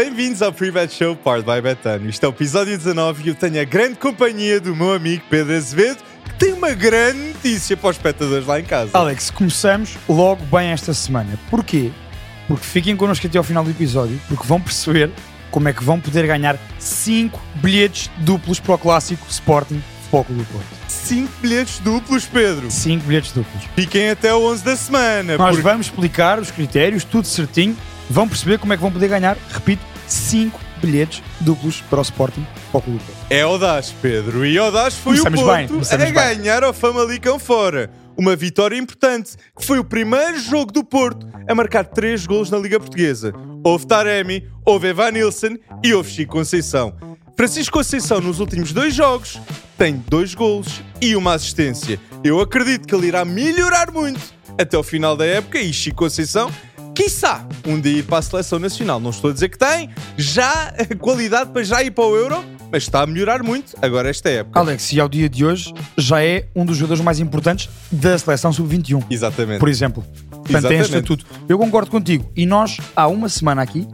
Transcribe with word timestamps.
Bem-vindos 0.00 0.40
ao 0.40 0.52
Pre-Bet 0.52 0.94
Show 0.94 1.16
Powered 1.16 1.44
by 1.44 1.60
Betano. 1.60 2.08
Isto 2.08 2.24
é 2.24 2.28
o 2.28 2.30
episódio 2.30 2.78
19 2.78 3.24
e 3.24 3.28
eu 3.30 3.34
tenho 3.34 3.60
a 3.60 3.64
grande 3.64 3.96
companhia 3.96 4.60
do 4.60 4.74
meu 4.76 4.92
amigo 4.94 5.24
Pedro 5.28 5.56
Azevedo, 5.56 5.98
que 6.24 6.34
tem 6.34 6.52
uma 6.52 6.70
grande 6.70 7.18
notícia 7.18 7.76
para 7.76 7.90
os 7.90 7.96
espectadores 7.96 8.46
lá 8.46 8.60
em 8.60 8.64
casa. 8.64 8.92
Alex, 8.96 9.32
começamos 9.32 9.98
logo 10.08 10.44
bem 10.44 10.68
esta 10.68 10.94
semana. 10.94 11.36
Porquê? 11.50 11.90
Porque 12.46 12.64
fiquem 12.64 12.94
connosco 12.94 13.26
até 13.26 13.36
ao 13.36 13.42
final 13.42 13.64
do 13.64 13.70
episódio, 13.70 14.20
porque 14.28 14.46
vão 14.46 14.60
perceber 14.60 15.10
como 15.50 15.68
é 15.68 15.72
que 15.72 15.82
vão 15.82 15.98
poder 15.98 16.24
ganhar 16.24 16.56
5 16.78 17.40
bilhetes 17.56 18.08
duplos 18.18 18.60
para 18.60 18.76
o 18.76 18.78
clássico 18.78 19.26
Sporting 19.28 19.82
Clube 20.08 20.34
do 20.34 20.44
Porto. 20.52 20.66
5 20.86 21.32
bilhetes 21.42 21.80
duplos, 21.80 22.24
Pedro. 22.26 22.70
5 22.70 23.04
bilhetes 23.06 23.32
duplos. 23.32 23.64
Fiquem 23.74 24.10
até 24.10 24.32
o 24.32 24.40
11 24.52 24.62
da 24.64 24.76
semana. 24.76 25.36
Nós 25.36 25.48
porque- 25.56 25.62
vamos 25.62 25.86
explicar 25.86 26.38
os 26.38 26.52
critérios, 26.52 27.02
tudo 27.02 27.26
certinho. 27.26 27.76
Vão 28.10 28.28
perceber 28.28 28.58
como 28.58 28.72
é 28.72 28.76
que 28.76 28.82
vão 28.82 28.90
poder 28.90 29.06
ganhar, 29.06 29.36
repito, 29.52 29.82
5 30.08 30.58
bilhetes 30.82 31.22
duplos 31.40 31.80
para 31.82 32.00
o 32.00 32.02
Sporting 32.02 32.44
Futebol 32.54 32.82
Clube 32.82 32.98
do 32.98 33.04
Porto. 33.04 33.26
É 33.30 33.42
audaz, 33.42 33.94
Pedro. 34.02 34.44
E 34.44 34.58
audaz 34.58 34.94
foi 34.94 35.16
Começamos 35.16 35.40
o 35.40 35.44
bem, 35.46 35.54
Porto 35.68 35.70
começamos 35.70 36.02
a 36.02 36.06
bem. 36.06 36.14
ganhar 36.14 36.64
ao 36.64 36.72
Famalicão 36.72 37.38
fora. 37.38 37.88
Uma 38.16 38.34
vitória 38.34 38.76
importante, 38.76 39.36
que 39.56 39.64
foi 39.64 39.78
o 39.78 39.84
primeiro 39.84 40.40
jogo 40.40 40.72
do 40.72 40.82
Porto 40.82 41.24
a 41.48 41.54
marcar 41.54 41.84
3 41.84 42.26
golos 42.26 42.50
na 42.50 42.58
Liga 42.58 42.80
Portuguesa. 42.80 43.32
Houve 43.62 43.86
Taremi, 43.86 44.48
houve 44.64 44.88
Evan 44.88 45.12
Nilsson 45.12 45.56
e 45.82 45.94
houve 45.94 46.10
Chico 46.10 46.32
Conceição. 46.32 46.92
Francisco 47.36 47.78
Conceição, 47.78 48.20
nos 48.20 48.40
últimos 48.40 48.72
dois 48.72 48.92
jogos, 48.92 49.40
tem 49.78 50.02
dois 50.08 50.34
golos 50.34 50.82
e 51.00 51.14
uma 51.14 51.34
assistência. 51.34 51.98
Eu 52.24 52.40
acredito 52.40 52.86
que 52.88 52.94
ele 52.94 53.06
irá 53.06 53.24
melhorar 53.24 53.90
muito 53.92 54.20
até 54.58 54.76
o 54.76 54.82
final 54.82 55.16
da 55.16 55.24
época 55.24 55.58
e 55.58 55.72
Chico 55.72 55.96
Conceição 55.96 56.50
Quiçá 57.00 57.48
um 57.66 57.80
dia 57.80 58.00
ir 58.00 58.02
para 58.02 58.18
a 58.18 58.22
seleção 58.22 58.58
nacional. 58.58 59.00
Não 59.00 59.08
estou 59.08 59.30
a 59.30 59.32
dizer 59.32 59.48
que 59.48 59.56
tem 59.56 59.88
já 60.18 60.68
a 60.78 60.94
qualidade 60.94 61.50
para 61.50 61.62
já 61.62 61.82
ir 61.82 61.92
para 61.92 62.04
o 62.04 62.14
Euro, 62.14 62.44
mas 62.70 62.82
está 62.82 63.00
a 63.00 63.06
melhorar 63.06 63.42
muito 63.42 63.74
agora 63.80 64.10
esta 64.10 64.28
época. 64.28 64.60
Alex, 64.60 64.92
e 64.92 65.00
ao 65.00 65.08
dia 65.08 65.26
de 65.26 65.42
hoje 65.42 65.72
já 65.96 66.22
é 66.22 66.46
um 66.54 66.62
dos 66.62 66.76
jogadores 66.76 67.02
mais 67.02 67.18
importantes 67.18 67.70
da 67.90 68.18
seleção 68.18 68.52
sub-21. 68.52 69.02
Exatamente. 69.10 69.60
por 69.60 69.70
exemplo. 69.70 70.04
Portanto, 70.28 70.44
tem 70.68 70.78
este 70.78 70.90
Exatamente. 70.90 71.12
estatuto. 71.12 71.26
Eu 71.48 71.56
concordo 71.56 71.90
contigo. 71.90 72.30
E 72.36 72.44
nós, 72.44 72.76
há 72.94 73.08
uma 73.08 73.30
semana 73.30 73.62
aqui, 73.62 73.88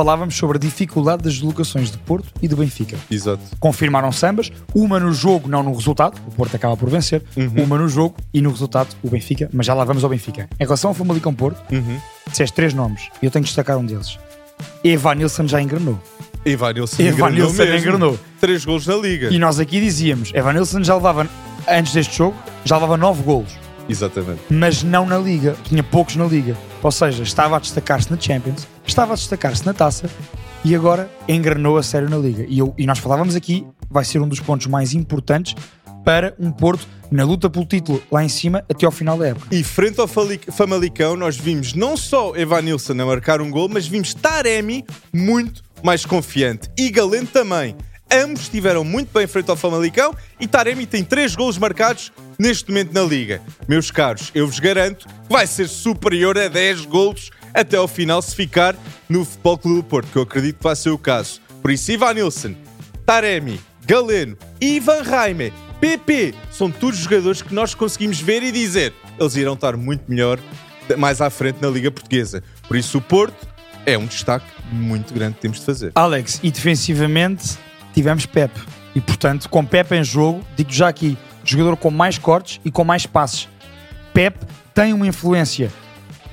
falávamos 0.00 0.34
sobre 0.34 0.56
a 0.56 0.60
dificuldade 0.60 1.22
das 1.22 1.34
deslocações 1.34 1.90
de 1.90 1.98
Porto 1.98 2.28
e 2.40 2.48
do 2.48 2.56
Benfica. 2.56 2.96
Exato. 3.10 3.42
Confirmaram-se 3.60 4.24
ambas, 4.24 4.50
uma 4.74 4.98
no 4.98 5.12
jogo, 5.12 5.46
não 5.46 5.62
no 5.62 5.74
resultado, 5.74 6.18
o 6.26 6.30
Porto 6.30 6.54
acaba 6.56 6.74
por 6.74 6.88
vencer, 6.88 7.22
Uhum. 7.36 7.64
uma 7.64 7.76
no 7.76 7.86
jogo 7.86 8.16
e 8.32 8.40
no 8.40 8.48
resultado 8.50 8.96
o 9.02 9.10
Benfica, 9.10 9.50
mas 9.52 9.66
já 9.66 9.74
lá 9.74 9.84
vamos 9.84 10.02
ao 10.02 10.08
Benfica. 10.08 10.48
Em 10.58 10.64
relação 10.64 10.88
ao 10.88 10.94
Famalicão 10.94 11.34
Porto, 11.34 11.60
Uhum. 11.70 11.98
disseste 12.30 12.54
três 12.56 12.72
nomes 12.72 13.10
e 13.20 13.26
eu 13.26 13.30
tenho 13.30 13.42
que 13.42 13.48
destacar 13.50 13.76
um 13.76 13.84
deles. 13.84 14.18
Evan 14.82 15.16
Nilsson 15.16 15.46
já 15.46 15.60
engrenou. 15.60 15.98
Evan 16.46 16.72
Nilsson 16.72 17.02
Evan 17.02 17.12
enganou 17.28 17.30
Nilsson 17.48 17.62
mesmo. 17.64 17.88
enganou. 17.90 18.18
Três 18.40 18.64
golos 18.64 18.86
na 18.86 18.96
Liga. 18.96 19.28
E 19.30 19.38
nós 19.38 19.60
aqui 19.60 19.78
dizíamos, 19.82 20.30
Evan 20.32 20.54
Nilsson 20.54 20.82
já 20.82 20.94
levava, 20.94 21.28
antes 21.68 21.92
deste 21.92 22.16
jogo, 22.16 22.34
já 22.64 22.76
levava 22.76 22.96
nove 22.96 23.22
golos. 23.22 23.50
Exatamente. 23.88 24.40
mas 24.48 24.82
não 24.84 25.04
na 25.04 25.18
Liga. 25.18 25.56
Tinha 25.64 25.82
poucos 25.82 26.14
na 26.16 26.24
Liga. 26.24 26.56
Ou 26.82 26.92
seja, 26.92 27.22
estava 27.24 27.56
a 27.56 27.58
destacar-se 27.58 28.08
na 28.10 28.16
Champions, 28.18 28.66
estava 28.90 29.12
a 29.12 29.16
destacar-se 29.16 29.64
na 29.64 29.72
taça 29.72 30.10
e 30.64 30.74
agora 30.74 31.10
engrenou 31.28 31.78
a 31.78 31.82
sério 31.82 32.08
na 32.10 32.16
Liga. 32.18 32.44
E, 32.48 32.58
eu- 32.58 32.74
e 32.76 32.86
nós 32.86 32.98
falávamos 32.98 33.34
aqui, 33.36 33.64
vai 33.88 34.04
ser 34.04 34.20
um 34.20 34.28
dos 34.28 34.40
pontos 34.40 34.66
mais 34.66 34.92
importantes 34.92 35.54
para 36.04 36.34
um 36.38 36.50
Porto 36.50 36.86
na 37.10 37.24
luta 37.24 37.48
pelo 37.50 37.64
título 37.66 38.02
lá 38.10 38.22
em 38.24 38.28
cima 38.28 38.64
até 38.70 38.86
ao 38.86 38.92
final 38.92 39.16
da 39.18 39.28
época. 39.28 39.54
E 39.54 39.62
frente 39.64 40.00
ao 40.00 40.08
Famalicão, 40.08 41.16
nós 41.16 41.36
vimos 41.36 41.74
não 41.74 41.96
só 41.96 42.34
Evan 42.36 42.62
Nilsson 42.62 42.92
a 42.92 43.06
marcar 43.06 43.40
um 43.40 43.50
gol, 43.50 43.68
mas 43.68 43.86
vimos 43.86 44.12
Taremi 44.14 44.84
muito 45.12 45.62
mais 45.82 46.04
confiante. 46.04 46.68
E 46.78 46.90
Galeno 46.90 47.26
também. 47.26 47.74
Ambos 48.12 48.42
estiveram 48.42 48.82
muito 48.82 49.12
bem 49.14 49.24
frente 49.28 49.50
ao 49.50 49.56
Famalicão 49.56 50.12
e 50.40 50.46
Taremi 50.48 50.84
tem 50.84 51.04
três 51.04 51.36
golos 51.36 51.58
marcados 51.58 52.10
neste 52.38 52.68
momento 52.68 52.92
na 52.92 53.02
Liga. 53.02 53.40
Meus 53.68 53.90
caros, 53.92 54.32
eu 54.34 54.46
vos 54.48 54.58
garanto 54.58 55.06
que 55.06 55.32
vai 55.32 55.46
ser 55.46 55.68
superior 55.68 56.36
a 56.36 56.48
10 56.48 56.86
golos 56.86 57.30
até 57.54 57.76
ao 57.76 57.88
final 57.88 58.20
se 58.22 58.34
ficar 58.34 58.76
no 59.08 59.24
Futebol 59.24 59.58
Clube 59.58 59.76
do 59.78 59.84
Porto, 59.84 60.08
que 60.10 60.16
eu 60.16 60.22
acredito 60.22 60.56
que 60.58 60.64
vai 60.64 60.76
ser 60.76 60.90
o 60.90 60.98
caso. 60.98 61.40
Por 61.60 61.70
isso, 61.70 61.90
Ivan 61.92 62.14
Nilsson, 62.14 62.54
Taremi, 63.04 63.60
Galeno, 63.86 64.36
Ivan 64.60 65.02
Raime, 65.02 65.52
PP, 65.80 66.34
são 66.50 66.70
todos 66.70 66.98
jogadores 66.98 67.42
que 67.42 67.54
nós 67.54 67.74
conseguimos 67.74 68.20
ver 68.20 68.42
e 68.42 68.52
dizer 68.52 68.92
eles 69.18 69.36
irão 69.36 69.54
estar 69.54 69.76
muito 69.76 70.04
melhor 70.08 70.38
mais 70.98 71.20
à 71.20 71.30
frente 71.30 71.58
na 71.60 71.68
Liga 71.68 71.90
Portuguesa. 71.90 72.42
Por 72.66 72.76
isso 72.76 72.98
o 72.98 73.00
Porto 73.00 73.46
é 73.86 73.96
um 73.96 74.06
destaque 74.06 74.46
muito 74.72 75.12
grande 75.14 75.34
que 75.34 75.40
temos 75.40 75.60
de 75.60 75.66
fazer. 75.66 75.92
Alex, 75.94 76.40
e 76.42 76.50
defensivamente 76.50 77.58
tivemos 77.94 78.26
Pep. 78.26 78.52
E 78.94 79.00
portanto, 79.00 79.48
com 79.48 79.64
Pep 79.64 79.94
em 79.94 80.02
jogo, 80.02 80.44
digo 80.56 80.72
já 80.72 80.88
aqui, 80.88 81.16
jogador 81.44 81.76
com 81.76 81.90
mais 81.90 82.18
cortes 82.18 82.60
e 82.64 82.70
com 82.70 82.84
mais 82.84 83.06
passes. 83.06 83.48
Pep 84.12 84.36
tem 84.74 84.92
uma 84.92 85.06
influência. 85.06 85.70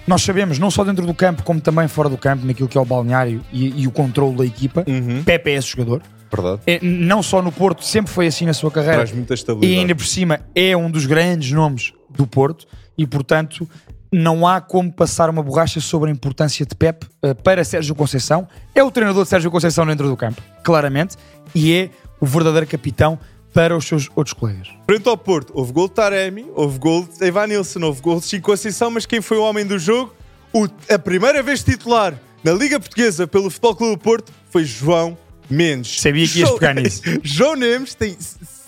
Nós 0.08 0.24
sabemos, 0.24 0.58
não 0.58 0.72
só 0.72 0.86
dentro 0.86 1.06
do 1.06 1.14
campo, 1.14 1.44
como 1.44 1.60
também 1.60 1.88
fora 1.90 2.08
do 2.08 2.18
campo, 2.18 2.46
naquilo 2.46 2.70
que 2.70 2.78
é 2.78 2.82
o 2.82 2.86
balneário 2.86 3.44
e, 3.52 3.82
e 3.82 3.88
o 3.88 3.92
controle 3.92 4.38
da 4.38 4.46
equipa. 4.46 4.86
Uhum. 4.88 5.22
Pepe 5.24 5.52
é 5.52 5.56
esse 5.56 5.68
jogador. 5.68 6.02
Verdade. 6.32 6.62
É, 6.66 6.80
não 6.82 7.22
só 7.22 7.42
no 7.42 7.52
Porto, 7.52 7.84
sempre 7.84 8.12
foi 8.12 8.28
assim 8.28 8.46
na 8.46 8.54
sua 8.54 8.72
carreira. 8.72 8.98
Traz 8.98 9.12
muita 9.12 9.34
E 9.34 9.36
estabilidade. 9.36 9.80
ainda 9.80 9.96
por 9.96 10.06
cima 10.06 10.40
é 10.56 10.76
um 10.76 10.90
dos 10.90 11.06
grandes 11.06 11.52
nomes 11.52 11.94
do 12.10 12.26
Porto 12.26 12.66
e, 12.98 13.06
portanto, 13.06 13.68
não 14.12 14.48
há 14.48 14.62
como 14.62 14.92
passar 14.92 15.30
uma 15.30 15.44
borracha 15.44 15.80
sobre 15.82 16.10
a 16.10 16.14
importância 16.14 16.66
de 16.66 16.74
Pep 16.76 17.06
eh, 17.22 17.34
para 17.34 17.64
Sérgio 17.64 17.94
Conceição. 17.94 18.48
É 18.74 18.82
o 18.84 18.90
treinador 18.90 19.24
de 19.24 19.30
Sérgio 19.30 19.52
Conceição 19.52 19.86
dentro 19.86 20.08
do 20.08 20.16
campo, 20.16 20.42
claramente, 20.64 21.18
e 21.54 21.74
é 21.74 21.90
o 22.20 22.26
verdadeiro 22.26 22.66
capitão 22.66 23.20
para 23.54 23.76
os 23.76 23.86
seus 23.86 24.08
outros 24.16 24.34
colegas. 24.34 24.68
Frente 24.90 25.08
ao 25.10 25.18
Porto, 25.18 25.52
houve 25.56 25.72
gol 25.74 25.88
de 25.88 25.94
Taremi, 25.96 26.46
houve 26.56 26.78
gol 26.80 27.04
de 27.08 27.26
Evan 27.26 27.48
Nilsson, 27.48 27.82
houve 27.84 28.02
gol 28.02 28.20
de 28.20 28.26
Chico 28.28 28.46
Conceição, 28.52 28.92
mas 28.92 29.06
quem 29.06 29.22
foi 29.22 29.38
o 29.38 29.44
homem 29.44 29.66
do 29.66 29.80
jogo? 29.80 30.14
O- 30.54 30.68
a 30.94 31.00
primeira 31.00 31.42
vez 31.44 31.64
titular 31.64 32.20
na 32.44 32.54
Liga 32.54 32.80
Portuguesa 32.80 33.28
pelo 33.28 33.50
Futebol 33.50 33.76
Clube 33.76 33.96
do 33.96 34.00
Porto 34.02 34.32
foi 34.50 34.64
João 34.64 35.18
Mendes. 35.50 36.02
Sabia 36.02 36.28
que 36.28 36.40
ias 36.40 36.48
João- 36.50 36.60
pegar 36.60 36.74
nisso. 36.76 37.02
João 37.24 37.56
Mendes 37.56 37.96
tem 37.96 38.16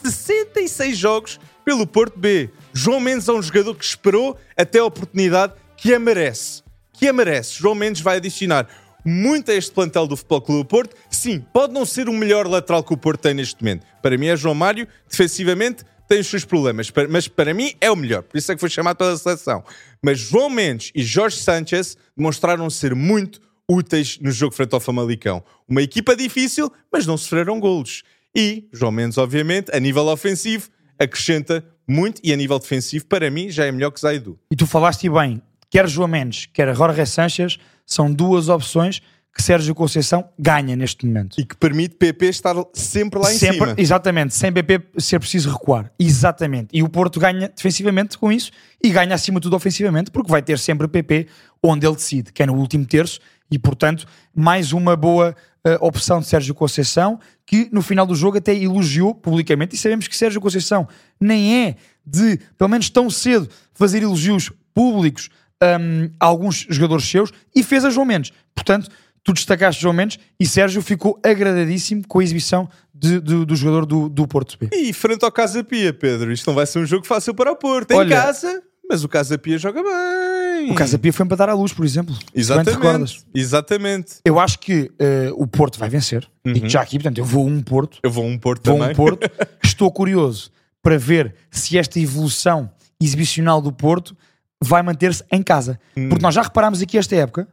66 0.03 0.97
jogos 0.97 1.39
pelo 1.63 1.85
Porto 1.85 2.17
B. 2.17 2.49
João 2.73 2.99
Mendes 2.99 3.27
é 3.27 3.33
um 3.33 3.41
jogador 3.41 3.75
que 3.75 3.83
esperou 3.85 4.37
até 4.57 4.79
a 4.79 4.85
oportunidade 4.85 5.53
que 5.77 5.93
a 5.93 5.99
merece. 5.99 6.63
Que 6.93 7.07
a 7.07 7.13
merece. 7.13 7.53
João 7.59 7.75
Mendes 7.75 8.01
vai 8.01 8.17
adicionar 8.17 8.67
muito 9.05 9.51
a 9.51 9.53
este 9.53 9.71
plantel 9.71 10.07
do 10.07 10.15
Futebol 10.15 10.41
Clube 10.41 10.63
do 10.63 10.67
Porto. 10.67 10.95
Sim, 11.09 11.43
pode 11.53 11.73
não 11.73 11.85
ser 11.85 12.09
o 12.09 12.13
melhor 12.13 12.47
lateral 12.47 12.83
que 12.83 12.93
o 12.93 12.97
Porto 12.97 13.21
tem 13.21 13.33
neste 13.33 13.61
momento. 13.63 13.85
Para 14.01 14.17
mim 14.17 14.27
é 14.27 14.35
João 14.35 14.55
Mário, 14.55 14.87
defensivamente 15.09 15.83
tem 16.07 16.19
os 16.19 16.27
seus 16.27 16.43
problemas, 16.43 16.91
mas 17.09 17.27
para 17.27 17.53
mim 17.53 17.73
é 17.79 17.91
o 17.91 17.95
melhor. 17.95 18.23
Por 18.23 18.35
isso 18.37 18.51
é 18.51 18.55
que 18.55 18.59
foi 18.59 18.69
chamado 18.69 18.97
pela 18.97 19.15
seleção. 19.15 19.63
Mas 20.01 20.19
João 20.19 20.49
Mendes 20.49 20.91
e 20.95 21.03
Jorge 21.03 21.37
Sanchez 21.37 21.95
demonstraram 22.17 22.67
ser 22.69 22.95
muito 22.95 23.39
úteis 23.69 24.17
no 24.19 24.31
jogo 24.31 24.55
frente 24.55 24.73
ao 24.73 24.79
Famalicão. 24.79 25.43
Uma 25.67 25.83
equipa 25.83 26.15
difícil, 26.15 26.73
mas 26.91 27.05
não 27.05 27.15
sofreram 27.15 27.59
golos. 27.59 28.01
E 28.35 28.67
João 28.73 28.91
Mendes, 28.91 29.19
obviamente, 29.19 29.69
a 29.71 29.79
nível 29.79 30.07
ofensivo, 30.07 30.69
acrescenta 30.97 31.63
muito 31.87 32.19
e 32.23 32.33
a 32.33 32.35
nível 32.35 32.57
defensivo, 32.57 33.05
para 33.05 33.29
mim, 33.29 33.49
já 33.49 33.65
é 33.65 33.71
melhor 33.71 33.91
que 33.91 33.99
Zaidu. 34.01 34.37
E 34.51 34.55
tu 34.55 34.65
falaste 34.65 35.07
bem, 35.09 35.41
quer 35.69 35.87
João 35.87 36.07
Mendes, 36.07 36.47
quer 36.47 36.75
Jorge 36.75 37.05
Sanches, 37.05 37.59
são 37.89 38.13
duas 38.13 38.49
opções 38.49 39.01
que 39.35 39.41
Sérgio 39.43 39.73
Conceição 39.73 40.29
ganha 40.37 40.75
neste 40.75 41.05
momento. 41.05 41.39
E 41.39 41.45
que 41.45 41.55
permite 41.55 41.95
PP 41.95 42.25
estar 42.27 42.55
sempre 42.73 43.19
lá 43.19 43.31
em 43.33 43.37
Sempre, 43.37 43.59
cima. 43.59 43.75
Exatamente, 43.77 44.35
sem 44.35 44.51
BP 44.51 44.81
ser 44.97 45.19
preciso 45.19 45.49
recuar. 45.49 45.91
Exatamente. 45.97 46.69
E 46.73 46.83
o 46.83 46.89
Porto 46.89 47.19
ganha 47.19 47.47
defensivamente 47.47 48.17
com 48.17 48.31
isso 48.31 48.51
e 48.83 48.89
ganha 48.89 49.15
acima 49.15 49.39
de 49.39 49.43
tudo 49.43 49.55
ofensivamente, 49.55 50.11
porque 50.11 50.29
vai 50.29 50.41
ter 50.41 50.59
sempre 50.59 50.87
PP 50.87 51.27
onde 51.63 51.87
ele 51.87 51.95
decide, 51.95 52.33
que 52.33 52.43
é 52.43 52.45
no 52.45 52.55
último 52.55 52.85
terço, 52.85 53.19
e 53.49 53.57
portanto, 53.57 54.05
mais 54.35 54.73
uma 54.73 54.95
boa 54.95 55.35
eh, 55.63 55.77
opção 55.81 56.19
de 56.19 56.27
Sérgio 56.27 56.53
Conceição, 56.53 57.19
que 57.45 57.69
no 57.71 57.81
final 57.81 58.05
do 58.05 58.15
jogo 58.15 58.37
até 58.37 58.53
elogiou 58.53 59.15
publicamente, 59.15 59.75
e 59.75 59.77
sabemos 59.77 60.07
que 60.07 60.15
Sérgio 60.15 60.41
Conceição 60.41 60.87
nem 61.19 61.65
é 61.67 61.75
de, 62.05 62.39
pelo 62.57 62.69
menos 62.69 62.89
tão 62.89 63.09
cedo, 63.09 63.49
fazer 63.73 64.03
elogios 64.03 64.51
públicos 64.73 65.29
a 65.61 66.25
alguns 66.25 66.65
jogadores 66.69 67.05
seus, 67.09 67.31
e 67.55 67.61
fez 67.63 67.83
a 67.85 67.89
João 67.89 68.05
Mendes. 68.05 68.31
Portanto, 68.55 68.89
tu 69.23 69.33
destacaste 69.33 69.81
João 69.81 69.93
Mendes 69.93 70.17
e 70.39 70.45
Sérgio 70.47 70.81
ficou 70.81 71.19
agradadíssimo 71.23 72.03
com 72.07 72.19
a 72.19 72.23
exibição 72.23 72.69
de- 72.93 73.19
do- 73.19 73.45
do 73.45 73.55
jogador 73.55 73.85
do, 73.85 74.09
do 74.09 74.27
Porto 74.27 74.57
B. 74.59 74.69
E 74.73 74.91
frente 74.93 75.23
ao 75.25 75.31
Casa 75.31 75.63
Pia, 75.63 75.93
Pedro, 75.93 76.31
isto 76.31 76.47
não 76.47 76.55
vai 76.55 76.65
ser 76.65 76.79
um 76.79 76.85
jogo 76.85 77.05
fácil 77.05 77.33
para 77.33 77.51
o 77.51 77.55
Porto. 77.55 77.91
Em 77.91 77.95
Olha- 77.97 78.15
casa, 78.15 78.61
mas 78.89 79.03
o 79.03 79.09
Casa 79.09 79.37
Pia 79.37 79.57
joga 79.57 79.81
bem. 79.83 80.71
O 80.71 80.75
Casa 80.75 80.97
Pia 80.99 81.13
foi 81.13 81.25
empatar 81.25 81.47
à 81.49 81.53
luz, 81.53 81.71
por 81.71 81.85
exemplo. 81.85 82.17
Exatamente. 82.33 83.23
Exatamente. 83.33 84.15
Eu 84.25 84.39
acho 84.39 84.59
que 84.59 84.91
eh, 84.99 85.31
o 85.35 85.45
Porto 85.47 85.79
vai 85.79 85.89
vencer. 85.89 86.27
E 86.45 86.67
já 86.67 86.81
aqui, 86.81 86.97
portanto, 86.97 87.17
eu 87.19 87.25
vou 87.25 87.47
um 87.47 87.61
Porto. 87.61 87.99
Eu 88.03 88.11
vou 88.11 88.25
um 88.25 88.37
Porto 88.37 88.65
Vou 88.65 88.77
também. 88.79 88.91
um 88.93 88.95
Porto. 88.95 89.29
Estou 89.63 89.89
curioso 89.91 90.51
para 90.81 90.97
ver 90.97 91.35
se 91.51 91.77
esta 91.77 91.99
evolução 91.99 92.69
exibicional 93.01 93.61
do 93.61 93.71
Porto 93.71 94.15
vai 94.61 94.81
manter-se 94.81 95.23
em 95.31 95.41
casa. 95.41 95.79
Porque 95.93 96.21
nós 96.21 96.35
já 96.35 96.41
reparámos 96.41 96.81
aqui 96.81 96.97
esta 96.97 97.15
época, 97.15 97.47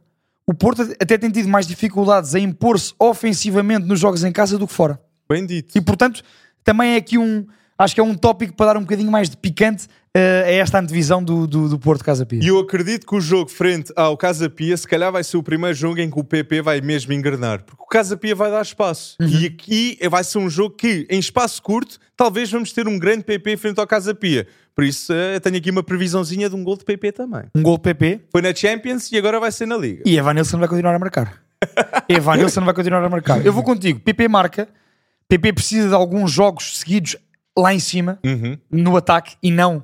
o 0.45 0.53
Porto 0.53 0.81
até 0.99 1.17
tem 1.17 1.29
tido 1.29 1.49
mais 1.49 1.67
dificuldades 1.67 2.33
a 2.33 2.39
impor-se 2.39 2.93
ofensivamente 2.97 3.85
nos 3.85 3.99
jogos 3.99 4.23
em 4.23 4.31
casa 4.31 4.57
do 4.57 4.67
que 4.67 4.73
fora. 4.73 4.99
Bem 5.29 5.45
dito. 5.45 5.77
E 5.77 5.81
portanto, 5.81 6.23
também 6.63 6.93
é 6.93 6.95
aqui 6.97 7.17
um. 7.17 7.45
Acho 7.77 7.93
que 7.93 8.01
é 8.01 8.03
um 8.03 8.15
tópico 8.15 8.55
para 8.55 8.67
dar 8.67 8.77
um 8.77 8.81
bocadinho 8.81 9.11
mais 9.11 9.29
de 9.29 9.37
picante 9.37 9.85
uh, 9.85 10.45
a 10.45 10.51
esta 10.51 10.79
antevisão 10.79 11.23
do, 11.23 11.45
do, 11.45 11.69
do 11.69 11.77
Porto 11.77 12.03
Casa 12.03 12.25
Pia. 12.25 12.39
E 12.41 12.47
eu 12.47 12.57
acredito 12.57 13.05
que 13.05 13.15
o 13.15 13.21
jogo 13.21 13.51
frente 13.51 13.93
ao 13.95 14.17
Casa 14.17 14.49
Pia, 14.49 14.75
se 14.75 14.87
calhar 14.87 15.11
vai 15.11 15.23
ser 15.23 15.37
o 15.37 15.43
primeiro 15.43 15.75
jogo 15.75 15.99
em 15.99 16.09
que 16.09 16.19
o 16.19 16.23
PP 16.23 16.61
vai 16.61 16.81
mesmo 16.81 17.13
engrenar. 17.13 17.63
Porque 17.63 17.83
o 17.83 17.85
Casa 17.85 18.17
Pia 18.17 18.33
vai 18.33 18.49
dar 18.49 18.61
espaço. 18.61 19.15
Uhum. 19.21 19.27
E 19.27 19.45
aqui 19.45 19.99
vai 20.09 20.23
ser 20.23 20.39
um 20.39 20.49
jogo 20.49 20.75
que, 20.75 21.05
em 21.09 21.19
espaço 21.19 21.61
curto, 21.61 21.99
talvez 22.15 22.49
vamos 22.49 22.71
ter 22.73 22.87
um 22.87 22.97
grande 22.97 23.23
PP 23.23 23.57
frente 23.57 23.79
ao 23.79 23.85
Casa 23.85 24.15
Pia. 24.15 24.47
Por 24.77 24.83
isso, 24.83 25.11
uh, 25.11 25.33
eu 25.33 25.41
tenho 25.41 25.57
aqui 25.57 25.71
uma 25.71 25.81
previsãozinha 25.81 26.47
de 26.47 26.55
um 26.55 26.63
gol 26.63 26.77
de 26.77 26.85
PP 26.85 27.11
também. 27.11 27.41
Um 27.55 27.63
gol 27.63 27.77
de 27.77 27.81
PP? 27.81 28.21
Foi 28.31 28.43
na 28.43 28.53
Champions 28.53 29.11
e 29.11 29.17
agora 29.17 29.39
vai 29.39 29.51
ser 29.51 29.65
na 29.65 29.75
Liga. 29.75 30.03
E 30.05 30.15
Evanilson 30.15 30.59
vai 30.59 30.67
continuar 30.67 30.93
a 30.93 30.99
marcar. 30.99 31.41
Evanilson 32.07 32.63
vai 32.63 32.75
continuar 32.75 33.03
a 33.03 33.09
marcar. 33.09 33.43
Eu 33.43 33.51
vou 33.51 33.63
contigo. 33.63 33.99
PP 33.99 34.27
marca. 34.27 34.67
PP 35.27 35.53
precisa 35.53 35.87
de 35.89 35.95
alguns 35.95 36.31
jogos 36.31 36.77
seguidos 36.77 37.17
lá 37.57 37.73
em 37.73 37.79
cima, 37.79 38.19
uhum. 38.23 38.55
no 38.69 38.95
ataque, 38.95 39.35
e 39.41 39.49
não 39.49 39.77
uh, 39.77 39.83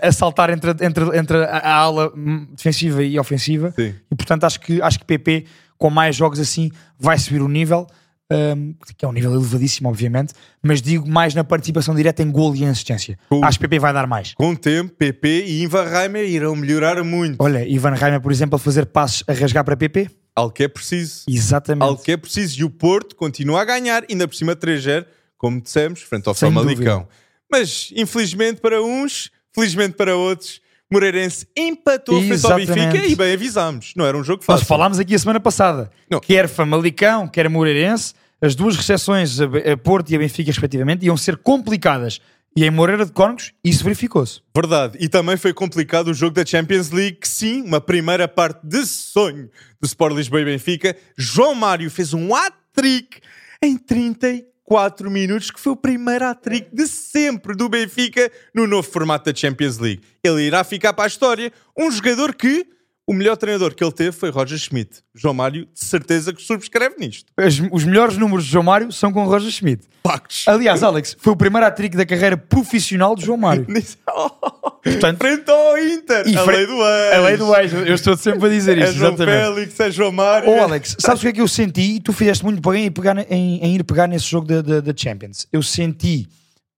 a 0.00 0.10
saltar 0.10 0.48
entre, 0.48 0.70
entre, 0.80 1.18
entre 1.18 1.44
a, 1.44 1.58
a 1.58 1.74
ala 1.74 2.10
defensiva 2.56 3.02
e 3.02 3.18
ofensiva. 3.18 3.70
Sim. 3.76 3.94
E 4.10 4.14
portanto 4.14 4.44
acho 4.44 4.58
que, 4.60 4.80
acho 4.80 4.98
que 4.98 5.04
PP, 5.04 5.44
com 5.76 5.90
mais 5.90 6.16
jogos 6.16 6.40
assim, 6.40 6.70
vai 6.98 7.18
subir 7.18 7.42
o 7.42 7.48
nível. 7.48 7.86
Um, 8.32 8.74
que 8.96 9.04
é 9.04 9.08
um 9.08 9.12
nível 9.12 9.32
elevadíssimo, 9.34 9.88
obviamente, 9.88 10.32
mas 10.62 10.80
digo 10.80 11.08
mais 11.08 11.34
na 11.34 11.44
participação 11.44 11.94
direta 11.94 12.22
em 12.22 12.30
gol 12.30 12.54
e 12.54 12.64
em 12.64 12.68
assistência. 12.68 13.18
Com, 13.28 13.44
Acho 13.44 13.58
que 13.58 13.68
PP 13.68 13.78
vai 13.78 13.92
dar 13.92 14.06
mais. 14.06 14.34
Com 14.34 14.50
o 14.50 14.56
tempo, 14.56 14.92
PP 14.94 15.44
e 15.46 15.62
Ivan 15.62 15.84
Reimer 15.84 16.28
irão 16.28 16.56
melhorar 16.56 17.02
muito. 17.04 17.36
Olha, 17.38 17.66
Ivan 17.68 17.94
Reimer, 17.94 18.20
por 18.20 18.32
exemplo, 18.32 18.56
a 18.56 18.58
fazer 18.58 18.86
passos 18.86 19.24
a 19.26 19.32
rasgar 19.32 19.64
para 19.64 19.76
PP. 19.76 20.10
Algo 20.34 20.52
que 20.52 20.64
é 20.64 20.68
preciso. 20.68 21.24
Exatamente. 21.28 21.82
Algo 21.84 22.02
que 22.02 22.12
é 22.12 22.16
preciso. 22.16 22.60
E 22.60 22.64
o 22.64 22.70
Porto 22.70 23.14
continua 23.14 23.60
a 23.60 23.64
ganhar, 23.64 24.04
ainda 24.08 24.26
por 24.26 24.34
cima 24.34 24.56
3-0, 24.56 25.04
como 25.36 25.60
dissemos, 25.60 26.00
frente 26.00 26.28
ao 26.28 26.34
Sem 26.34 26.48
Famalicão. 26.48 27.00
Dúvida. 27.00 27.22
Mas, 27.50 27.92
infelizmente 27.94 28.60
para 28.62 28.82
uns, 28.82 29.30
felizmente 29.54 29.94
para 29.94 30.16
outros, 30.16 30.62
Moreirense 30.90 31.46
empatou 31.56 32.18
Exatamente. 32.18 32.66
frente 32.66 32.80
ao 32.80 32.92
Benfica 32.92 33.06
e 33.12 33.16
bem 33.16 33.32
avisámos. 33.32 33.94
Não 33.96 34.04
era 34.04 34.16
um 34.16 34.22
jogo 34.22 34.42
fácil. 34.42 34.60
Nós 34.60 34.68
falámos 34.68 34.98
aqui 34.98 35.14
a 35.14 35.18
semana 35.18 35.40
passada. 35.40 35.90
Não. 36.10 36.20
Quer 36.20 36.48
Famalicão, 36.48 37.26
quer 37.26 37.48
Moreirense, 37.48 38.14
as 38.42 38.56
duas 38.56 38.76
recepções 38.76 39.40
a 39.40 39.76
Porto 39.76 40.10
e 40.10 40.16
a 40.16 40.18
Benfica, 40.18 40.50
respectivamente, 40.50 41.06
iam 41.06 41.16
ser 41.16 41.36
complicadas. 41.36 42.20
E 42.54 42.64
em 42.64 42.70
Moreira 42.70 43.06
de 43.06 43.12
Cónegos, 43.12 43.54
isso 43.64 43.82
verificou-se. 43.82 44.40
Verdade. 44.54 44.98
E 45.00 45.08
também 45.08 45.38
foi 45.38 45.54
complicado 45.54 46.08
o 46.08 46.14
jogo 46.14 46.34
da 46.34 46.44
Champions 46.44 46.90
League, 46.90 47.18
que 47.18 47.28
sim, 47.28 47.62
uma 47.62 47.80
primeira 47.80 48.28
parte 48.28 48.60
de 48.66 48.84
sonho 48.84 49.48
do 49.80 49.86
Sport 49.86 50.14
Lisboa 50.14 50.42
e 50.42 50.44
Benfica. 50.44 50.94
João 51.16 51.54
Mário 51.54 51.90
fez 51.90 52.12
um 52.12 52.34
hat-trick 52.34 53.20
em 53.62 53.78
34 53.78 55.10
minutos, 55.10 55.50
que 55.50 55.60
foi 55.60 55.72
o 55.72 55.76
primeiro 55.76 56.26
hat-trick 56.26 56.74
de 56.74 56.86
sempre 56.88 57.54
do 57.56 57.70
Benfica 57.70 58.30
no 58.52 58.66
novo 58.66 58.90
formato 58.90 59.32
da 59.32 59.38
Champions 59.38 59.78
League. 59.78 60.02
Ele 60.22 60.42
irá 60.42 60.62
ficar 60.62 60.92
para 60.92 61.04
a 61.04 61.08
história. 61.08 61.50
Um 61.78 61.90
jogador 61.90 62.34
que 62.34 62.66
o 63.06 63.12
melhor 63.12 63.36
treinador 63.36 63.74
que 63.74 63.82
ele 63.82 63.92
teve 63.92 64.12
foi 64.12 64.30
Roger 64.30 64.56
Schmidt. 64.58 65.02
João 65.14 65.34
Mário, 65.34 65.66
de 65.72 65.84
certeza 65.84 66.32
que 66.32 66.40
subscreve 66.40 66.96
nisto. 66.98 67.32
As, 67.36 67.60
os 67.72 67.84
melhores 67.84 68.16
números 68.16 68.44
de 68.44 68.52
João 68.52 68.62
Mário 68.62 68.92
são 68.92 69.12
com 69.12 69.24
Roger 69.24 69.50
Schmidt. 69.50 69.84
Pactos. 70.02 70.46
Aliás, 70.46 70.82
Alex, 70.82 71.16
foi 71.18 71.32
o 71.32 71.36
primeiro 71.36 71.66
hat-trick 71.66 71.96
da 71.96 72.06
carreira 72.06 72.36
profissional 72.36 73.16
de 73.16 73.24
João 73.24 73.38
Mário. 73.38 73.66
Portanto, 74.82 75.18
frente 75.18 75.50
ao 75.50 75.78
Inter. 75.78 76.38
a 76.38 76.44
lei 76.44 76.66
do 76.66 76.72
ex. 76.74 77.14
A 77.14 77.20
lei 77.20 77.36
do 77.36 77.56
ex. 77.56 77.72
Eu 77.72 77.94
estou 77.94 78.16
sempre 78.16 78.46
a 78.46 78.50
dizer 78.50 78.78
isto. 78.78 78.90
É 78.90 78.92
João 78.92 79.12
exatamente. 79.14 79.54
Félix, 79.54 79.80
é 79.80 79.90
João 79.90 80.12
Mário. 80.12 80.50
Oh, 80.50 80.62
Alex, 80.62 80.96
sabes 80.98 81.20
o 81.20 81.22
que 81.22 81.28
é 81.28 81.32
que 81.32 81.40
eu 81.40 81.48
senti? 81.48 81.96
E 81.96 82.00
tu 82.00 82.12
fizeste 82.12 82.44
muito 82.44 82.60
bem 82.68 82.86
em, 82.86 82.90
pegar, 82.90 83.18
em, 83.30 83.58
em 83.58 83.74
ir 83.74 83.84
pegar 83.84 84.06
nesse 84.06 84.26
jogo 84.26 84.46
da 84.46 84.92
Champions. 84.96 85.46
Eu 85.52 85.62
senti 85.62 86.28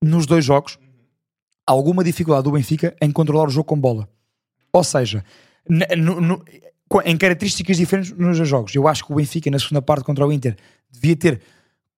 nos 0.03 0.27
dois 0.27 0.45
jogos 0.45 0.79
alguma 1.67 2.05
dificuldade 2.05 2.45
do 2.45 2.53
Benfica 2.53 2.95
em 3.01 3.11
controlar 3.11 3.47
o 3.47 3.51
jogo 3.51 3.65
com 3.65 3.79
bola. 3.79 4.09
Ou 4.73 4.85
seja, 4.85 5.25
no, 5.69 6.21
no, 6.21 6.45
em 7.05 7.17
características 7.17 7.77
diferentes 7.77 8.13
nos 8.13 8.37
jogos. 8.49 8.75
Eu 8.75 8.87
acho 8.87 9.05
que 9.05 9.13
o 9.13 9.17
Benfica, 9.17 9.51
na 9.51 9.59
segunda 9.59 9.83
parte 9.83 10.05
contra 10.05 10.27
o 10.27 10.33
Inter, 10.33 10.57
devia 10.91 11.17
ter 11.17 11.41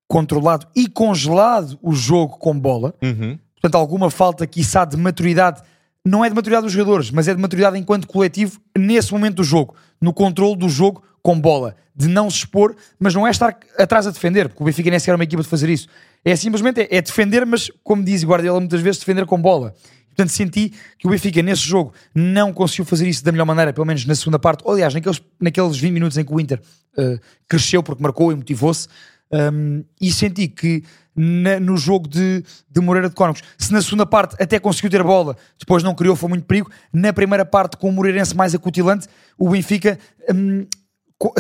controlado 0.09 0.67
e 0.75 0.89
congelado 0.89 1.79
o 1.83 1.93
jogo 1.93 2.39
com 2.39 2.59
bola. 2.59 2.95
Uhum. 3.03 3.39
Portanto, 3.55 3.75
alguma 3.75 4.11
falta, 4.11 4.47
quiçá, 4.47 4.85
de 4.85 4.97
maturidade. 4.97 5.63
Não 6.05 6.25
é 6.25 6.29
de 6.29 6.35
maturidade 6.35 6.65
dos 6.65 6.73
jogadores, 6.73 7.11
mas 7.11 7.27
é 7.27 7.35
de 7.35 7.41
maturidade 7.41 7.77
enquanto 7.77 8.07
coletivo 8.07 8.61
nesse 8.79 9.13
momento 9.13 9.37
do 9.37 9.45
jogo, 9.45 9.75
no 10.01 10.13
controle 10.13 10.57
do 10.57 10.69
jogo 10.69 11.03
com 11.21 11.41
bola, 11.41 11.75
de 11.95 12.07
não 12.07 12.31
se 12.31 12.39
expor, 12.39 12.77
mas 13.01 13.13
não 13.13 13.27
é 13.27 13.31
estar 13.31 13.59
atrás 13.77 14.07
a 14.07 14.13
defender, 14.13 14.49
porque 14.49 14.63
o 14.63 14.67
Benfica 14.67 14.89
nem 14.89 15.01
sequer 15.01 15.11
é 15.11 15.15
uma 15.17 15.25
equipa 15.25 15.43
de 15.43 15.49
fazer 15.49 15.69
isso. 15.69 15.89
É 16.25 16.37
simplesmente 16.37 16.83
é, 16.83 16.89
é 16.89 17.03
defender, 17.03 17.45
mas 17.45 17.69
como 17.83 18.05
diz 18.05 18.23
Guardiola 18.23 18.61
muitas 18.61 18.81
vezes, 18.81 19.01
defender 19.01 19.27
com 19.27 19.41
bola. 19.41 19.75
Portanto, 20.17 20.31
senti 20.31 20.73
que 20.99 21.07
o 21.07 21.11
Benfica 21.11 21.43
nesse 21.43 21.63
jogo 21.63 21.93
não 22.15 22.51
conseguiu 22.51 22.87
fazer 22.87 23.07
isso 23.07 23.23
da 23.23 23.31
melhor 23.31 23.45
maneira, 23.45 23.71
pelo 23.71 23.87
menos 23.87 24.07
na 24.07 24.15
segunda 24.15 24.39
parte. 24.39 24.63
Ou, 24.65 24.73
aliás, 24.73 24.95
naqueles, 24.95 25.23
naqueles 25.39 25.77
20 25.77 25.93
minutos 25.93 26.17
em 26.17 26.25
que 26.25 26.33
o 26.33 26.41
Inter 26.41 26.59
uh, 26.97 27.21
cresceu 27.47 27.83
porque 27.83 28.03
marcou 28.03 28.33
e 28.33 28.35
motivou-se. 28.35 28.89
Um, 29.31 29.85
e 30.01 30.11
senti 30.11 30.49
que 30.49 30.85
na, 31.15 31.61
no 31.61 31.77
jogo 31.77 32.09
de, 32.09 32.43
de 32.71 32.81
Moreira 32.81 33.11
de 33.11 33.15
Cónegos, 33.15 33.43
se 33.59 33.73
na 33.73 33.83
segunda 33.83 34.07
parte 34.07 34.37
até 34.41 34.59
conseguiu 34.59 34.89
ter 34.89 35.03
bola, 35.03 35.37
depois 35.59 35.83
não 35.83 35.95
criou, 35.95 36.17
foi 36.17 36.31
muito 36.31 36.47
perigo. 36.47 36.71
Na 36.93 37.13
primeira 37.13 37.45
parte, 37.45 37.77
com 37.77 37.91
o 37.91 37.93
Moreirense 37.93 38.35
mais 38.35 38.55
acutilante, 38.55 39.09
o 39.37 39.51
Benfica 39.51 39.99
um, 40.33 40.65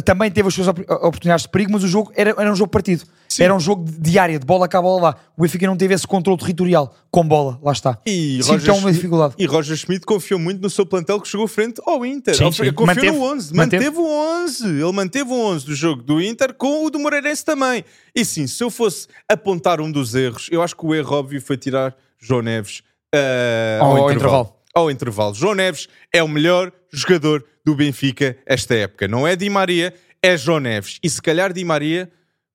também 0.04 0.30
teve 0.30 0.48
as 0.48 0.54
suas 0.54 0.68
oportunidades 0.68 1.42
de 1.42 1.50
perigo, 1.50 1.72
mas 1.72 1.84
o 1.84 1.88
jogo 1.88 2.10
era, 2.16 2.30
era 2.30 2.50
um 2.50 2.56
jogo 2.56 2.70
partido. 2.70 3.04
Sim. 3.28 3.42
Era 3.42 3.54
um 3.54 3.60
jogo 3.60 3.84
de 3.86 4.18
área, 4.18 4.38
de 4.38 4.46
bola 4.46 4.66
cá, 4.66 4.80
bola 4.80 5.02
lá. 5.02 5.16
O 5.36 5.42
Benfica 5.42 5.66
não 5.66 5.76
teve 5.76 5.92
esse 5.92 6.06
controle 6.06 6.38
territorial 6.38 6.94
com 7.10 7.26
bola, 7.26 7.58
lá 7.62 7.72
está. 7.72 7.98
E 8.06 8.42
Sim, 8.42 8.52
Roger, 8.52 8.70
é 8.70 8.72
uma 8.78 8.92
dificuldade. 8.92 9.34
E 9.36 9.44
Roger 9.44 9.76
Schmidt 9.76 10.06
confiou 10.06 10.40
muito 10.40 10.62
no 10.62 10.70
seu 10.70 10.86
plantel 10.86 11.20
que 11.20 11.28
chegou 11.28 11.46
frente 11.46 11.80
ao 11.84 12.06
Inter. 12.06 12.34
Sim, 12.34 12.50
sim. 12.50 12.72
Confiou 12.72 12.86
manteve, 12.86 13.10
no 13.10 13.22
11, 13.22 13.54
manteve. 13.54 13.84
manteve 13.84 14.00
o 14.00 14.44
11. 14.44 14.66
Ele 14.66 14.92
manteve 14.92 15.30
o 15.30 15.34
11 15.34 15.66
do 15.66 15.74
jogo 15.74 16.02
do 16.02 16.22
Inter 16.22 16.54
com 16.54 16.86
o 16.86 16.90
do 16.90 16.98
Moreirense 16.98 17.44
também. 17.44 17.84
E 18.14 18.24
sim, 18.24 18.46
se 18.46 18.64
eu 18.64 18.70
fosse 18.70 19.06
apontar 19.28 19.80
um 19.80 19.92
dos 19.92 20.14
erros, 20.14 20.48
eu 20.50 20.62
acho 20.62 20.74
que 20.74 20.86
o 20.86 20.94
erro 20.94 21.16
óbvio 21.16 21.42
foi 21.42 21.58
tirar 21.58 21.94
João 22.18 22.40
Neves 22.40 22.82
uh, 23.14 23.82
ao, 23.82 23.90
ao 23.90 24.10
intervalo. 24.10 24.12
intervalo. 24.12 24.55
Ao 24.76 24.90
intervalo. 24.90 25.34
João 25.34 25.54
Neves 25.54 25.88
é 26.12 26.22
o 26.22 26.28
melhor 26.28 26.70
jogador 26.92 27.42
do 27.64 27.74
Benfica 27.74 28.36
esta 28.44 28.74
época. 28.74 29.08
Não 29.08 29.26
é 29.26 29.34
Di 29.34 29.48
Maria, 29.48 29.94
é 30.22 30.36
João 30.36 30.60
Neves. 30.60 30.98
E 31.02 31.08
se 31.08 31.22
calhar 31.22 31.50
Di 31.50 31.64
Maria 31.64 32.10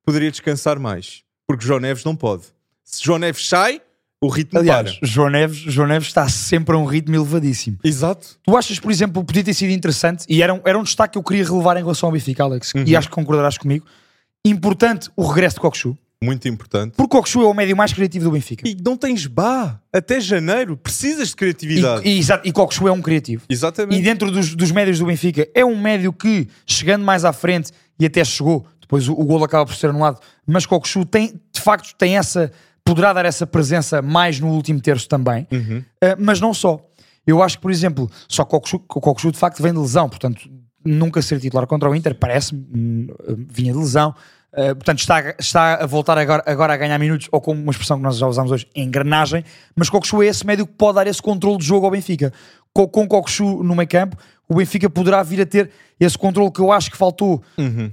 poderia 0.06 0.30
descansar 0.30 0.78
mais. 0.78 1.24
Porque 1.48 1.66
João 1.66 1.80
Neves 1.80 2.04
não 2.06 2.16
pode. 2.16 2.44
Se 2.84 3.04
João 3.04 3.18
Neves 3.18 3.50
sai, 3.50 3.82
o 4.22 4.28
ritmo 4.28 4.60
Aliás, 4.60 5.00
para. 5.00 5.08
João 5.08 5.32
Neves, 5.32 5.58
João 5.58 5.88
Neves 5.88 6.10
está 6.10 6.30
sempre 6.30 6.75
a 6.75 6.78
um 6.78 6.86
ritmo 6.86 7.16
elevadíssimo. 7.16 7.80
Exato. 7.84 8.38
Tu 8.44 8.56
achas, 8.56 8.80
por 8.80 8.92
exemplo, 8.92 9.25
podia 9.25 9.44
ter 9.44 9.56
sido 9.56 9.72
interessante, 9.72 10.24
e 10.30 10.44
era 10.44 10.54
um, 10.54 10.62
era 10.63 10.78
um 10.78 10.84
destaque 10.84 11.13
que 11.13 11.18
eu 11.18 11.24
queria 11.24 11.44
relevar 11.44 11.75
em 11.78 11.82
relação 11.82 12.08
ao 12.08 12.13
Benfica, 12.13 12.44
Alex, 12.44 12.72
uhum. 12.75 12.84
e 12.86 12.96
acho 12.96 13.10
que 13.10 13.16
concordarás 13.16 13.58
comigo, 13.58 13.88
importante 14.46 15.10
o 15.16 15.25
regresso 15.25 15.56
de 15.56 15.62
Coxu. 15.62 15.98
Muito 16.24 16.48
importante. 16.48 16.94
Porque 16.96 17.18
Coxu 17.18 17.42
é 17.42 17.46
o 17.46 17.54
médio 17.54 17.75
mais 17.75 17.92
criativo 17.92 18.25
do 18.25 18.32
Benfica. 18.32 18.68
E 18.68 18.78
não 18.84 18.96
tens 18.96 19.25
Bá 19.25 19.80
até 19.92 20.20
janeiro. 20.20 20.78
Precisas 20.78 21.30
de 21.30 21.36
criatividade. 21.36 22.08
E, 22.08 22.20
e, 22.20 22.50
e 22.50 22.51
Coxu 22.51 22.88
é 22.88 22.92
um 22.92 23.01
criativo. 23.01 23.44
Exatamente. 23.50 24.00
E 24.00 24.04
dentro 24.04 24.30
dos, 24.30 24.54
dos 24.54 24.72
médios 24.72 25.00
do 25.00 25.06
Benfica, 25.06 25.48
é 25.56 25.66
um 25.66 25.80
médio 25.80 26.13
que, 26.13 26.48
chegando 26.66 27.04
mais 27.04 27.25
à 27.25 27.34
frente, 27.34 27.72
e 28.00 28.06
até 28.06 28.24
chegou, 28.24 28.68
depois 28.80 29.08
o, 29.08 29.13
o 29.13 29.25
golo 29.25 29.44
acaba 29.46 29.66
por 29.66 29.74
ser 29.74 29.90
anulado, 29.90 30.20
mas 30.46 30.66
Coxu 30.66 31.06
tem, 31.06 31.40
de 31.51 31.62
facto, 31.62 31.96
tem 31.96 32.18
essa, 32.18 32.51
poderá 32.84 33.13
dar 33.13 33.25
essa 33.25 33.48
presença 33.48 34.01
mais 34.01 34.40
no 34.40 34.50
último 34.50 34.80
terço 34.80 35.08
também. 35.08 35.48
Uhum. 35.51 35.80
Uh, 35.80 36.18
mas 36.20 36.40
não 36.40 36.54
só. 36.54 36.86
Eu 37.25 37.42
acho 37.42 37.58
que, 37.58 37.62
por 37.62 37.72
exemplo, 37.72 38.10
só 38.28 38.46
Coxu, 38.46 38.80
Coxu 38.80 39.32
de 39.32 39.38
facto 39.40 39.62
vem 39.63 39.74
de 39.74 39.80
lesão, 39.80 40.08
portanto, 40.08 40.50
nunca 40.86 41.22
ser 41.22 41.40
titular 41.40 41.66
contra 41.68 41.90
o 41.90 41.96
Inter, 41.96 42.16
parece-me, 42.16 42.62
hum, 42.75 43.08
vinha 43.50 43.72
de 43.72 43.80
lesão. 43.80 44.13
Uh, 44.53 44.75
portanto, 44.75 45.00
está, 45.00 45.36
está 45.39 45.75
a 45.75 45.86
voltar 45.86 46.17
agora, 46.17 46.43
agora 46.46 46.74
a 46.74 46.77
ganhar 46.77 47.00
minutos, 47.00 47.29
ou 47.31 47.39
como 47.39 47.62
uma 47.62 47.72
expressão 47.72 47.98
que 47.98 48.03
nós 48.03 48.17
já 48.17 48.27
usamos 48.27 48.51
hoje, 48.51 48.67
engrenagem. 48.75 49.46
Mas 49.75 49.89
Coxu 49.89 50.22
é 50.22 50.27
esse 50.27 50.46
médio 50.46 50.67
que 50.67 50.74
pode 50.74 50.96
dar 50.96 51.08
esse 51.08 51.22
controle 51.22 51.58
de 51.58 51.65
jogo 51.65 51.86
ao 51.86 51.91
Benfica. 51.91 52.34
Com, 52.74 52.88
com 52.88 53.08
Coxu 53.08 53.63
no 53.63 53.75
meio 53.75 53.88
campo, 53.88 54.17
o 54.50 54.55
Benfica 54.55 54.89
poderá 54.89 55.24
vir 55.24 55.41
a 55.41 55.46
ter 55.46 55.70
esse 55.98 56.17
controle 56.17 56.51
que 56.51 56.60
eu 56.60 56.72
acho 56.72 56.91
que 56.91 56.98
faltou 56.98 57.41
uhum. 57.58 57.89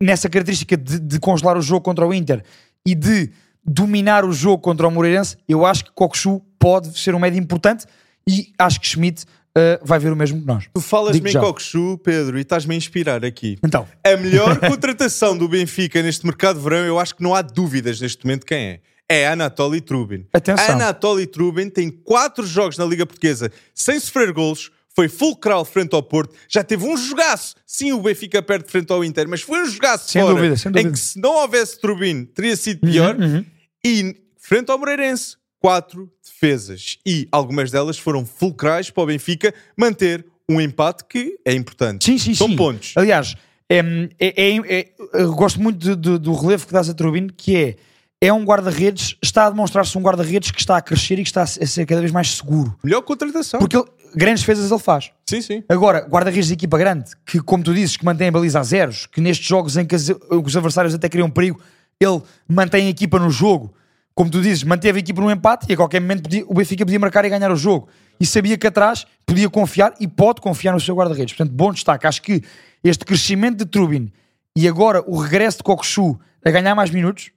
nessa 0.00 0.30
característica 0.30 0.74
de, 0.74 0.98
de, 0.98 1.20
congelar 1.20 1.58
o 1.58 1.62
jogo 1.62 1.82
contra 1.82 2.06
o 2.06 2.14
Inter 2.14 2.42
e 2.86 2.94
de 2.94 3.30
dominar 3.62 4.24
o 4.24 4.32
jogo 4.32 4.62
contra 4.62 4.88
o 4.88 4.90
Moreirense. 4.90 5.36
Eu 5.46 5.66
acho 5.66 5.84
que 5.84 5.92
Coxu 5.92 6.40
pode 6.58 6.98
ser 6.98 7.14
um 7.14 7.18
médio 7.18 7.38
importante 7.38 7.84
e 8.26 8.52
acho 8.58 8.80
que 8.80 8.86
Schmidt 8.86 9.26
Uh, 9.56 9.84
vai 9.84 9.98
ver 9.98 10.12
o 10.12 10.16
mesmo 10.16 10.40
que 10.40 10.46
nós. 10.46 10.68
Tu 10.72 10.80
falas-me 10.80 11.30
em 11.30 11.32
Coxu, 11.34 11.98
Pedro, 12.04 12.38
e 12.38 12.42
estás-me 12.42 12.74
a 12.74 12.78
inspirar 12.78 13.24
aqui. 13.24 13.58
Então. 13.64 13.86
A 14.04 14.16
melhor 14.16 14.58
contratação 14.60 15.36
do 15.36 15.48
Benfica 15.48 16.00
neste 16.02 16.24
mercado 16.24 16.58
de 16.58 16.62
verão, 16.62 16.84
eu 16.84 16.98
acho 16.98 17.16
que 17.16 17.22
não 17.22 17.34
há 17.34 17.42
dúvidas 17.42 18.00
neste 18.00 18.24
momento 18.24 18.46
quem 18.46 18.58
é. 18.58 18.80
É 19.08 19.26
Anatoly 19.26 19.80
Trubin. 19.80 20.24
Atenção. 20.32 20.76
Anatoly 20.76 21.26
Trubin 21.26 21.68
tem 21.68 21.90
quatro 21.90 22.46
jogos 22.46 22.78
na 22.78 22.84
Liga 22.84 23.04
Portuguesa 23.04 23.50
sem 23.74 23.98
sofrer 23.98 24.32
golos, 24.32 24.70
foi 24.94 25.08
fulcral 25.08 25.64
frente 25.64 25.94
ao 25.94 26.02
Porto. 26.02 26.32
Já 26.48 26.62
teve 26.62 26.84
um 26.84 26.96
jogaço. 26.96 27.56
Sim, 27.66 27.92
o 27.92 28.00
Benfica 28.00 28.40
perde 28.40 28.70
frente 28.70 28.92
ao 28.92 29.04
Inter, 29.04 29.28
mas 29.28 29.40
foi 29.40 29.62
um 29.62 29.66
jogaço 29.66 30.08
Sem 30.10 30.22
fora, 30.22 30.34
dúvida, 30.34 30.56
sem 30.56 30.68
em 30.70 30.72
dúvida. 30.74 30.92
que 30.92 30.98
se 30.98 31.18
não 31.20 31.34
houvesse 31.34 31.80
Trubin, 31.80 32.24
teria 32.24 32.54
sido 32.54 32.80
pior. 32.86 33.16
uhum. 33.18 33.44
E 33.84 34.14
frente 34.38 34.70
ao 34.70 34.78
Moreirense, 34.78 35.36
quatro 35.60 36.10
defesas. 36.24 36.98
E 37.06 37.28
algumas 37.30 37.70
delas 37.70 37.98
foram 37.98 38.24
fulcrais 38.26 38.90
para 38.90 39.02
o 39.02 39.06
Benfica 39.06 39.54
manter 39.76 40.24
um 40.48 40.60
empate 40.60 41.04
que 41.04 41.38
é 41.44 41.52
importante. 41.52 42.04
Sim, 42.04 42.18
sim, 42.18 42.34
São 42.34 42.48
sim. 42.48 42.56
pontos. 42.56 42.92
Aliás, 42.96 43.36
é, 43.68 43.78
é- 44.18 44.56
é- 44.56 44.88
é- 45.12 45.24
gosto 45.26 45.60
muito 45.60 45.78
de- 45.78 45.94
de- 45.94 46.18
do 46.18 46.34
relevo 46.34 46.66
que 46.66 46.72
dás 46.72 46.88
a 46.88 46.94
Turbine, 46.94 47.30
que 47.30 47.56
é 47.56 47.76
é 48.22 48.30
um 48.30 48.44
guarda-redes, 48.44 49.16
está 49.22 49.46
a 49.46 49.50
demonstrar-se 49.50 49.96
um 49.96 50.02
guarda-redes 50.02 50.50
que 50.50 50.60
está 50.60 50.76
a 50.76 50.82
crescer 50.82 51.14
e 51.18 51.22
que 51.22 51.30
está 51.30 51.40
a 51.40 51.46
ser 51.46 51.86
cada 51.86 52.02
vez 52.02 52.12
mais 52.12 52.30
seguro. 52.36 52.76
Melhor 52.84 53.00
contratação. 53.00 53.58
Porque 53.58 53.74
ele- 53.74 53.86
grandes 54.14 54.42
defesas 54.42 54.70
ele 54.70 54.78
faz. 54.78 55.10
Sim, 55.26 55.40
sim. 55.40 55.64
Agora, 55.66 56.00
guarda-redes 56.06 56.48
de 56.48 56.52
equipa 56.52 56.76
grande, 56.76 57.12
que 57.24 57.40
como 57.40 57.64
tu 57.64 57.72
dizes, 57.72 57.96
que 57.96 58.04
mantém 58.04 58.28
a 58.28 58.30
baliza 58.30 58.60
a 58.60 58.62
zeros, 58.62 59.06
que 59.06 59.22
nestes 59.22 59.46
jogos 59.46 59.78
em 59.78 59.86
que 59.86 59.94
os 59.96 60.54
adversários 60.54 60.92
até 60.94 61.08
criam 61.08 61.30
perigo, 61.30 61.58
ele 61.98 62.20
mantém 62.46 62.88
a 62.88 62.90
equipa 62.90 63.18
no 63.18 63.30
jogo. 63.30 63.72
Como 64.20 64.30
tu 64.30 64.42
dizes, 64.42 64.62
manteve 64.64 64.98
a 64.98 65.00
equipa 65.00 65.18
no 65.22 65.30
empate 65.30 65.64
e 65.66 65.72
a 65.72 65.76
qualquer 65.78 65.98
momento 65.98 66.24
podia- 66.24 66.44
o 66.46 66.52
Benfica 66.52 66.84
podia 66.84 66.98
marcar 66.98 67.24
e 67.24 67.30
ganhar 67.30 67.50
o 67.50 67.56
jogo. 67.56 67.88
E 68.20 68.26
sabia 68.26 68.58
que 68.58 68.66
atrás 68.66 69.06
podia 69.24 69.48
confiar 69.48 69.94
e 69.98 70.06
pode 70.06 70.42
confiar 70.42 70.74
no 70.74 70.78
seu 70.80 70.94
guarda-redes. 70.94 71.34
Portanto, 71.34 71.56
bom 71.56 71.72
destaque. 71.72 72.06
Acho 72.06 72.20
que 72.20 72.42
este 72.84 73.02
crescimento 73.02 73.64
de 73.64 73.64
Trubin 73.64 74.12
e 74.54 74.68
agora 74.68 75.02
o 75.06 75.16
regresso 75.16 75.56
de 75.56 75.62
Kokushu 75.62 76.20
a 76.44 76.50
ganhar 76.50 76.74
mais 76.74 76.90
minutos 76.90 77.30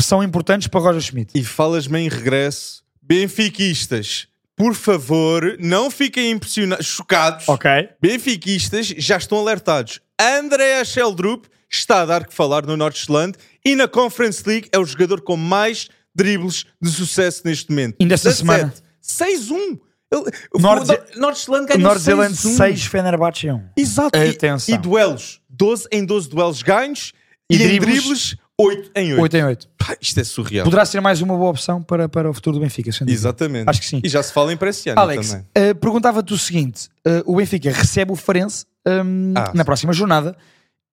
são 0.00 0.24
importantes 0.24 0.66
para 0.66 0.80
Roger 0.80 1.00
Schmidt. 1.00 1.38
E 1.38 1.44
falas-me 1.44 2.00
em 2.00 2.08
regresso. 2.08 2.82
Benfiquistas, 3.00 4.26
por 4.56 4.74
favor, 4.74 5.56
não 5.60 5.88
fiquem 5.88 6.32
impressionados, 6.32 6.84
chocados. 6.86 7.48
Ok. 7.48 7.70
Benfiquistas 8.02 8.88
já 8.88 9.18
estão 9.18 9.38
alertados. 9.38 10.00
André 10.20 10.84
Sheldrup 10.84 11.46
está 11.70 12.02
a 12.02 12.06
dar 12.06 12.26
que 12.26 12.34
falar 12.34 12.66
no 12.66 12.76
Nordsland 12.76 13.38
e 13.64 13.76
na 13.76 13.86
Conference 13.86 14.42
League 14.44 14.68
é 14.72 14.80
o 14.80 14.84
jogador 14.84 15.20
com 15.20 15.36
mais 15.36 15.88
dribles 16.14 16.64
de 16.80 16.90
sucesso 16.90 17.42
neste 17.44 17.70
momento. 17.70 17.96
Ainda 18.00 18.14
esta 18.14 18.30
17. 18.30 18.38
semana. 18.38 18.74
6-1. 19.02 19.78
Ele- 20.12 20.24
Norte- 20.60 20.92
o 21.16 21.20
Nordsland 21.20 21.66
ganhou 21.66 21.82
Nord 21.82 22.00
Zealand 22.00 22.34
6-1. 22.34 22.56
6, 22.56 22.84
Fenerbahçe 22.86 23.50
1. 23.50 23.62
Exato. 23.76 24.16
E- 24.18 24.30
Atenção. 24.30 24.74
E, 24.74 24.78
duelos. 24.78 25.40
12 25.48 25.86
em 25.92 26.04
12 26.04 26.28
duelos 26.28 26.62
ganhos 26.62 27.12
e, 27.50 27.54
E 27.56 27.62
em 27.62 27.66
dribles, 27.66 27.94
dribles 28.02 28.36
8 28.58 28.90
em 28.96 29.12
8. 29.12 29.22
8 29.22 29.36
em 29.36 29.44
8. 29.44 29.68
Pá, 29.76 29.96
isto 30.00 30.20
é 30.20 30.24
surreal. 30.24 30.64
Poderá 30.64 30.84
ser 30.84 31.00
mais 31.00 31.20
uma 31.20 31.36
boa 31.36 31.50
opção 31.50 31.82
para, 31.82 32.08
para 32.08 32.30
o 32.30 32.34
futuro 32.34 32.56
do 32.58 32.62
Benfica. 32.62 32.90
Exatamente. 33.06 33.68
Acho 33.68 33.80
que 33.80 33.86
sim. 33.86 34.00
E 34.04 34.08
já 34.08 34.22
se 34.22 34.32
fala 34.32 34.52
em 34.52 34.56
para 34.56 34.70
esse 34.70 34.88
ano 34.88 35.00
Alex, 35.00 35.28
também. 35.30 35.46
eh, 35.54 35.74
perguntava-te 35.74 36.32
o 36.32 36.38
seguinte: 36.38 36.88
eh, 37.04 37.22
o 37.26 37.36
Benfica 37.36 37.70
recebe 37.72 38.12
o 38.12 38.16
Farense 38.16 38.64
hum, 38.86 39.32
Ah, 39.36 39.50
na 39.54 39.64
próxima 39.64 39.92
jornada. 39.92 40.36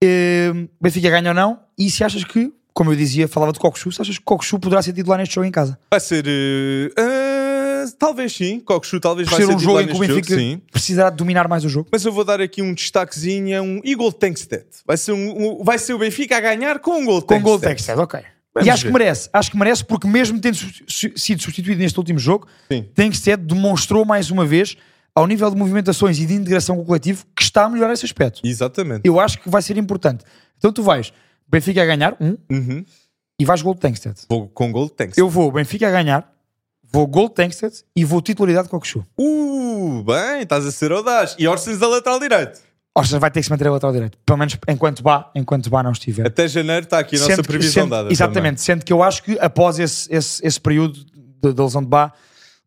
O 0.04 0.84
Benfica 0.84 1.10
ganha 1.10 1.30
ou 1.30 1.36
não? 1.36 1.60
E 1.78 1.90
se 1.92 2.04
achas 2.04 2.24
que, 2.24 2.52
como 2.74 2.92
eu 2.92 2.96
dizia, 2.96 3.28
falava 3.28 3.52
de 3.52 3.60
Kokushu, 3.60 3.92
se 3.92 4.02
achas 4.02 4.18
que 4.18 4.24
Kokushu 4.24 4.60
poderá 4.60 4.82
ser 4.82 4.94
titular 4.94 5.20
neste 5.20 5.36
jogo 5.36 5.46
em 5.46 5.52
casa? 5.52 5.78
Vai 5.92 6.00
ser. 6.00 6.26
eh, 6.28 6.90
ah, 6.98 7.86
talvez 8.00 8.34
sim. 8.34 8.60
Kokushu 8.60 9.00
talvez 9.00 9.28
Por 9.28 9.36
vai 9.36 9.42
ser 9.46 9.48
ser 9.52 9.56
um 9.56 9.60
jogo 9.60 9.82
em 9.82 9.88
que 9.88 9.94
o 9.96 10.00
Benfica 10.00 10.40
jogo, 10.40 10.62
precisará 10.72 11.10
dominar 11.10 11.48
mais 11.48 11.66
o 11.66 11.70
jogo. 11.70 11.90
Mas 11.92 12.06
eu 12.06 12.12
vou 12.12 12.24
dar 12.24 12.40
aqui 12.42 12.62
um 12.62 12.74
destaquezinho 12.74 13.62
um 13.64 13.82
Eagle 13.84 14.12
Tankstead. 14.12 14.66
Vai 14.86 14.98
ser, 14.98 15.12
um, 15.14 15.60
um- 15.60 15.64
vai 15.64 15.78
ser 15.78 15.94
o 15.94 15.98
Benfica 16.00 16.38
a 16.38 16.40
ganhar 16.42 16.80
com 16.80 17.00
um 17.02 17.06
gol 17.06 17.22
Com 17.22 17.40
gol 17.42 17.58
de 17.58 17.64
Tankstead. 17.64 18.00
Ok. 18.00 18.20
Vamos 18.54 18.68
e 18.68 18.70
acho 18.70 18.84
ver. 18.84 18.88
que 18.90 18.94
merece, 18.94 19.30
acho 19.32 19.50
que 19.52 19.58
merece, 19.58 19.86
porque 19.86 20.08
mesmo 20.08 20.38
tendo 20.40 20.58
sido 20.58 21.42
substituído 21.42 21.80
neste 21.80 21.98
último 21.98 22.20
jogo, 22.20 22.48
Sim. 22.70 22.84
Tankstead 22.94 23.42
demonstrou 23.46 24.04
mais 24.04 24.30
uma 24.30 24.46
vez, 24.46 24.76
ao 25.16 25.26
nível 25.26 25.50
de 25.50 25.56
movimentações 25.56 26.20
e 26.20 26.26
de 26.26 26.34
integração 26.34 26.76
com 26.76 26.82
o 26.82 26.86
coletivo, 26.86 27.26
que 27.34 27.44
está 27.44 27.64
a 27.64 27.70
melhorar 27.70 27.94
esse 27.94 28.06
aspecto. 28.06 28.42
Exatamente. 28.44 29.02
Eu 29.06 29.20
acho 29.22 29.40
que 29.40 29.50
vai 29.50 29.62
ser 29.62 29.78
importante. 29.78 30.26
Então 30.58 30.72
tu 30.72 30.84
vais, 30.84 31.14
Benfica 31.52 31.84
a 31.84 31.86
ganhar, 31.86 32.16
um, 32.20 32.38
Uhum. 32.50 32.86
e 33.40 33.46
vais 33.46 33.62
gol 33.62 33.74
de 33.74 33.82
Tankstead. 33.82 34.16
Vou 34.30 34.48
com 34.48 34.72
gol 34.72 34.90
Tankstead. 34.90 35.20
Eu 35.20 35.30
vou 35.30 35.52
Benfica 35.52 35.88
a 35.88 35.92
ganhar, 35.92 36.32
vou 36.92 37.06
gol 37.08 37.28
de 37.28 37.36
Tankstead 37.36 37.84
e 37.96 38.06
vou 38.06 38.22
titularidade 38.22 38.70
com 38.70 38.78
o 38.78 38.80
Kokushu. 38.80 39.06
Uh, 39.20 40.04
bem, 40.04 40.44
estás 40.44 40.66
a 40.66 40.72
ser 40.72 40.92
audaz. 40.92 41.36
E 41.38 41.48
Orsens 41.48 41.80
da 41.80 41.88
lateral 41.88 42.20
direito. 42.20 42.60
Ou 42.94 43.04
seja, 43.06 43.20
vai 43.20 43.32
ter 43.32 43.40
que 43.40 43.46
se 43.46 43.50
manter 43.50 43.68
a 43.68 43.72
lateral 43.72 43.94
direito. 43.94 44.18
Pelo 44.26 44.38
menos 44.38 44.58
enquanto 44.68 45.02
Bá, 45.02 45.30
enquanto 45.36 45.70
Bá 45.70 45.82
não 45.82 45.92
estiver. 45.94 46.28
Até 46.28 46.48
janeiro 46.48 46.84
está 46.86 47.00
aqui 47.00 47.16
a 47.16 47.20
nossa 47.20 47.32
Sendo 47.36 47.42
que- 47.44 47.48
previsão 47.48 47.84
sendo- 47.84 47.90
dada. 47.90 48.12
Exatamente, 48.12 48.62
sendo 48.62 48.84
que 48.86 48.92
eu 48.92 49.02
acho 49.02 49.24
que 49.24 49.38
após 49.40 49.80
esse, 49.80 50.14
esse, 50.14 50.46
esse 50.46 50.60
período 50.60 50.94
de- 51.42 51.54
da 51.54 51.64
lesão 51.64 51.82
de 51.82 51.88
Bá, 51.88 52.12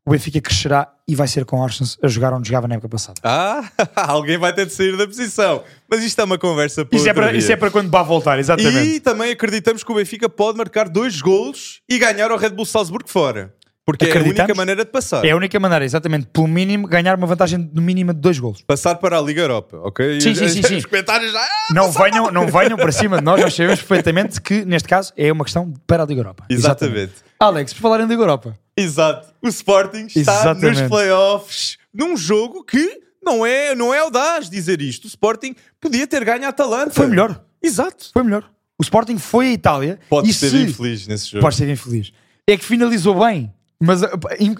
o 0.07 0.11
Benfica 0.11 0.41
crescerá 0.41 0.89
e 1.09 1.15
vai 1.15 1.27
ser 1.27 1.45
com 1.47 1.61
Orsens 1.61 1.97
a 2.03 2.09
jogar 2.09 2.33
onde 2.35 2.47
jogava 2.49 2.69
na 2.69 2.75
época 2.75 2.89
passada. 2.91 3.19
Ah, 3.23 3.65
alguém 3.97 4.37
vai 4.37 4.53
ter 4.53 4.67
de 4.67 4.73
sair 4.73 4.97
da 4.97 5.07
posição. 5.07 5.63
Mas 5.89 6.03
isto 6.05 6.21
é 6.21 6.25
uma 6.25 6.37
conversa 6.39 6.85
para 6.85 6.99
Isso 6.99 7.09
é, 7.09 7.15
para, 7.15 7.29
dia. 7.31 7.39
isso 7.39 7.53
é 7.53 7.57
para 7.57 7.71
quando 7.71 7.89
Bá 7.89 8.03
voltar, 8.03 8.39
exatamente. 8.39 8.97
E 8.97 9.01
também 9.01 9.33
acreditamos 9.33 9.83
que 9.83 9.91
o 9.91 9.95
Benfica 9.95 10.29
pode 10.29 10.59
marcar 10.59 10.89
dois 10.89 11.21
golos 11.21 11.81
e 11.89 11.99
ganhar 11.99 12.31
ao 12.31 12.37
Red 12.37 12.51
Bull 12.51 12.67
Salzburgo 12.67 13.09
fora. 13.09 13.55
Porque 13.87 14.07
é 14.07 14.17
a 14.19 14.23
única 14.23 14.55
maneira 14.55 14.83
de 14.85 14.91
passar. 14.91 15.25
É 15.27 15.31
a 15.31 15.37
única 15.37 15.61
maneira, 15.61 15.85
exatamente, 15.85 16.27
pelo 16.33 16.49
mínimo, 16.49 16.87
ganhar 16.89 17.17
uma 17.19 17.27
vantagem 17.27 17.71
no 17.73 17.83
mínimo 17.83 18.15
de 18.15 18.21
dois 18.21 18.39
golos. 18.39 18.63
Passar 18.63 18.95
para 18.95 19.19
a 19.19 19.21
Liga 19.21 19.43
Europa, 19.43 19.79
ok? 19.83 20.21
Sim, 20.23 20.35
sim, 20.35 20.49
sim, 20.49 20.63
sim. 20.65 20.77
Os 20.77 20.87
comentários 20.87 21.31
já... 21.33 21.41
Ah, 21.41 21.75
Não 21.75 21.93
venham, 21.93 22.31
não 22.31 22.47
venham 22.47 22.79
para 22.79 22.91
cima 22.91 23.19
de 23.19 23.25
nós, 23.25 23.39
nós 23.41 23.55
sabemos 23.55 23.81
perfeitamente 23.81 24.41
que 24.41 24.65
neste 24.65 24.89
caso 24.89 25.13
é 25.19 25.31
uma 25.31 25.45
questão 25.45 25.71
para 25.87 26.03
a 26.03 26.07
Liga 26.07 26.21
Europa. 26.21 26.45
Exatamente. 26.49 27.13
Alex, 27.39 27.75
por 27.75 27.81
falar 27.83 28.01
em 28.01 28.07
Liga 28.07 28.23
Europa, 28.23 28.59
Exato. 28.77 29.29
O 29.43 29.49
Sporting 29.49 30.07
está 30.07 30.21
Exatamente. 30.41 30.81
nos 30.81 30.89
playoffs 30.91 31.79
num 31.93 32.17
jogo 32.17 32.65
que 32.65 33.01
não 33.23 33.45
é, 33.47 33.75
não 33.75 33.95
é 33.95 33.99
audaz 34.01 34.51
dizer 34.51 34.81
isto. 34.83 35.05
O 35.05 35.09
Sporting 35.09 35.55
podia 35.81 36.07
ter 36.07 36.25
ganho 36.25 36.45
a 36.45 36.49
Atalanta. 36.49 36.91
foi 36.91 37.07
melhor. 37.07 37.43
Exato. 37.63 38.11
Foi 38.13 38.23
melhor. 38.23 38.51
O 38.79 38.83
Sporting 38.83 39.17
foi 39.19 39.49
a 39.49 39.53
Itália 39.53 39.99
Pode 40.09 40.33
ser 40.35 40.51
se... 40.51 40.57
infeliz 40.65 41.07
nesse 41.07 41.31
jogo. 41.31 41.43
Pode 41.43 41.55
ser 41.57 41.69
infeliz. 41.69 42.13
É 42.47 42.57
que 42.57 42.65
finalizou 42.65 43.19
bem, 43.25 43.53
mas 43.81 44.03
in- 44.41 44.57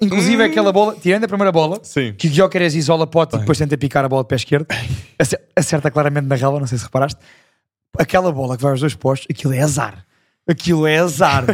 inclusive 0.00 0.42
aquela 0.42 0.72
bola, 0.72 0.96
tirando 1.00 1.24
a 1.24 1.28
primeira 1.28 1.52
bola, 1.52 1.76
Hum. 1.76 1.80
Sim. 1.84 2.14
que 2.14 2.26
o 2.26 2.30
Gyökeres 2.30 2.74
isola 2.74 3.06
pote 3.06 3.36
e 3.36 3.38
depois 3.38 3.58
tenta 3.58 3.76
picar 3.76 4.04
a 4.04 4.08
bola 4.08 4.22
de 4.24 4.28
pé 4.28 4.36
esquerdo, 4.36 4.66
ace- 5.18 5.38
acerta 5.54 5.90
claramente 5.90 6.24
na 6.26 6.34
relva, 6.34 6.58
não 6.58 6.66
sei 6.66 6.78
se 6.78 6.84
reparaste. 6.84 7.20
Aquela 7.98 8.32
bola 8.32 8.56
que 8.56 8.62
vai 8.62 8.72
aos 8.72 8.80
dois 8.80 8.94
postos, 8.94 9.28
aquilo 9.30 9.52
é 9.52 9.60
azar. 9.60 10.04
Aquilo 10.50 10.86
é 10.86 10.98
azar. 10.98 11.44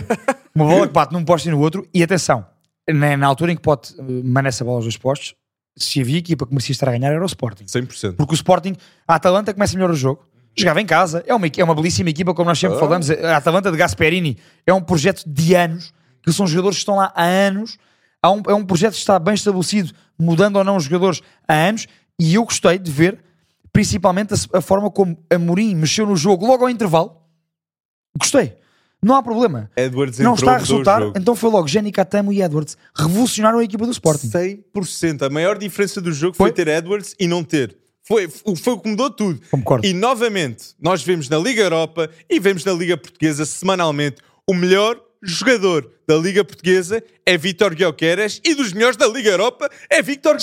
Uma 0.54 0.64
bola 0.64 0.86
que 0.86 0.92
bate 0.92 1.12
num 1.12 1.24
posto 1.24 1.46
e 1.46 1.50
no 1.50 1.60
outro, 1.60 1.86
e 1.92 2.02
atenção, 2.02 2.46
na, 2.88 3.16
na 3.16 3.26
altura 3.26 3.52
em 3.52 3.56
que 3.56 3.62
pode 3.62 3.92
uh, 3.98 4.24
mandar 4.24 4.48
essa 4.48 4.64
bola 4.64 4.78
aos 4.78 4.84
dois 4.84 4.96
postos, 4.96 5.34
se 5.76 6.00
havia 6.00 6.18
equipa 6.18 6.46
que 6.46 6.52
merecia 6.52 6.72
estar 6.72 6.88
a 6.88 6.92
ganhar 6.92 7.12
era 7.12 7.22
o 7.22 7.26
Sporting. 7.26 7.64
100%. 7.64 8.14
Porque 8.16 8.32
o 8.32 8.34
Sporting, 8.34 8.74
a 9.06 9.16
Atalanta 9.16 9.52
começa 9.52 9.74
melhor 9.74 9.90
o 9.90 9.94
jogo. 9.94 10.24
Jogava 10.56 10.80
em 10.80 10.86
casa, 10.86 11.22
é 11.26 11.34
uma, 11.34 11.46
é 11.54 11.62
uma 11.64 11.74
belíssima 11.74 12.08
equipa, 12.08 12.32
como 12.32 12.48
nós 12.48 12.58
sempre 12.58 12.78
Ah. 12.78 12.80
falamos. 12.80 13.10
A 13.10 13.36
Atalanta 13.36 13.70
de 13.70 13.76
Gasperini 13.76 14.38
é 14.66 14.72
um 14.72 14.80
projeto 14.80 15.22
de 15.26 15.54
anos, 15.54 15.92
que 16.22 16.32
são 16.32 16.46
jogadores 16.46 16.78
que 16.78 16.80
estão 16.80 16.96
lá 16.96 17.12
há 17.14 17.24
anos. 17.24 17.76
Há 18.22 18.30
um, 18.30 18.42
é 18.48 18.54
um 18.54 18.64
projeto 18.64 18.92
que 18.94 18.98
está 18.98 19.18
bem 19.18 19.34
estabelecido, 19.34 19.92
mudando 20.18 20.56
ou 20.56 20.64
não 20.64 20.76
os 20.76 20.84
jogadores 20.84 21.20
há 21.46 21.52
anos. 21.52 21.86
E 22.18 22.34
eu 22.36 22.44
gostei 22.44 22.78
de 22.78 22.90
ver, 22.90 23.18
principalmente, 23.70 24.32
a, 24.32 24.58
a 24.58 24.60
forma 24.62 24.90
como 24.90 25.18
Amorim 25.30 25.74
mexeu 25.74 26.06
no 26.06 26.16
jogo 26.16 26.46
logo 26.46 26.64
ao 26.64 26.70
intervalo. 26.70 27.14
Gostei. 28.18 28.56
Não 29.02 29.14
há 29.14 29.22
problema. 29.22 29.70
Edwards 29.76 30.18
não 30.18 30.34
está 30.34 30.54
a 30.56 30.58
resultar, 30.58 31.02
então 31.14 31.36
foi 31.36 31.50
logo 31.50 31.68
Jenny 31.68 31.92
Catamo 31.92 32.32
e 32.32 32.42
Edwards 32.42 32.76
revolucionaram 32.96 33.58
a 33.58 33.64
equipa 33.64 33.84
do 33.84 33.92
Sporting. 33.92 34.28
100%. 34.28 35.22
A 35.22 35.30
maior 35.30 35.58
diferença 35.58 36.00
do 36.00 36.12
jogo 36.12 36.36
foi, 36.36 36.48
Foi? 36.48 36.52
ter 36.54 36.68
Edwards 36.68 37.14
e 37.18 37.26
não 37.28 37.44
ter. 37.44 37.76
Foi, 38.02 38.28
foi 38.28 38.72
o 38.72 38.78
que 38.78 38.88
mudou 38.88 39.10
tudo. 39.10 39.40
Concordo. 39.50 39.86
E 39.86 39.92
novamente, 39.92 40.74
nós 40.80 41.02
vemos 41.02 41.28
na 41.28 41.38
Liga 41.38 41.60
Europa 41.60 42.08
e 42.30 42.38
vemos 42.38 42.64
na 42.64 42.72
Liga 42.72 42.96
Portuguesa 42.96 43.44
semanalmente 43.44 44.16
o 44.46 44.54
melhor 44.54 45.00
jogador 45.22 45.90
da 46.06 46.16
Liga 46.16 46.44
Portuguesa 46.44 47.02
é 47.24 47.36
Vítor 47.36 47.74
Guioqueres 47.74 48.40
e 48.44 48.54
dos 48.54 48.72
melhores 48.72 48.96
da 48.96 49.08
Liga 49.08 49.30
Europa 49.30 49.68
é 49.90 50.00
Vítor 50.02 50.36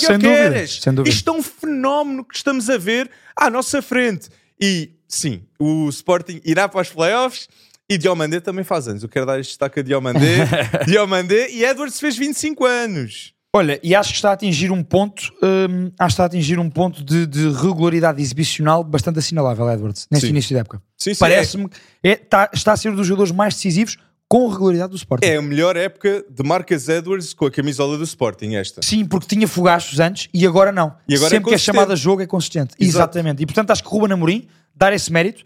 dúvida. 0.92 1.08
Isto 1.08 1.30
é 1.30 1.32
um 1.32 1.42
fenómeno 1.42 2.24
que 2.24 2.36
estamos 2.36 2.68
a 2.68 2.76
ver 2.76 3.10
à 3.34 3.48
nossa 3.48 3.80
frente. 3.80 4.28
E 4.60 4.90
sim, 5.08 5.42
o 5.58 5.88
Sporting 5.88 6.40
irá 6.44 6.68
para 6.68 6.82
os 6.82 6.90
playoffs 6.90 7.48
e 7.90 7.98
Diomandé 7.98 8.40
também 8.40 8.64
faz 8.64 8.88
anos. 8.88 9.02
Eu 9.02 9.08
quero 9.08 9.26
dar 9.26 9.38
este 9.38 9.50
destaque 9.50 9.80
a 9.80 9.82
Diomandé. 9.82 10.46
Diomandé 10.86 11.50
e 11.50 11.64
Edwards 11.64 12.00
fez 12.00 12.16
25 12.16 12.64
anos. 12.64 13.32
Olha, 13.56 13.78
e 13.84 13.94
acho 13.94 14.10
que 14.10 14.16
está 14.16 14.30
a 14.30 14.32
atingir 14.32 14.72
um 14.72 14.82
ponto, 14.82 15.32
hum, 15.40 15.92
acho 15.96 16.08
que 16.08 16.12
está 16.14 16.22
a 16.24 16.26
atingir 16.26 16.58
um 16.58 16.68
ponto 16.68 17.04
de, 17.04 17.24
de 17.24 17.50
regularidade 17.52 18.20
exibicional 18.20 18.82
bastante 18.82 19.20
assinalável, 19.20 19.70
Edwards, 19.70 20.08
neste 20.10 20.26
Sim. 20.26 20.32
início 20.32 20.54
da 20.54 20.60
época. 20.62 20.82
Sim, 20.98 21.14
sim, 21.14 21.20
Parece-me 21.20 21.68
que 21.68 21.76
é- 22.02 22.16
tá- 22.16 22.50
está 22.52 22.72
a 22.72 22.76
ser 22.76 22.88
um 22.88 22.96
dos 22.96 23.06
jogadores 23.06 23.30
mais 23.30 23.54
decisivos 23.54 23.96
com 24.26 24.48
regularidade 24.48 24.90
do 24.90 24.96
Sporting. 24.96 25.24
É 25.24 25.36
a 25.36 25.42
melhor 25.42 25.76
época 25.76 26.24
de 26.28 26.42
Marcus 26.42 26.88
Edwards 26.88 27.32
com 27.32 27.46
a 27.46 27.50
camisola 27.50 27.96
do 27.96 28.02
Sporting, 28.02 28.54
esta. 28.56 28.82
Sim, 28.82 29.04
porque 29.04 29.28
tinha 29.28 29.46
fogachos 29.46 30.00
antes 30.00 30.28
e 30.34 30.44
agora 30.44 30.72
não. 30.72 30.92
E 31.08 31.14
agora 31.14 31.28
é 31.28 31.30
Sempre 31.36 31.50
que 31.50 31.54
é 31.54 31.58
chamada 31.58 31.94
jogo 31.94 32.22
é 32.22 32.26
consistente. 32.26 32.74
Exato. 32.80 32.96
Exatamente. 33.20 33.40
E 33.40 33.46
portanto 33.46 33.70
acho 33.70 33.84
que 33.84 33.88
Ruben 33.88 34.12
Amorim, 34.12 34.48
dar 34.74 34.92
esse 34.92 35.12
mérito, 35.12 35.44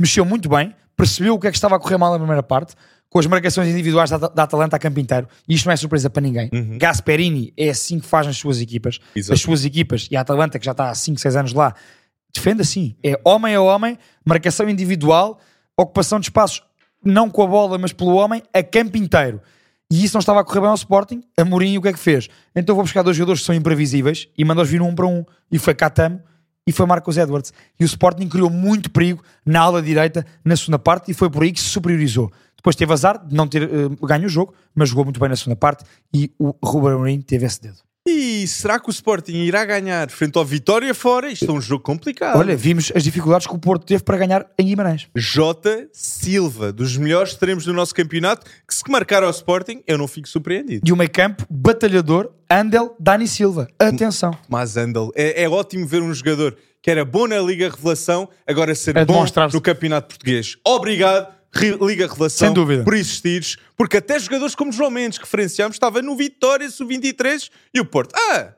mexeu 0.00 0.24
muito 0.24 0.48
bem, 0.48 0.74
percebeu 1.00 1.34
o 1.34 1.38
que 1.38 1.46
é 1.46 1.50
que 1.50 1.56
estava 1.56 1.76
a 1.76 1.78
correr 1.78 1.96
mal 1.96 2.12
na 2.12 2.18
primeira 2.18 2.42
parte, 2.42 2.74
com 3.08 3.18
as 3.18 3.26
marcações 3.26 3.68
individuais 3.68 4.10
da, 4.10 4.18
da 4.18 4.42
Atalanta 4.42 4.76
a 4.76 4.78
campo 4.78 5.00
inteiro. 5.00 5.26
E 5.48 5.54
isto 5.54 5.64
não 5.64 5.72
é 5.72 5.76
surpresa 5.76 6.10
para 6.10 6.20
ninguém. 6.20 6.50
Gasperini 6.76 7.54
é 7.56 7.70
assim 7.70 7.98
que 7.98 8.06
faz 8.06 8.26
nas 8.26 8.36
suas 8.36 8.60
equipas. 8.60 9.00
Exato. 9.16 9.32
As 9.32 9.40
suas 9.40 9.64
equipas 9.64 10.08
e 10.10 10.16
a 10.16 10.20
Atalanta, 10.20 10.58
que 10.58 10.64
já 10.64 10.72
está 10.72 10.90
há 10.90 10.94
5, 10.94 11.18
6 11.18 11.36
anos 11.36 11.52
lá, 11.54 11.74
defende 12.32 12.60
assim. 12.60 12.94
É 13.02 13.18
homem 13.24 13.54
a 13.54 13.62
homem, 13.62 13.98
marcação 14.24 14.68
individual, 14.68 15.40
ocupação 15.74 16.20
de 16.20 16.26
espaços, 16.26 16.62
não 17.02 17.30
com 17.30 17.42
a 17.42 17.46
bola, 17.46 17.78
mas 17.78 17.94
pelo 17.94 18.14
homem, 18.14 18.42
a 18.52 18.62
campo 18.62 18.98
inteiro. 18.98 19.40
E 19.90 20.04
isso 20.04 20.14
não 20.14 20.20
estava 20.20 20.40
a 20.40 20.44
correr 20.44 20.60
bem 20.60 20.68
ao 20.68 20.74
Sporting. 20.74 21.22
A 21.36 21.44
Mourinho 21.44 21.80
o 21.80 21.82
que 21.82 21.88
é 21.88 21.92
que 21.94 21.98
fez? 21.98 22.28
Então 22.54 22.76
vou 22.76 22.84
buscar 22.84 23.02
dois 23.02 23.16
jogadores 23.16 23.40
que 23.40 23.46
são 23.46 23.54
imprevisíveis 23.54 24.28
e 24.36 24.44
mandou-os 24.44 24.68
vir 24.68 24.82
um 24.82 24.94
para 24.94 25.06
um. 25.06 25.24
E 25.50 25.58
foi 25.58 25.74
Catamo 25.74 26.20
e 26.66 26.72
foi 26.72 26.86
Marcos 26.86 27.16
Edwards. 27.16 27.52
E 27.78 27.84
o 27.84 27.86
Sporting 27.86 28.28
criou 28.28 28.50
muito 28.50 28.90
perigo 28.90 29.22
na 29.44 29.60
ala 29.60 29.82
direita 29.82 30.24
na 30.44 30.56
segunda 30.56 30.78
parte 30.78 31.10
e 31.10 31.14
foi 31.14 31.30
por 31.30 31.42
aí 31.42 31.52
que 31.52 31.60
se 31.60 31.66
superiorizou. 31.66 32.30
Depois 32.56 32.76
teve 32.76 32.92
azar 32.92 33.26
de 33.26 33.34
não 33.34 33.48
ter 33.48 33.62
eh, 33.62 34.06
ganho 34.06 34.26
o 34.26 34.28
jogo, 34.28 34.54
mas 34.74 34.90
jogou 34.90 35.04
muito 35.04 35.18
bem 35.18 35.30
na 35.30 35.36
segunda 35.36 35.56
parte 35.56 35.84
e 36.12 36.30
o 36.38 36.54
Ruben 36.62 36.92
Amorim 36.92 37.20
teve 37.20 37.46
esse 37.46 37.60
dedo. 37.60 37.78
E 38.08 38.46
será 38.46 38.80
que 38.80 38.88
o 38.88 38.90
Sporting 38.90 39.34
irá 39.34 39.62
ganhar 39.64 40.10
frente 40.10 40.38
ao 40.38 40.44
Vitória 40.44 40.94
fora? 40.94 41.30
Isto 41.30 41.50
é 41.50 41.52
um 41.52 41.60
jogo 41.60 41.82
complicado. 41.84 42.38
Olha, 42.38 42.56
vimos 42.56 42.90
as 42.94 43.04
dificuldades 43.04 43.46
que 43.46 43.54
o 43.54 43.58
Porto 43.58 43.84
teve 43.84 44.02
para 44.02 44.16
ganhar 44.16 44.46
em 44.58 44.66
Guimarães. 44.66 45.06
Jota 45.14 45.86
Silva, 45.92 46.72
dos 46.72 46.96
melhores 46.96 47.32
extremos 47.32 47.64
do 47.66 47.74
nosso 47.74 47.94
campeonato, 47.94 48.46
que 48.66 48.74
se 48.74 48.82
marcar 48.88 49.22
ao 49.22 49.30
Sporting, 49.30 49.82
eu 49.86 49.98
não 49.98 50.08
fico 50.08 50.26
surpreendido. 50.28 50.82
De 50.84 50.92
um 50.92 50.96
meio 50.96 51.10
campo, 51.10 51.44
batalhador, 51.50 52.30
Andel, 52.50 52.96
Dani 52.98 53.28
Silva. 53.28 53.68
Atenção. 53.78 54.36
Mas 54.48 54.78
Andal, 54.78 55.10
é, 55.14 55.42
é 55.42 55.48
ótimo 55.48 55.86
ver 55.86 56.00
um 56.02 56.12
jogador 56.14 56.56
que 56.82 56.90
era 56.90 57.04
bom 57.04 57.26
na 57.26 57.38
Liga 57.38 57.68
Revelação, 57.68 58.26
agora 58.46 58.74
ser 58.74 58.96
A 58.96 59.04
bom 59.04 59.22
no 59.52 59.60
Campeonato 59.60 60.08
Português. 60.08 60.56
Obrigado, 60.66 61.26
Ri- 61.26 61.39
Liga 61.54 62.06
Revelação, 62.06 62.46
Sem 62.48 62.54
dúvida. 62.54 62.84
por 62.84 62.94
existires, 62.94 63.56
porque 63.76 63.96
até 63.96 64.18
jogadores 64.18 64.54
como 64.54 64.70
João 64.72 64.90
Mendes, 64.90 65.18
que 65.18 65.24
referenciámos, 65.24 65.74
estava 65.76 66.00
no 66.00 66.14
Vitória 66.16 66.68
Sub-23 66.70 67.50
e 67.74 67.80
o 67.80 67.84
Porto. 67.84 68.14
Ah, 68.16 68.52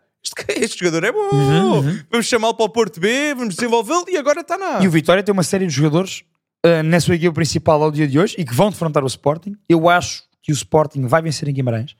este, 0.49 0.79
jogador 0.85 1.05
é 1.05 1.11
bom, 1.13 1.31
Uhum, 1.33 2.01
vamos 2.11 2.27
chamá-lo 2.27 2.55
para 2.55 2.67
o 2.67 2.69
Porto 2.69 3.01
B, 3.01 3.35
vamos 3.35 3.55
desenvolvê-lo 3.57 4.05
e 4.09 4.17
agora 4.17 4.41
está 4.43 4.57
na. 4.59 4.81
E 4.83 4.87
o 4.87 4.91
Vitória 4.91 5.23
tem 5.23 5.33
uma 5.33 5.43
série 5.43 5.67
de 5.67 5.73
jogadores 5.73 6.23
uh, 6.65 6.83
na 6.85 7.01
sua 7.01 7.15
equipa 7.17 7.33
principal 7.35 7.83
ao 7.83 7.91
dia 7.91 8.07
de 8.07 8.19
hoje 8.19 8.37
e 8.39 8.45
que 8.45 8.55
vão 8.55 8.71
defrontar 8.71 9.03
o 9.03 9.07
Sporting. 9.07 9.57
Eu 9.69 9.89
acho 9.89 10.23
que 10.43 10.53
o 10.53 10.55
Sporting 10.55 11.07
vai 11.07 11.23
vencer 11.23 11.49
em 11.49 11.53
Guimarães. 11.53 11.97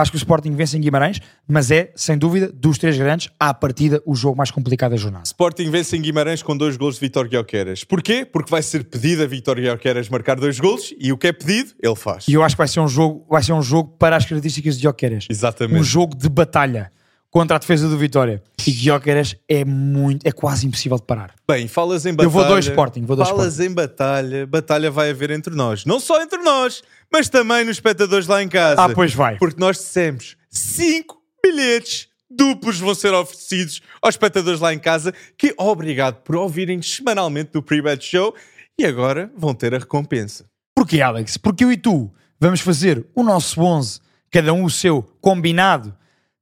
Acho 0.00 0.10
que 0.10 0.16
o 0.16 0.18
Sporting 0.18 0.54
vence 0.54 0.76
em 0.76 0.80
Guimarães, 0.80 1.20
mas 1.46 1.70
é, 1.70 1.92
sem 1.94 2.16
dúvida, 2.16 2.50
dos 2.52 2.78
três 2.78 2.96
grandes, 2.96 3.28
à 3.38 3.52
partida, 3.52 4.02
o 4.06 4.14
jogo 4.14 4.36
mais 4.36 4.50
complicado 4.50 4.92
da 4.92 4.96
jornada. 4.96 5.24
Sporting 5.24 5.70
vence 5.70 5.96
em 5.96 6.00
Guimarães 6.00 6.42
com 6.42 6.56
dois 6.56 6.76
golos 6.76 6.94
de 6.94 7.00
Vitor 7.00 7.28
Guioqueras. 7.28 7.84
Porquê? 7.84 8.24
Porque 8.24 8.50
vai 8.50 8.62
ser 8.62 8.84
pedido 8.84 9.22
a 9.22 9.26
Vitor 9.26 9.56
Guioqueras 9.56 10.08
marcar 10.08 10.36
dois 10.36 10.58
golos 10.58 10.94
e 10.98 11.12
o 11.12 11.18
que 11.18 11.26
é 11.26 11.32
pedido, 11.32 11.72
ele 11.82 11.96
faz. 11.96 12.26
E 12.28 12.34
eu 12.34 12.42
acho 12.42 12.54
que 12.56 12.58
vai 12.58 12.68
ser 12.68 12.80
um 12.80 12.88
jogo, 12.88 13.26
vai 13.28 13.42
ser 13.42 13.52
um 13.52 13.62
jogo 13.62 13.94
para 13.98 14.16
as 14.16 14.24
características 14.24 14.76
de 14.76 14.82
Guioqueras. 14.82 15.26
Exatamente. 15.28 15.80
Um 15.80 15.84
jogo 15.84 16.16
de 16.16 16.28
batalha 16.28 16.90
contra 17.30 17.56
a 17.56 17.58
defesa 17.58 17.88
do 17.88 17.96
Vitória. 17.96 18.42
E 18.66 18.72
Guioqueras 18.72 19.36
é 19.48 19.64
muito, 19.64 20.26
é 20.26 20.32
quase 20.32 20.66
impossível 20.66 20.98
de 20.98 21.04
parar. 21.04 21.34
Bem, 21.48 21.68
falas 21.68 22.04
em 22.04 22.12
batalha. 22.12 22.26
Eu 22.26 22.30
vou 22.30 22.44
dois 22.44 22.66
Sporting, 22.66 23.04
vou 23.04 23.16
dois 23.16 23.28
Falas 23.28 23.60
em 23.60 23.70
batalha. 23.70 24.46
Batalha 24.46 24.90
vai 24.90 25.10
haver 25.10 25.30
entre 25.30 25.54
nós. 25.54 25.84
Não 25.84 26.00
só 26.00 26.20
entre 26.20 26.38
nós, 26.38 26.82
mas 27.10 27.28
também 27.28 27.64
nos 27.64 27.76
espectadores 27.76 28.26
lá 28.26 28.42
em 28.42 28.48
casa. 28.48 28.82
Ah, 28.82 28.88
pois 28.88 29.14
vai. 29.14 29.36
Porque 29.38 29.60
nós 29.60 29.76
dissemos 29.78 30.36
5 30.50 31.16
bilhetes 31.42 32.08
duplos 32.30 32.78
vão 32.78 32.94
ser 32.94 33.12
oferecidos 33.12 33.82
aos 34.00 34.14
espectadores 34.14 34.60
lá 34.60 34.72
em 34.72 34.78
casa 34.78 35.12
que 35.36 35.54
obrigado 35.58 36.22
por 36.22 36.36
ouvirem 36.36 36.80
semanalmente 36.80 37.50
do 37.52 37.62
Pre-Bet 37.62 38.04
Show 38.04 38.34
e 38.78 38.84
agora 38.84 39.30
vão 39.36 39.52
ter 39.52 39.74
a 39.74 39.78
recompensa. 39.78 40.44
Porquê, 40.74 41.00
Alex? 41.00 41.36
Porque 41.36 41.64
eu 41.64 41.72
e 41.72 41.76
tu 41.76 42.10
vamos 42.38 42.60
fazer 42.60 43.04
o 43.14 43.22
nosso 43.22 43.60
11, 43.60 44.00
cada 44.30 44.52
um 44.52 44.64
o 44.64 44.70
seu, 44.70 45.02
combinado 45.20 45.94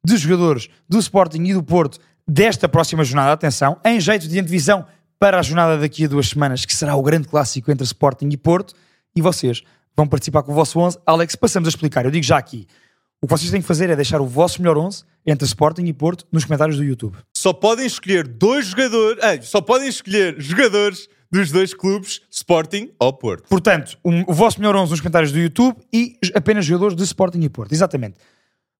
de 0.08 0.16
jogadores 0.16 0.68
do 0.88 0.98
Sporting 0.98 1.42
e 1.44 1.54
do 1.54 1.62
Porto 1.62 1.98
desta 2.26 2.68
próxima 2.68 3.04
jornada. 3.04 3.32
Atenção, 3.32 3.78
em 3.84 4.00
jeito 4.00 4.26
de 4.28 4.38
antevisão 4.38 4.84
para 5.18 5.38
a 5.38 5.42
jornada 5.42 5.78
daqui 5.78 6.04
a 6.04 6.08
duas 6.08 6.28
semanas, 6.28 6.64
que 6.64 6.74
será 6.74 6.94
o 6.94 7.02
grande 7.02 7.26
clássico 7.28 7.70
entre 7.70 7.84
Sporting 7.84 8.28
e 8.30 8.36
Porto. 8.36 8.74
E 9.16 9.20
vocês 9.22 9.62
vão 9.96 10.06
participar 10.06 10.42
com 10.42 10.52
o 10.52 10.54
vosso 10.54 10.78
11. 10.78 10.98
Alex, 11.04 11.34
passamos 11.34 11.66
a 11.66 11.70
explicar. 11.70 12.04
Eu 12.04 12.10
digo 12.10 12.24
já 12.24 12.38
aqui. 12.38 12.66
O 13.20 13.26
que 13.26 13.33
vocês 13.33 13.50
têm 13.50 13.61
que 13.61 13.66
fazer 13.66 13.90
é 13.90 13.96
deixar 13.96 14.20
o 14.20 14.26
vosso 14.26 14.62
melhor 14.62 14.78
11 14.78 15.02
entre 15.26 15.44
Sporting 15.44 15.85
e 15.87 15.92
Porto 15.92 16.24
nos 16.30 16.44
comentários 16.44 16.76
do 16.76 16.85
YouTube. 16.85 17.16
Só 17.37 17.52
podem 17.52 17.85
escolher 17.85 18.28
dois 18.28 18.66
jogadores, 18.66 19.22
ah, 19.24 19.42
só 19.42 19.61
podem 19.61 19.88
escolher 19.88 20.37
jogadores 20.38 21.09
dos 21.30 21.50
dois 21.50 21.74
clubes, 21.74 22.20
Sporting 22.30 22.90
ou 22.98 23.12
Porto. 23.12 23.48
Portanto, 23.48 23.98
um- 24.04 24.22
o 24.28 24.33
vosso 24.33 24.61
melhor 24.61 24.76
11 24.76 24.92
nos 24.92 25.00
comentários 25.00 25.33
do 25.33 25.38
YouTube 25.38 25.76
e 25.92 26.16
apenas 26.35 26.64
jogadores 26.64 26.94
de 26.96 27.02
Sporting 27.02 27.40
e 27.40 27.48
Porto. 27.48 27.72
Exatamente. 27.72 28.14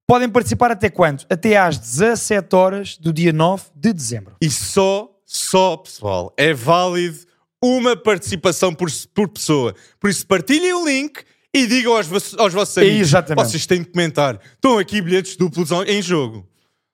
Podem 0.09 0.27
participar 0.29 0.71
até 0.71 0.88
quando? 0.88 1.27
Até 1.29 1.59
às 1.59 1.77
17 1.77 2.57
horas 2.57 2.97
do 2.97 3.12
dia 3.12 3.31
9 3.31 3.64
de 3.75 3.92
dezembro. 3.92 4.37
E 4.40 4.49
só, 4.51 5.14
só, 5.27 5.77
pessoal, 5.77 6.33
é 6.35 6.55
válido 6.55 7.18
uma 7.62 7.94
participação 7.94 8.73
por, 8.75 8.88
por 9.14 9.29
pessoa. 9.29 9.75
Por 10.01 10.09
isso, 10.09 10.27
partilhem 10.27 10.73
o 10.73 10.87
link 10.87 11.23
e 11.55 11.66
digam 11.66 11.94
aos, 11.94 12.07
vossos- 12.07 12.38
aos 12.38 12.55
vossos 12.55 12.79
amigos. 12.79 13.01
Exatamente. 13.01 13.44
Vocês 13.51 13.66
têm 13.66 13.85
que 13.85 13.90
comentar. 13.90 14.40
Estão 14.55 14.79
aqui 14.79 15.03
bilhetes 15.03 15.37
duplos 15.37 15.71
em 15.87 16.01
jogo. 16.01 16.49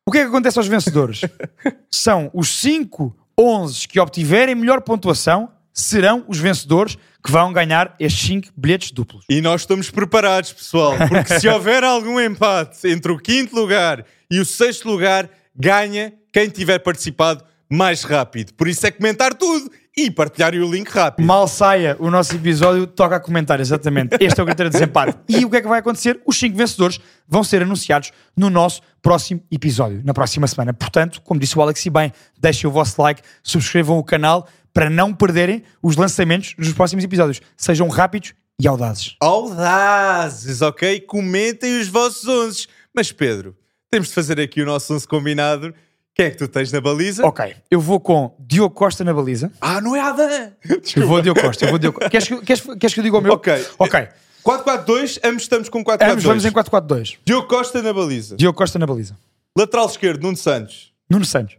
O 0.08 0.10
que 0.10 0.18
é 0.18 0.22
que 0.22 0.28
acontece 0.28 0.58
aos 0.58 0.66
vencedores? 0.66 1.20
São 1.92 2.30
os 2.34 2.48
5 2.48 3.16
11 3.38 3.86
que 3.86 4.00
obtiverem 4.00 4.56
melhor 4.56 4.80
pontuação 4.80 5.50
serão 5.72 6.24
os 6.26 6.38
vencedores 6.38 6.98
que 7.24 7.32
vão 7.32 7.52
ganhar 7.52 7.94
estes 7.98 8.26
5 8.26 8.48
bilhetes 8.54 8.90
duplos. 8.90 9.24
E 9.30 9.40
nós 9.40 9.62
estamos 9.62 9.90
preparados, 9.90 10.52
pessoal, 10.52 10.94
porque 11.08 11.40
se 11.40 11.48
houver 11.48 11.82
algum 11.82 12.20
empate 12.20 12.86
entre 12.86 13.10
o 13.10 13.18
quinto 13.18 13.56
lugar 13.56 14.04
e 14.30 14.38
o 14.38 14.44
sexto 14.44 14.86
lugar, 14.86 15.30
ganha 15.56 16.12
quem 16.30 16.50
tiver 16.50 16.80
participado 16.80 17.42
mais 17.70 18.02
rápido. 18.02 18.52
Por 18.52 18.68
isso 18.68 18.86
é 18.86 18.90
comentar 18.90 19.32
tudo 19.32 19.70
e 19.96 20.10
partilharem 20.10 20.60
o 20.60 20.70
link 20.70 20.88
rápido. 20.88 21.24
Mal 21.24 21.46
saia 21.46 21.96
o 21.98 22.10
nosso 22.10 22.34
episódio, 22.34 22.86
toca 22.86 23.16
a 23.16 23.20
comentar, 23.20 23.60
exatamente. 23.60 24.16
Este 24.20 24.40
é 24.40 24.42
o 24.42 24.46
critério 24.46 24.70
de 24.70 24.74
desempate. 24.76 25.16
E 25.28 25.44
o 25.44 25.50
que 25.50 25.56
é 25.56 25.62
que 25.62 25.68
vai 25.68 25.78
acontecer? 25.78 26.20
Os 26.26 26.36
5 26.36 26.56
vencedores 26.56 27.00
vão 27.28 27.44
ser 27.44 27.62
anunciados 27.62 28.10
no 28.36 28.50
nosso 28.50 28.82
próximo 29.00 29.40
episódio, 29.50 30.02
na 30.04 30.12
próxima 30.12 30.46
semana. 30.46 30.74
Portanto, 30.74 31.22
como 31.22 31.38
disse 31.38 31.56
o 31.56 31.62
Alex 31.62 31.86
e 31.86 31.90
bem, 31.90 32.12
deixem 32.38 32.68
o 32.68 32.72
vosso 32.72 33.00
like, 33.00 33.22
subscrevam 33.42 33.96
o 33.96 34.04
canal 34.04 34.48
para 34.74 34.90
não 34.90 35.14
perderem 35.14 35.62
os 35.82 35.96
lançamentos 35.96 36.54
dos 36.58 36.72
próximos 36.74 37.02
episódios. 37.04 37.40
Sejam 37.56 37.88
rápidos 37.88 38.34
e 38.60 38.68
audazes. 38.68 39.16
Audazes, 39.20 40.60
ok? 40.60 41.00
Comentem 41.00 41.80
os 41.80 41.88
vossos 41.88 42.28
11. 42.28 42.66
Mas 42.94 43.10
Pedro, 43.10 43.56
temos 43.90 44.08
de 44.08 44.14
fazer 44.14 44.38
aqui 44.40 44.60
o 44.60 44.66
nosso 44.66 44.92
11 44.92 45.06
combinado. 45.08 45.72
Quem 46.14 46.26
é 46.26 46.30
que 46.30 46.36
tu 46.36 46.46
tens 46.46 46.70
na 46.70 46.80
baliza? 46.80 47.26
Ok, 47.26 47.56
eu 47.70 47.80
vou 47.80 47.98
com 47.98 48.36
Diogo 48.38 48.72
Costa 48.74 49.02
na 49.02 49.12
baliza. 49.14 49.50
Ah, 49.60 49.80
não 49.80 49.96
é 49.96 50.00
Adam! 50.00 50.52
Eu 50.94 51.08
vou 51.08 51.20
Diogo 51.22 51.40
Costa, 51.40 51.64
eu 51.64 51.70
vou 51.70 51.78
Diogo 51.78 51.98
Costa. 51.98 52.10
Queres, 52.10 52.28
que- 52.28 52.40
queres, 52.42 52.62
queres 52.78 52.94
que 52.94 53.00
eu 53.00 53.04
diga 53.04 53.18
o 53.18 53.20
meu? 53.20 53.32
Ok. 53.32 53.52
Ok. 53.78 54.08
4-4-2, 54.44 55.18
ambos 55.24 55.42
estamos 55.42 55.68
com 55.68 55.82
4-4-2. 55.82 56.10
Ambos 56.12 56.24
vamos 56.24 56.44
em 56.44 56.50
4-4-2. 56.52 57.16
Diogo 57.24 57.48
Costa 57.48 57.82
na 57.82 57.92
baliza. 57.92 58.36
Diogo 58.36 58.56
Costa 58.56 58.78
na 58.78 58.86
baliza. 58.86 59.16
Lateral 59.58 59.86
esquerdo, 59.86 60.22
Nuno 60.22 60.36
Santos. 60.36 60.92
Nuno 61.10 61.24
Santos. 61.24 61.56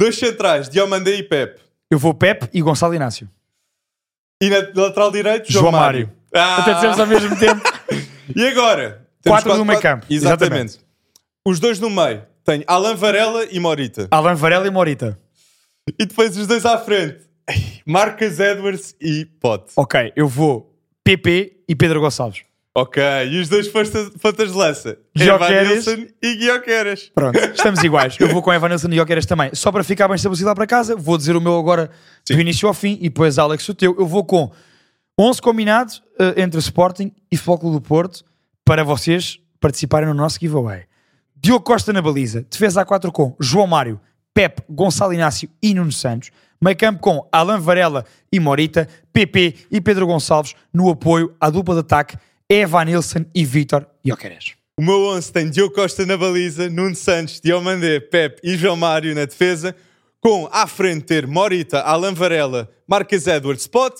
Dois 0.00 0.16
centrais, 0.18 0.68
Diomandé 0.68 1.14
e 1.16 1.22
Pep. 1.22 1.60
Eu 1.92 1.98
vou 1.98 2.14
Pepe 2.14 2.48
e 2.54 2.62
Gonçalo 2.62 2.94
Inácio. 2.94 3.28
E 4.42 4.48
na 4.48 4.56
lateral 4.74 5.10
direito, 5.12 5.52
João, 5.52 5.64
João 5.64 5.72
Mário. 5.72 6.06
Mário. 6.06 6.22
Ah! 6.34 6.62
Até 6.62 6.72
dizemos 6.74 6.98
ao 6.98 7.06
mesmo 7.06 7.38
tempo. 7.38 7.60
E 8.34 8.46
agora? 8.46 9.06
Quatro 9.26 9.48
no 9.50 9.56
quatro- 9.56 9.64
meio 9.66 9.80
campo. 9.82 10.06
Exatamente. 10.08 10.78
Os 11.46 11.60
dois 11.60 11.78
no 11.80 11.90
meio. 11.90 12.22
Tenho 12.44 12.64
Alan 12.66 12.94
Varela 12.94 13.44
e 13.50 13.60
Morita. 13.60 14.08
Alan 14.10 14.34
Varela 14.36 14.66
e 14.66 14.70
Morita. 14.70 15.18
E 15.98 16.06
depois 16.06 16.34
os 16.38 16.46
dois 16.46 16.64
à 16.64 16.78
frente. 16.78 17.18
Marcas 17.84 18.40
Edwards 18.40 18.94
e 19.00 19.26
Pote. 19.26 19.72
Ok, 19.76 20.12
eu 20.16 20.26
vou 20.28 20.74
PP 21.04 21.64
e 21.68 21.74
Pedro 21.74 22.00
Gonçalves. 22.00 22.42
Ok. 22.74 23.02
E 23.30 23.38
os 23.38 23.48
dois 23.48 23.68
pontas 23.68 24.50
de 24.50 24.56
lança. 24.56 24.98
Guioqueras. 25.16 25.86
Evanilson 25.86 26.12
e 26.22 26.36
Guioqueras. 26.36 27.10
Pronto, 27.14 27.38
estamos 27.54 27.82
iguais. 27.84 28.16
Eu 28.18 28.28
vou 28.28 28.42
com 28.42 28.52
Evanilson 28.52 28.88
e 28.88 28.96
Jokeres 28.96 29.26
também. 29.26 29.54
Só 29.54 29.70
para 29.70 29.84
ficar 29.84 30.08
bem 30.08 30.14
estabelecido 30.14 30.48
lá 30.48 30.54
para 30.54 30.66
casa, 30.66 30.96
vou 30.96 31.18
dizer 31.18 31.36
o 31.36 31.40
meu 31.40 31.58
agora 31.58 31.90
do 32.28 32.40
início 32.40 32.66
ao 32.66 32.72
fim 32.72 32.96
e 33.00 33.10
depois 33.10 33.38
Alex 33.38 33.68
o 33.68 33.74
teu. 33.74 33.94
Eu 33.98 34.06
vou 34.06 34.24
com 34.24 34.50
11 35.20 35.42
combinados 35.42 36.02
eh, 36.18 36.42
entre 36.42 36.58
Sporting 36.60 37.12
e 37.30 37.38
Clube 37.38 37.72
do 37.72 37.80
Porto 37.80 38.24
para 38.64 38.82
vocês 38.82 39.38
participarem 39.60 40.08
no 40.08 40.14
nosso 40.14 40.38
giveaway. 40.40 40.84
Diogo 41.36 41.64
Costa 41.64 41.92
na 41.92 42.00
baliza, 42.00 42.46
defesa 42.48 42.86
A4 42.86 43.10
com 43.10 43.36
João 43.38 43.66
Mário, 43.66 44.00
Pep, 44.32 44.62
Gonçalo 44.70 45.12
Inácio 45.12 45.50
e 45.62 45.74
Nuno 45.74 45.92
Santos. 45.92 46.30
Meio 46.60 46.76
campo 46.76 47.00
com 47.00 47.28
Alan 47.30 47.58
Varela 47.58 48.06
e 48.32 48.38
Morita, 48.38 48.88
PP 49.12 49.56
e 49.70 49.80
Pedro 49.80 50.06
Gonçalves 50.06 50.54
no 50.72 50.88
apoio 50.88 51.34
à 51.40 51.50
dupla 51.50 51.74
de 51.74 51.80
ataque 51.80 52.16
Eva 52.52 52.84
Nilsson 52.84 53.24
e 53.34 53.46
Vítor 53.46 53.86
Jokeres. 54.04 54.52
O 54.76 54.82
meu 54.82 55.06
11 55.06 55.32
tem 55.32 55.48
Diogo 55.48 55.74
Costa 55.74 56.04
na 56.04 56.18
baliza, 56.18 56.68
Nuno 56.68 56.94
Santos, 56.94 57.40
Diomandé, 57.40 57.98
Pep 57.98 58.38
e 58.44 58.58
João 58.58 58.76
Mário 58.76 59.14
na 59.14 59.24
defesa, 59.24 59.74
com 60.20 60.46
à 60.52 60.66
frente 60.66 61.06
ter 61.06 61.26
Morita, 61.26 61.80
Alan 61.80 62.12
Varela, 62.12 62.70
Marques 62.86 63.26
Edwards, 63.26 63.62
Spot 63.62 63.94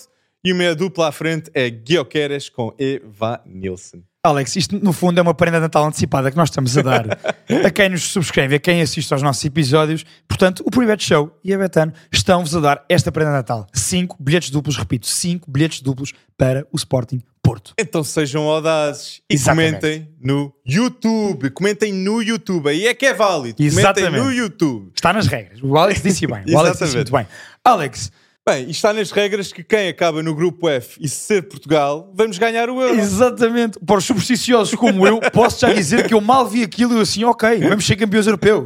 e 0.45 0.51
a 0.51 0.55
minha 0.55 0.75
dupla 0.75 1.07
à 1.07 1.11
frente 1.11 1.49
é 1.53 1.69
Guioqueras 1.69 2.49
com 2.49 2.73
Eva 2.77 3.41
Nilsson. 3.45 4.01
Alex, 4.25 4.55
isto 4.55 4.79
no 4.79 4.93
fundo 4.93 5.19
é 5.19 5.21
uma 5.21 5.33
prenda 5.33 5.57
de 5.57 5.63
Natal 5.63 5.85
antecipada 5.85 6.31
que 6.31 6.37
nós 6.37 6.47
estamos 6.47 6.77
a 6.77 6.81
dar 6.81 7.05
a 7.65 7.69
quem 7.69 7.89
nos 7.89 8.03
subscreve, 8.03 8.55
a 8.55 8.59
quem 8.59 8.81
assiste 8.81 9.11
aos 9.11 9.21
nossos 9.21 9.43
episódios. 9.43 10.05
Portanto, 10.27 10.63
o 10.65 10.71
Private 10.71 11.03
Show 11.03 11.37
e 11.43 11.53
a 11.53 11.57
Betano 11.57 11.91
estão-vos 12.09 12.55
a 12.55 12.61
dar 12.61 12.85
esta 12.87 13.11
prenda 13.11 13.31
de 13.31 13.37
Natal. 13.37 13.67
Cinco 13.73 14.15
bilhetes 14.17 14.49
duplos, 14.49 14.77
repito, 14.77 15.07
cinco 15.07 15.51
bilhetes 15.51 15.81
duplos 15.81 16.13
para 16.37 16.65
o 16.71 16.77
Sporting 16.77 17.21
Porto. 17.41 17.73
Então 17.77 18.01
sejam 18.01 18.43
audazes 18.43 19.21
e 19.29 19.33
Exatamente. 19.33 19.81
comentem 19.81 20.09
no 20.21 20.53
YouTube. 20.65 21.49
Comentem 21.49 21.91
no 21.91 22.21
YouTube. 22.21 22.69
Aí 22.69 22.87
é 22.87 22.93
que 22.93 23.05
é 23.05 23.13
válido. 23.13 23.57
Comentem 23.57 23.79
Exatamente. 23.79 24.23
no 24.23 24.31
YouTube. 24.31 24.91
Está 24.95 25.11
nas 25.11 25.27
regras. 25.27 25.61
O 25.61 25.77
Alex 25.77 26.01
disse 26.01 26.25
bem. 26.25 26.45
O 26.47 26.57
Alex 26.57 26.79
disse 26.79 26.95
muito 26.95 27.11
bem. 27.11 27.27
Alex, 27.61 28.09
Bem, 28.47 28.67
e 28.67 28.71
está 28.71 28.91
nas 28.91 29.09
regras 29.09 29.53
que 29.53 29.63
quem 29.63 29.87
acaba 29.87 30.21
no 30.21 30.35
grupo 30.35 30.67
F 30.67 30.97
e 30.99 31.07
ser 31.07 31.43
Portugal, 31.43 32.11
vamos 32.13 32.37
ganhar 32.37 32.69
o 32.69 32.81
Euro. 32.81 32.99
exatamente, 32.99 33.79
para 33.79 33.97
os 33.97 34.03
supersticiosos 34.03 34.75
como 34.75 35.07
eu, 35.07 35.21
posso 35.31 35.61
já 35.61 35.71
dizer 35.73 36.05
que 36.07 36.13
eu 36.13 36.19
mal 36.19 36.45
vi 36.45 36.61
aquilo 36.61 36.97
e 36.97 37.01
assim, 37.01 37.23
ok, 37.23 37.59
vamos 37.69 37.85
ser 37.85 37.95
campeões 37.95 38.27
europeus. 38.27 38.65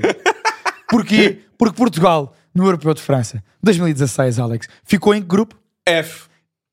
Porquê? 0.90 1.42
Porque 1.60 1.76
Portugal, 1.76 2.34
no 2.56 2.66
Europeu 2.66 2.92
de 2.96 3.02
França, 3.04 3.44
2016, 3.62 4.40
Alex, 4.40 4.68
ficou 4.84 5.14
em 5.14 5.22
que 5.22 5.28
grupo? 5.28 5.56
F. 5.86 6.24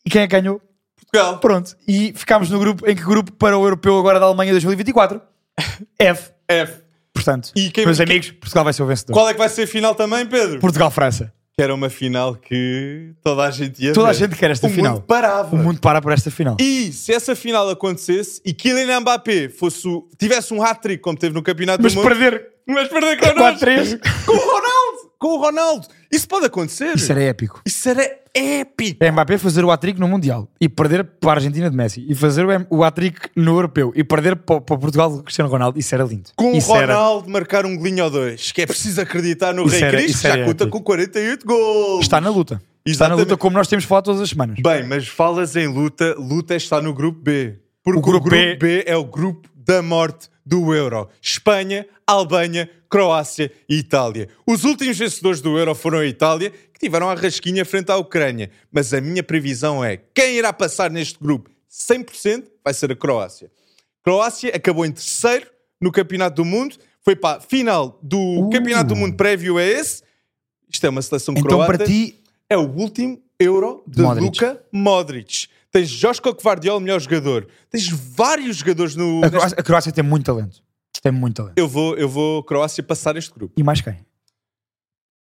E 0.07 0.09
quem 0.09 0.23
é 0.23 0.27
que 0.27 0.41
ganhou? 0.41 0.63
Portugal. 0.97 1.39
Pronto. 1.41 1.77
E 1.87 2.15
ficámos 2.17 2.49
no 2.49 2.59
grupo, 2.59 2.89
em 2.89 2.97
que 2.97 3.03
grupo 3.03 3.33
para 3.33 3.59
o 3.59 3.65
Europeu 3.65 3.99
agora 3.99 4.19
da 4.19 4.25
Alemanha 4.25 4.51
2024? 4.53 5.21
F. 5.99 6.31
F. 6.49 6.83
Portanto, 7.13 7.53
E 7.55 7.71
quem- 7.71 7.85
meus 7.85 8.01
amigos, 8.01 8.31
Portugal 8.31 8.65
vai 8.65 8.73
ser 8.73 8.83
o 8.83 8.87
vencedor. 8.87 9.13
Qual 9.13 9.29
é 9.29 9.33
que 9.35 9.39
vai 9.39 9.49
ser 9.51 9.63
a 9.63 9.67
final 9.67 9.95
também, 9.95 10.25
Pedro? 10.25 10.59
Portugal-França. 10.59 11.31
Que 11.57 11.63
era 11.63 11.73
uma 11.73 11.89
final 11.89 12.35
que 12.35 13.13
toda 13.23 13.45
a 13.45 13.51
gente 13.53 13.81
ia 13.81 13.93
Toda 13.93 14.09
a 14.09 14.13
ver. 14.13 14.19
gente 14.19 14.35
quer 14.37 14.51
esta 14.51 14.67
o 14.67 14.71
final. 14.71 14.95
Mundo 14.95 15.05
parava. 15.05 15.55
O 15.55 15.59
mundo 15.59 15.79
para 15.81 16.03
por 16.03 16.11
esta 16.11 16.29
final. 16.29 16.57
E 16.61 16.93
se 16.93 17.13
essa 17.13 17.37
final 17.37 17.69
acontecesse 17.71 18.41
e 18.45 18.53
Kylian 18.53 19.01
Mbappé 19.01 19.49
fosse 19.49 19.87
o- 19.87 20.09
tivesse 20.19 20.53
um 20.53 20.61
hat-trick 20.61 21.01
como 21.01 21.17
teve 21.17 21.33
no 21.33 21.45
Campeonato 21.45 21.81
Mas 21.81 21.95
do 21.95 22.03
Mundo, 22.03 22.09
perder 22.09 22.49
mas 22.67 22.89
perder 22.89 23.19
connosco, 23.21 23.65
4-3, 23.67 24.01
com 24.27 24.33
o 24.33 24.37
Ronaldo, 24.37 24.74
com 25.19 25.29
o 25.29 25.41
Ronaldo, 25.41 25.87
isso 26.11 26.27
pode 26.29 26.47
acontecer. 26.47 26.95
isso 26.97 27.11
era 27.13 27.23
épico. 27.23 27.63
Isso 27.65 27.89
era 27.89 28.03
épico. 28.35 29.03
É 29.05 29.11
Mbappé 29.11 29.39
fazer 29.39 29.65
o 29.65 29.71
hat-trick 29.71 29.99
no 30.01 30.09
Mundial 30.09 30.49
e 30.61 30.69
perder 30.69 31.05
para 31.05 31.31
a 31.31 31.35
Argentina 31.35 31.71
de 31.71 31.77
Messi 31.77 32.05
e 32.09 32.15
fazer 32.15 32.45
o 32.71 32.83
hat-trick 32.85 33.31
no 33.37 33.53
Europeu 33.53 33.93
e 33.95 34.03
perder 34.05 34.37
para, 34.37 34.61
para 34.61 34.77
Portugal 34.79 35.11
do 35.11 35.23
Cristiano 35.23 35.51
Ronaldo, 35.51 35.79
isso 35.79 35.95
era 35.95 36.05
lindo. 36.05 36.31
Com 36.37 36.53
o 36.53 36.77
era- 36.77 36.95
Ronaldo 36.95 37.31
marcar 37.31 37.65
um 37.65 37.77
golinho 37.77 38.05
ou 38.05 38.11
dois, 38.11 38.51
que 38.53 38.63
é 38.63 38.67
preciso 38.67 39.01
acreditar 39.01 39.53
no 39.55 39.63
Isso 39.67 39.75
Rei 39.77 39.83
era- 39.85 39.99
Cristo, 39.99 40.23
já 40.23 40.29
era 40.31 40.45
conta 40.45 40.67
com 40.67 40.83
48 40.83 41.47
gols. 41.47 42.01
Está 42.03 42.21
na 42.21 42.31
luta. 42.31 42.61
Está 42.87 43.05
na 43.09 43.15
Exatamente. 43.15 43.31
luta 43.31 43.37
como 43.41 43.57
nós 43.57 43.67
temos 43.67 43.85
falado 43.87 44.05
todas 44.05 44.21
as 44.21 44.29
semanas. 44.29 44.59
Bem, 44.63 44.87
mas 44.87 45.09
falas 45.09 45.57
em 45.57 45.67
luta, 45.67 46.15
luta 46.19 46.55
está 46.55 46.83
no 46.83 46.93
grupo 46.93 47.19
B. 47.23 47.55
Porque 47.85 47.99
o 47.99 48.01
O 48.01 48.03
grupo, 48.03 48.31
grupo 48.31 48.59
B... 48.59 48.83
é 48.87 48.97
o 48.97 49.05
grupo 49.05 49.49
da 49.55 49.83
morte 49.83 50.29
do 50.45 50.75
Euro. 50.75 51.09
Espanha, 51.21 51.87
Albânia, 52.07 52.69
Croácia 52.89 53.53
e 53.69 53.77
Itália. 53.77 54.29
Os 54.47 54.65
últimos 54.65 54.97
vencedores 54.97 55.41
do 55.41 55.59
Euro 55.59 55.75
foram 55.75 55.99
a 55.99 56.07
Itália, 56.07 56.51
que 56.51 56.81
tiveram 56.81 57.11
a 57.11 57.15
rasquinha 57.15 57.65
frente 57.65 57.91
à 57.93 57.97
Ucrânia. 57.97 58.51
Mas 58.73 58.95
a 58.95 59.01
minha 59.01 59.23
previsão 59.23 59.85
é, 59.85 59.99
quem 60.15 60.37
irá 60.37 60.53
passar 60.53 60.91
neste 60.91 61.19
grupo 61.19 61.51
100% 61.71 62.45
vai 62.65 62.73
ser 62.73 62.91
a 62.91 62.97
Croácia. 62.97 63.51
Croácia 64.03 64.55
acabou 64.55 64.85
em 64.87 64.93
terceiro 64.93 65.47
no 65.81 65.91
Campeonato 65.91 66.37
do 66.37 66.45
Mundo, 66.45 66.77
foi 67.03 67.15
para 67.17 67.39
a 67.39 67.41
final 67.41 67.99
do 68.03 68.19
Uh. 68.19 68.51
Campeonato 68.51 68.89
do 68.89 68.97
Mundo 68.97 69.17
prévio 69.17 69.59
a 69.59 69.63
esse. 69.63 70.03
Isto 70.71 70.87
é 70.87 70.91
uma 70.91 71.03
seleção 71.03 71.35
Então 71.37 71.59
croata 71.59 71.67
para 71.79 71.87
ti, 71.87 72.21
é 72.49 72.57
o 72.57 72.69
último 72.71 73.21
Euro 73.39 73.83
de 73.87 74.03
Modric. 74.03 74.25
Luka 74.25 74.63
Modric. 74.73 75.49
Tens 75.75 75.91
Joshko 75.91 76.33
Gvardiol, 76.35 76.79
melhor 76.79 77.01
jogador. 77.01 77.49
Tens 77.69 77.89
vários 77.89 78.59
jogadores 78.59 78.95
no. 78.95 79.25
a 79.25 79.29
Croácia, 79.29 79.57
a 79.59 79.63
Croácia 79.65 79.93
tem 79.93 80.05
muito 80.05 80.25
talento. 80.25 80.63
Tem 81.03 81.11
muito 81.11 81.35
talento. 81.35 81.55
Eu 81.59 81.67
vou, 81.67 81.97
eu 81.97 82.09
vou 82.09 82.45
Croácia 82.45 82.81
passar 82.81 83.17
este 83.17 83.33
grupo. 83.35 83.53
E 83.57 83.63
mais 83.65 83.81
quem? 83.81 83.97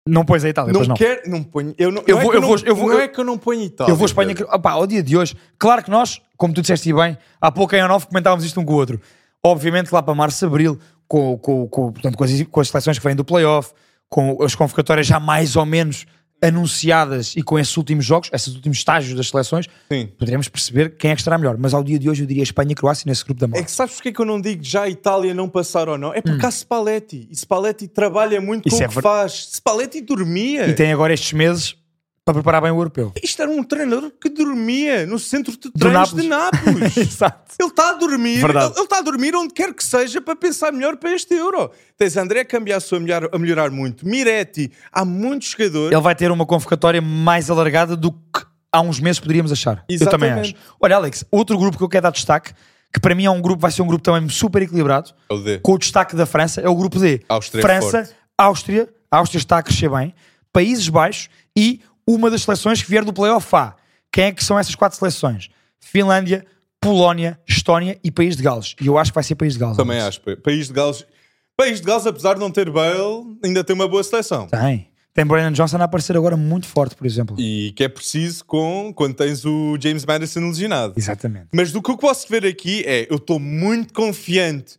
Não 0.09 0.24
pões 0.24 0.42
a 0.42 0.48
Itália, 0.48 0.72
não, 0.72 0.83
não. 0.83 0.96
quero, 0.96 1.29
não 1.31 1.42
ponho. 1.42 1.74
Eu 1.76 1.92
não, 1.92 2.03
Eu 2.07 2.14
não 2.16 2.20
é 2.20 2.22
vou- 2.22 2.31
que 2.31 2.37
eu 2.37 2.40
não- 2.40 2.48
vou- 2.48 2.59
eu 2.64 2.74
vou- 2.74 2.88
não 2.88 2.94
eu- 2.94 3.00
é 3.00 3.09
que 3.09 3.20
eu 3.20 3.24
não 3.24 3.37
ponho 3.37 3.62
Itália. 3.62 3.92
Eu 3.92 3.96
vou 3.96 4.07
Espanha. 4.07 4.35
Opá, 4.50 4.70
ao 4.72 4.87
dia 4.87 5.03
de 5.03 5.14
hoje, 5.14 5.37
claro 5.59 5.85
que 5.85 5.90
nós, 5.90 6.22
como 6.38 6.55
tu 6.55 6.62
disseste 6.62 6.90
bem, 6.94 7.18
há 7.38 7.53
pouco 7.53 7.76
em 7.76 7.83
off 7.85 8.07
comentávamos 8.07 8.42
isto 8.42 8.59
um 8.59 8.64
com 8.64 8.72
o 8.72 8.76
outro. 8.76 8.98
Obviamente, 9.44 9.92
lá 9.92 10.03
para 10.03 10.14
março, 10.14 10.44
abril, 10.46 10.79
com, 11.07 11.37
com, 11.38 11.68
com, 11.68 11.92
portanto, 11.92 12.16
com, 12.16 12.24
as, 12.24 12.42
com 12.44 12.61
as 12.61 12.68
seleções 12.68 12.98
que 12.98 13.05
vêm 13.05 13.14
do 13.14 13.24
playoff, 13.26 13.72
com 14.09 14.42
as 14.42 14.55
convocatórias 14.55 15.07
já 15.07 15.20
mais 15.20 15.55
ou 15.55 15.66
menos 15.66 16.07
anunciadas 16.42 17.35
e 17.37 17.42
com 17.42 17.59
esses 17.59 17.76
últimos 17.76 18.05
jogos, 18.05 18.31
esses 18.33 18.55
últimos 18.55 18.79
estágios 18.79 19.16
das 19.16 19.29
seleções, 19.29 19.66
Sim. 19.90 20.09
poderemos 20.18 20.48
perceber 20.48 20.96
quem 20.96 21.11
é 21.11 21.14
que 21.14 21.20
estará 21.20 21.37
melhor. 21.38 21.57
Mas 21.59 21.74
ao 21.74 21.83
dia 21.83 21.98
de 21.98 22.09
hoje, 22.09 22.22
eu 22.22 22.26
diria 22.26 22.42
Espanha 22.42 22.72
e 22.72 22.74
Croácia 22.74 23.05
nesse 23.07 23.24
grupo 23.24 23.40
da 23.40 23.46
É 23.46 23.48
morte. 23.48 23.64
que 23.64 23.70
sabes 23.70 23.94
porque 23.94 24.09
é 24.11 24.12
que 24.12 24.20
eu 24.20 24.26
não 24.26 24.40
digo 24.40 24.62
já 24.62 24.83
a 24.83 24.88
Itália 24.88 25.33
não 25.35 25.48
passar 25.48 25.88
ou 25.88 25.98
não? 25.98 26.12
É 26.14 26.20
porque 26.20 26.44
há 26.44 26.50
Spalletti. 26.50 27.26
E 27.31 27.37
Spalletti 27.37 27.88
trabalha 27.88 28.40
muito 28.40 28.66
Hum. 28.66 28.68
Isso 28.68 28.76
com 28.79 28.83
é 28.85 28.87
o 28.87 28.88
que 28.90 28.94
ver- 28.96 29.03
faz. 29.03 29.48
Spalletti 29.55 30.00
dormia. 30.00 30.66
E 30.68 30.74
tem 30.74 30.92
agora 30.92 31.12
estes 31.14 31.33
meses 31.33 31.74
para 32.33 32.43
preparar 32.43 32.62
bem 32.62 32.71
o 32.71 32.77
europeu. 32.77 33.12
Isto 33.23 33.43
era 33.43 33.51
um 33.51 33.62
treinador 33.62 34.11
que 34.21 34.29
dormia 34.29 35.07
no 35.07 35.19
centro 35.19 35.53
de 35.53 35.71
treinos 35.71 36.12
de 36.14 36.29
Nápoles. 36.29 36.97
Exato. 36.97 37.55
Ele 37.59 37.69
está 37.69 37.90
a 37.90 37.93
dormir, 37.95 38.40
Verdade. 38.40 38.73
ele 38.77 38.85
está 38.85 38.99
a 38.99 39.03
dormir 39.03 39.35
onde 39.35 39.53
quer 39.53 39.75
que 39.75 39.85
seja 39.85 40.21
para 40.21 40.37
pensar 40.37 40.73
melhor 40.73 40.97
para 40.97 41.12
este 41.14 41.35
Euro. 41.35 41.71
Tens 41.97 42.16
André 42.16 42.45
Cambiasso 42.45 42.95
a 42.97 43.01
melhorar, 43.01 43.29
a 43.33 43.38
melhorar 43.38 43.71
muito, 43.71 44.07
Miretti, 44.07 44.71
há 44.93 45.05
muitos 45.05 45.49
jogadores. 45.51 45.93
Ele 45.93 46.01
vai 46.01 46.14
ter 46.14 46.31
uma 46.31 46.47
convocatória 46.47 47.01
mais 47.03 47.51
alargada 47.51 47.97
do 47.97 48.12
que 48.12 48.45
há 48.73 48.81
uns 48.81 49.01
meses 49.01 49.19
poderíamos 49.21 49.51
achar. 49.53 49.85
Eu 49.88 49.99
também 50.09 50.29
Exatamente. 50.31 50.55
acho. 50.57 50.75
Olha, 50.81 50.97
Alex, 50.97 51.25
outro 51.31 51.59
grupo 51.59 51.77
que 51.77 51.83
eu 51.85 51.88
quero 51.88 52.05
dar 52.05 52.11
destaque, 52.12 52.53
que 52.93 53.01
para 53.01 53.14
mim 53.14 53.25
é 53.25 53.31
um 53.31 53.40
grupo, 53.40 53.61
vai 53.61 53.71
ser 53.71 53.83
um 53.83 53.87
grupo 53.87 54.03
também 54.03 54.29
super 54.29 54.62
equilibrado, 54.62 55.11
É 55.29 55.35
o 55.35 55.38
D. 55.38 55.59
com 55.59 55.73
o 55.73 55.79
destaque 55.79 56.14
da 56.16 56.27
França, 56.27 56.61
é 56.61 56.69
o 56.69 56.75
grupo 56.75 56.99
D. 56.99 57.21
Áustria 57.29 57.62
França, 57.62 57.90
forte. 58.05 58.14
Áustria, 58.38 58.88
a 59.11 59.19
Áustria 59.19 59.38
está 59.38 59.59
a 59.59 59.62
crescer 59.62 59.90
bem, 59.90 60.14
Países 60.53 60.88
Baixos 60.88 61.29
e 61.57 61.81
uma 62.14 62.31
das 62.31 62.42
seleções 62.42 62.83
que 62.83 62.90
vier 62.90 63.05
do 63.05 63.12
Playoff 63.12 63.55
A. 63.55 63.75
Quem 64.12 64.25
é 64.25 64.33
que 64.33 64.42
são 64.42 64.59
essas 64.59 64.75
quatro 64.75 64.99
seleções? 64.99 65.49
Finlândia, 65.79 66.44
Polónia, 66.81 67.38
Estónia 67.46 67.99
e 68.03 68.11
País 68.11 68.37
de 68.37 68.42
Gales. 68.42 68.75
E 68.81 68.87
eu 68.87 68.99
acho 68.99 69.11
que 69.12 69.14
vai 69.14 69.25
ser 69.25 69.35
País 69.35 69.55
de 69.55 69.61
Gales. 69.61 69.77
Também 69.77 70.01
Alex. 70.01 70.20
acho. 70.27 70.37
País 70.38 70.66
de 70.68 70.73
Gales, 70.73 71.07
País 71.57 71.81
de 71.81 71.87
Gales, 71.87 72.07
apesar 72.07 72.35
de 72.35 72.40
não 72.40 72.51
ter 72.51 72.70
Bale, 72.70 73.37
ainda 73.44 73.62
tem 73.62 73.75
uma 73.75 73.87
boa 73.87 74.03
seleção. 74.03 74.46
Tem. 74.49 74.88
Tem 75.12 75.27
Brandon 75.27 75.53
Johnson 75.53 75.79
a 75.79 75.85
aparecer 75.85 76.16
agora 76.16 76.37
muito 76.37 76.66
forte, 76.66 76.94
por 76.94 77.05
exemplo. 77.05 77.37
E 77.38 77.73
que 77.73 77.83
é 77.83 77.88
preciso 77.88 78.44
com, 78.44 78.92
quando 78.94 79.14
tens 79.14 79.44
o 79.44 79.77
James 79.81 80.05
Madison 80.05 80.40
lesionado. 80.40 80.94
Exatamente. 80.96 81.49
Mas 81.53 81.73
do 81.73 81.83
que 81.83 81.90
eu 81.90 81.96
posso 81.96 82.29
ver 82.29 82.46
aqui 82.46 82.85
é, 82.87 83.07
eu 83.11 83.16
estou 83.16 83.40
muito 83.40 83.92
confiante 83.92 84.79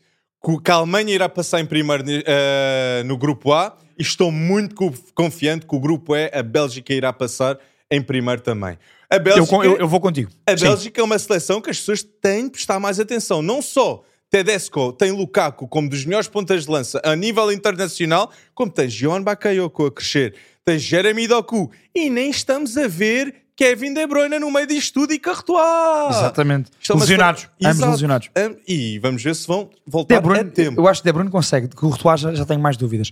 que 0.64 0.72
a 0.72 0.76
Alemanha 0.76 1.14
irá 1.14 1.30
passar 1.30 1.60
em 1.60 1.66
primeiro 1.66 2.04
eh, 2.08 3.04
no 3.06 3.18
grupo 3.18 3.54
A 3.54 3.76
estou 3.98 4.32
muito 4.32 4.76
co- 4.76 4.94
confiante 5.14 5.66
que 5.66 5.76
o 5.76 5.80
grupo 5.80 6.16
E, 6.16 6.30
a 6.34 6.42
Bélgica 6.44 6.94
irá 6.94 7.12
passar 7.14 7.58
em 7.90 8.02
primeiro 8.02 8.42
também. 8.42 8.78
A 9.10 9.16
Eu, 9.16 9.20
Bélgica, 9.20 9.56
eu, 9.58 9.78
eu 9.78 9.88
vou 9.88 10.00
contigo. 10.00 10.32
a 10.48 10.58
Sim. 10.58 10.66
Bélgica 10.66 11.02
é 11.02 11.04
uma 11.04 11.20
seleção 11.20 11.60
que 11.62 11.70
as 11.70 11.78
pessoas 11.80 12.02
têm 12.04 12.46
de 12.46 12.52
prestar 12.52 12.80
mais 12.80 13.00
atenção. 13.00 13.42
Não 13.42 13.62
só 13.62 14.04
Tedesco 14.30 14.94
tem 14.94 15.12
Lukaku 15.12 15.68
como 15.68 15.90
dos 15.90 16.06
melhores 16.06 16.28
pontas 16.30 16.64
de 16.66 16.72
lança 16.72 17.02
a 17.04 17.16
nível 17.16 17.52
internacional, 17.52 18.32
como 18.56 18.72
tens 18.72 18.94
Johan 18.94 19.22
Bakayoko 19.22 19.88
a 19.88 19.92
crescer, 19.92 20.36
tens 20.64 20.82
Jeremy 20.82 21.28
Doku 21.28 21.70
e 21.94 22.10
nem 22.10 22.30
estamos 22.30 22.78
a 22.78 22.88
ver 22.88 23.36
Kevin 23.58 23.94
De 23.94 24.08
Bruyne 24.08 24.40
no 24.40 24.50
meio 24.50 24.66
disto 24.66 25.02
tudo 25.02 25.14
e 25.14 25.20
Courtois. 25.20 26.16
Exatamente. 26.16 26.72
Isto 26.80 26.94
é 26.94 26.96
lesionados. 26.96 27.42
sele- 27.42 27.72
Ambos 27.74 27.88
lesionados. 27.90 28.30
E 28.66 28.98
vamos 29.00 29.22
ver 29.22 29.36
se 29.36 29.46
vão 29.46 29.70
voltar 29.86 30.16
De 30.16 30.22
Bruyne, 30.22 30.50
a 30.50 30.52
tempo. 30.52 30.80
eu 30.82 30.88
acho 30.88 31.02
que 31.02 31.08
De 31.10 31.12
Bruyne 31.14 31.30
consegue, 31.30 31.66
o 31.68 31.76
Courtois 31.76 32.22
já, 32.22 32.34
já 32.34 32.46
tenho 32.46 32.62
mais 32.62 32.78
dúvidas. 32.78 33.12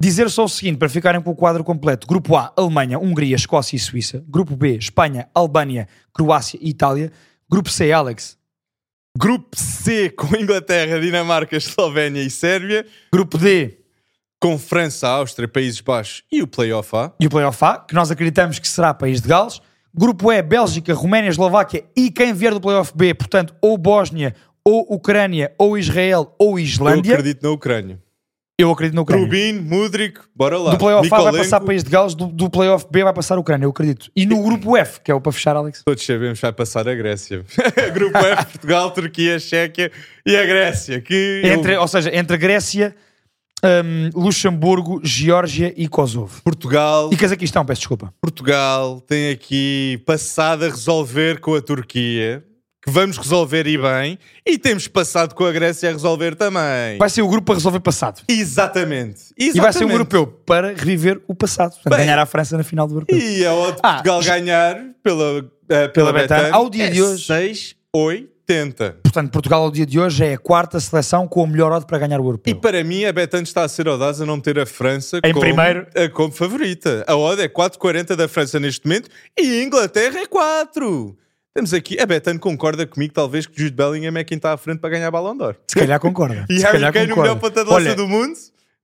Dizer 0.00 0.30
só 0.30 0.44
o 0.44 0.48
seguinte, 0.48 0.78
para 0.78 0.88
ficarem 0.88 1.20
com 1.20 1.30
o 1.30 1.34
quadro 1.36 1.64
completo. 1.64 2.06
Grupo 2.06 2.36
A, 2.36 2.52
Alemanha, 2.56 2.98
Hungria, 2.98 3.34
Escócia 3.34 3.74
e 3.74 3.78
Suíça. 3.80 4.24
Grupo 4.28 4.54
B, 4.56 4.76
Espanha, 4.76 5.28
Albânia, 5.34 5.88
Croácia 6.14 6.58
e 6.62 6.70
Itália. 6.70 7.10
Grupo 7.50 7.68
C, 7.68 7.90
Alex. 7.90 8.38
Grupo 9.18 9.48
C 9.56 10.10
com 10.10 10.36
Inglaterra, 10.36 11.00
Dinamarca, 11.00 11.56
Eslovénia 11.56 12.22
e 12.22 12.30
Sérvia. 12.30 12.86
Grupo 13.12 13.36
D 13.38 13.78
Com 14.40 14.56
França, 14.56 15.08
Áustria, 15.08 15.48
Países 15.48 15.80
Baixos 15.80 16.22
e 16.30 16.42
o 16.42 16.46
Playoff 16.46 16.94
A. 16.94 17.12
e 17.20 17.26
o 17.26 17.30
Playoff 17.30 17.64
A, 17.64 17.78
que 17.78 17.94
nós 17.94 18.12
acreditamos 18.12 18.60
que 18.60 18.68
será 18.68 18.94
País 18.94 19.20
de 19.20 19.26
Gales. 19.26 19.60
Grupo 19.92 20.30
E, 20.30 20.40
Bélgica, 20.42 20.94
Roménia, 20.94 21.30
Eslováquia 21.30 21.84
e 21.96 22.08
quem 22.12 22.32
vier 22.32 22.54
do 22.54 22.60
Playoff 22.60 22.92
B, 22.94 23.14
portanto, 23.14 23.52
ou 23.60 23.76
Bósnia, 23.76 24.32
ou 24.64 24.86
Ucrânia, 24.94 25.52
ou 25.58 25.76
Israel, 25.76 26.32
ou 26.38 26.50
Eu 26.56 26.64
Islândia. 26.64 27.14
acredito 27.14 27.42
na 27.42 27.50
Ucrânia. 27.50 28.00
Eu 28.60 28.72
acredito 28.72 28.96
na 28.96 29.02
Ucrânia. 29.02 29.24
Rubin, 29.24 29.52
Mudrik, 29.52 30.18
bora 30.34 30.58
lá. 30.58 30.72
Do 30.72 30.78
Playoff 30.78 31.08
A 31.14 31.18
vai 31.30 31.32
passar 31.38 31.60
País 31.60 31.84
de 31.84 31.90
Gales, 31.90 32.16
do, 32.16 32.26
do 32.26 32.50
Playoff 32.50 32.86
B 32.90 33.04
vai 33.04 33.12
passar 33.12 33.36
a 33.36 33.40
Ucrânia, 33.40 33.64
eu 33.66 33.70
acredito. 33.70 34.10
E 34.16 34.26
no 34.26 34.42
grupo 34.42 34.76
F, 34.76 35.00
que 35.00 35.12
é 35.12 35.14
o 35.14 35.20
para 35.20 35.30
fechar, 35.30 35.54
Alex. 35.54 35.82
Todos 35.84 36.04
sabemos 36.04 36.40
que 36.40 36.42
vai 36.42 36.52
passar 36.52 36.88
a 36.88 36.94
Grécia. 36.94 37.44
Grupo 37.94 38.18
F, 38.18 38.46
Portugal, 38.46 38.90
Turquia, 38.90 39.38
Chequia 39.38 39.92
e 40.26 40.36
a 40.36 40.44
Grécia. 40.44 41.00
Que 41.00 41.40
eu- 41.44 41.52
Entre, 41.52 41.76
Ou 41.76 41.86
seja, 41.86 42.10
entre 42.12 42.36
Grécia, 42.36 42.96
hum, 43.64 44.10
Luxemburgo, 44.12 45.00
Geórgia 45.04 45.72
e 45.76 45.86
Kosovo. 45.86 46.42
Portugal, 46.42 47.10
E 47.12 47.16
Cazaquistão, 47.16 47.64
peço 47.64 47.82
desculpa. 47.82 48.12
Portugal 48.20 49.00
tem 49.02 49.30
aqui 49.30 50.02
passado 50.04 50.64
a 50.64 50.68
resolver 50.68 51.38
com 51.38 51.54
a 51.54 51.62
Turquia, 51.62 52.42
que 52.84 52.90
vamos 52.92 53.18
resolver 53.18 53.66
e 53.66 53.76
bem, 53.76 54.18
e 54.46 54.56
temos 54.56 54.86
passado 54.86 55.34
com 55.34 55.44
a 55.44 55.50
Grécia 55.52 55.88
a 55.88 55.92
resolver 55.92 56.34
também. 56.36 56.96
Vai 56.98 57.10
ser 57.10 57.22
o 57.22 57.28
grupo 57.28 57.46
para 57.46 57.54
resolver 57.56 57.80
passado. 57.80 58.22
Exatamente. 58.28 59.20
E 59.36 59.46
vai 59.46 59.52
ser 59.52 59.58
um 59.58 59.88
Exatamente. 59.88 59.92
europeu 59.92 60.26
para 60.46 60.68
reviver 60.74 61.20
o 61.26 61.34
passado. 61.34 61.72
Portanto, 61.74 61.90
Bem, 61.96 62.06
ganhar 62.06 62.18
a 62.20 62.26
França 62.26 62.56
na 62.56 62.62
final 62.62 62.86
do 62.86 62.94
europeu. 62.94 63.18
E 63.18 63.44
a 63.44 63.52
hora 63.52 63.72
de 63.72 63.78
Ah, 63.82 63.92
Portugal 63.94 64.22
já- 64.22 64.38
ganhar 64.38 64.76
pela, 65.02 65.38
eh, 65.38 65.42
pela, 65.68 65.88
Pela 65.88 66.12
Betano, 66.12 66.42
Betano 66.44 66.56
ao 66.56 66.70
dia 66.70 66.86
é 66.86 66.90
de 66.90 67.02
hoje. 67.02 67.24
6,80. 67.26 68.96
Portanto, 69.02 69.30
Portugal 69.32 69.62
ao 69.62 69.70
dia 69.70 69.84
de 69.84 69.98
hoje 69.98 70.24
é 70.24 70.34
a 70.34 70.38
quarta 70.38 70.78
seleção 70.80 71.26
com 71.28 71.42
o 71.42 71.46
melhor 71.46 71.72
odd 71.72 71.84
para 71.84 71.98
ganhar 71.98 72.20
o 72.20 72.22
E 72.22 72.26
europeu. 72.26 72.56
para 72.60 72.82
mim, 72.84 73.04
a 73.04 73.12
Betano 73.12 73.42
está 73.42 73.64
a 73.64 73.68
ser 73.68 73.88
audaz 73.88 74.20
a 74.20 74.24
não 74.26 74.40
ter 74.40 74.58
a 74.58 74.64
França 74.64 75.18
Em 75.24 75.32
como, 75.32 75.40
primeiro. 75.40 75.86
a- 75.96 76.08
como 76.08 76.32
favorita. 76.32 77.04
A 77.06 77.16
odd 77.16 77.42
é 77.42 77.48
4,40 77.48 78.14
da 78.16 78.28
França 78.28 78.58
neste 78.60 78.86
momento 78.86 79.10
e 79.38 79.60
a 79.60 79.64
Inglaterra 79.64 80.20
é 80.20 80.26
4. 80.26 81.16
Temos 81.54 81.72
aqui, 81.74 81.98
a 82.00 82.06
Betano 82.06 82.38
concorda 82.38 82.86
comigo, 82.86 83.12
talvez, 83.12 83.46
que 83.46 83.60
Jude 83.60 83.74
Bellingham 83.74 84.16
é 84.16 84.22
quem 84.24 84.36
está 84.36 84.52
à 84.52 84.56
frente 84.56 84.78
para 84.78 84.90
ganhar 84.90 85.10
Ballon 85.10 85.36
d'Or. 85.36 85.56
Se 85.66 85.76
calhar 85.76 85.98
concorda. 85.98 86.46
E 86.50 86.58
Harry 86.60 86.92
Kane, 86.92 87.12
o 87.12 87.16
melhor 87.16 87.38
ponta 87.38 87.64
de 87.64 87.94
do 87.94 88.06
mundo. 88.06 88.34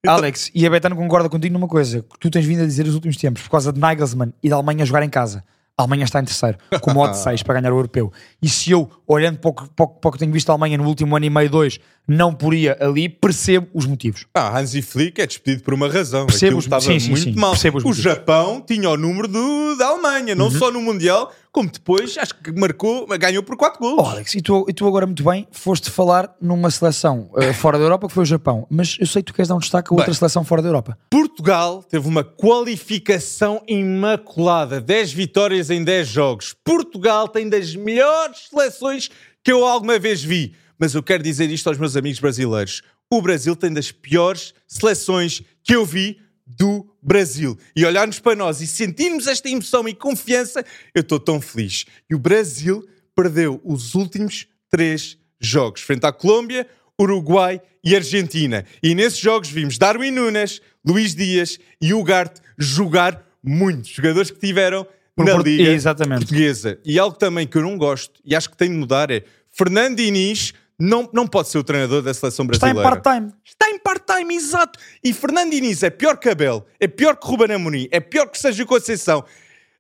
Então- 0.01 0.15
Alex, 0.17 0.51
e 0.55 0.67
a 0.67 0.71
Betano 0.71 0.97
concorda 0.97 1.29
contigo 1.29 1.53
numa 1.55 1.69
coisa 1.69 2.03
que 2.03 2.19
tu 2.19 2.31
tens 2.31 2.45
vindo 2.45 2.63
a 2.63 2.67
dizer 2.67 2.85
nos 2.85 2.95
últimos 2.95 3.17
tempos, 3.17 3.43
por 3.43 3.51
causa 3.51 3.73
de 3.73 3.79
Nagelsmann 3.81 4.33
e 4.43 4.49
da 4.49 4.57
Alemanha 4.57 4.85
jogar 4.85 5.03
em 5.03 5.09
casa. 5.09 5.45
A 5.77 5.83
Alemanha 5.83 6.05
está 6.05 6.21
em 6.21 6.25
terceiro, 6.25 6.57
com 6.81 6.93
modo 6.93 7.15
6 7.15 7.43
para 7.43 7.59
ganhar 7.61 7.73
o 7.73 7.77
europeu. 7.79 8.13
E 8.41 8.49
se 8.49 8.71
eu, 8.71 8.89
olhando 9.09 9.39
para 9.39 9.51
o, 9.51 9.55
que, 9.55 9.69
para 9.75 10.09
o 10.09 10.11
tenho 10.19 10.31
visto 10.31 10.49
a 10.51 10.53
Alemanha 10.53 10.79
no 10.79 10.85
último 10.87 11.17
ano 11.17 11.25
e 11.25 11.31
meio, 11.31 11.51
dois, 11.51 11.81
não 12.07 12.33
poria 12.35 12.77
ali, 12.81 13.09
percebo 13.09 13.67
os 13.75 13.85
motivos. 13.87 14.25
Ah, 14.35 14.57
Hansi 14.59 14.83
Flick 14.83 15.21
é 15.21 15.27
despedido 15.27 15.65
por 15.65 15.75
uma 15.75 15.89
razão. 15.89 16.27
Percebo 16.27 16.47
Aquilo 16.47 16.59
os- 16.59 16.65
estava 16.67 16.81
sim, 16.83 17.09
muito 17.11 17.23
sim, 17.23 17.35
mal. 17.35 17.51
percebo 17.53 17.79
os 17.79 17.85
O 17.85 17.89
motivos. 17.89 18.07
Uhum. 18.07 18.15
Japão 18.15 18.61
tinha 18.67 18.89
o 18.91 18.97
número 18.97 19.27
do, 19.27 19.75
da 19.77 19.87
Alemanha, 19.89 20.35
não 20.37 20.49
só 20.51 20.71
no 20.71 20.81
Mundial, 20.81 21.33
como 21.55 21.71
depois, 21.71 22.19
acho 22.19 22.35
que 22.35 22.51
marcou, 22.51 23.07
ganhou 23.17 23.41
por 23.41 23.57
4 23.57 23.79
gols. 23.79 23.95
Oh, 23.97 24.11
Alex, 24.11 24.35
e 24.35 24.43
tu, 24.43 24.67
e 24.69 24.73
tu 24.73 24.89
agora 24.89 25.07
muito 25.07 25.23
bem 25.23 25.47
foste 25.53 25.89
falar 25.89 26.35
numa 26.41 26.69
seleção 26.69 27.31
eh, 27.37 27.53
fora 27.55 27.79
da 27.79 27.85
Europa 27.85 28.09
que 28.09 28.13
foi 28.13 28.25
o 28.25 28.27
Japão, 28.27 28.67
mas 28.69 28.97
eu 28.99 29.07
sei 29.07 29.23
que 29.23 29.27
tu 29.31 29.35
queres 29.35 29.49
dar 29.49 29.55
um 29.55 29.61
destaque 29.61 29.93
a 29.93 29.95
outra 29.95 30.11
Bem. 30.11 30.19
seleção 30.19 30.45
fora 30.45 30.61
da 30.61 30.69
Europa. 30.69 30.99
Portugal 31.09 31.81
teve 31.85 32.09
uma 32.09 32.25
qualificação 32.25 33.63
imaculada, 33.69 34.81
10 34.81 35.13
vitórias 35.13 35.71
em 35.71 35.85
10 35.85 36.09
jogos. 36.09 36.57
Portugal 36.65 37.29
tem 37.29 37.49
das 37.49 37.77
melhores 37.77 38.49
seleções 38.51 39.09
que 39.45 39.53
eu 39.53 39.65
alguma 39.65 39.97
vez 39.97 40.25
vi. 40.25 40.57
Mas 40.77 40.93
eu 40.93 41.05
quero 41.05 41.23
dizer 41.23 41.49
isto 41.53 41.69
aos 41.69 41.79
meus 41.79 41.97
amigos 41.97 42.19
brasileiros. 42.19 42.83
O 43.09 43.23
Brasil 43.23 43.55
tem 43.55 43.73
das 43.73 43.93
piores 43.93 44.53
seleções 44.67 45.41
que 45.63 45.77
eu 45.77 45.87
vi 45.87 46.19
do 46.47 46.87
Brasil. 47.03 47.59
E 47.75 47.85
olharmos 47.85 48.19
para 48.19 48.37
nós 48.37 48.61
e 48.61 48.67
sentirmos 48.67 49.27
esta 49.27 49.49
emoção 49.49 49.89
e 49.89 49.95
confiança, 49.95 50.65
eu 50.95 51.01
estou 51.01 51.19
tão 51.19 51.41
feliz. 51.41 51.85
E 52.09 52.15
o 52.15 52.19
Brasil 52.19 52.87
perdeu 53.15 53.61
os 53.65 53.95
últimos 53.95 54.47
três 54.71 55.17
jogos, 55.41 55.83
frente 55.83 56.05
à 56.05 56.13
Colômbia, 56.13 56.67
Uruguai 57.01 57.61
e 57.83 57.95
Argentina. 57.95 58.65
E 58.83 58.95
nesses 58.95 59.19
jogos 59.19 59.49
vimos 59.49 59.79
Darwin 59.79 60.11
Nunes, 60.11 60.61
Luís 60.87 61.15
Dias 61.15 61.59
e 61.81 61.93
Ugarte 61.93 62.41
jogar 62.59 63.25
muito. 63.43 63.89
Jogadores 63.89 64.31
que 64.31 64.39
tiveram 64.39 64.87
Por 65.15 65.27
na 65.27 65.37
Liga 65.39 65.71
Exatamente. 65.71 66.21
Portuguesa. 66.21 66.79
E 66.85 66.99
algo 66.99 67.17
também 67.17 67.47
que 67.47 67.57
eu 67.57 67.63
não 67.63 67.77
gosto 67.77 68.21
e 68.25 68.35
acho 68.35 68.51
que 68.51 68.57
tem 68.57 68.71
de 68.71 68.77
mudar 68.77 69.11
é 69.11 69.25
Fernando 69.51 69.97
Diniz 69.97 70.53
não, 70.79 71.09
não 71.13 71.27
pode 71.27 71.49
ser 71.49 71.59
o 71.59 71.65
treinador 71.65 72.03
da 72.03 72.13
seleção 72.13 72.47
Está 72.51 72.69
em 72.71 72.75
brasileira. 72.75 73.01
part-time. 73.01 73.33
Está 73.45 73.71
em 73.71 73.79
part-time, 73.79 74.35
exato. 74.35 74.79
E 75.03 75.13
Fernando 75.13 75.51
Diniz 75.51 75.83
é 75.83 75.91
pior 75.91 76.17
que 76.17 76.29
Abel, 76.29 76.67
é 76.81 76.87
pior 76.89 77.17
que 77.17 77.27
Ruben 77.27 77.53
Amorim, 77.55 77.89
é 77.91 78.01
pior 78.01 78.27
que 78.27 78.39
Sérgio 78.39 78.67
Conceição, 78.67 79.25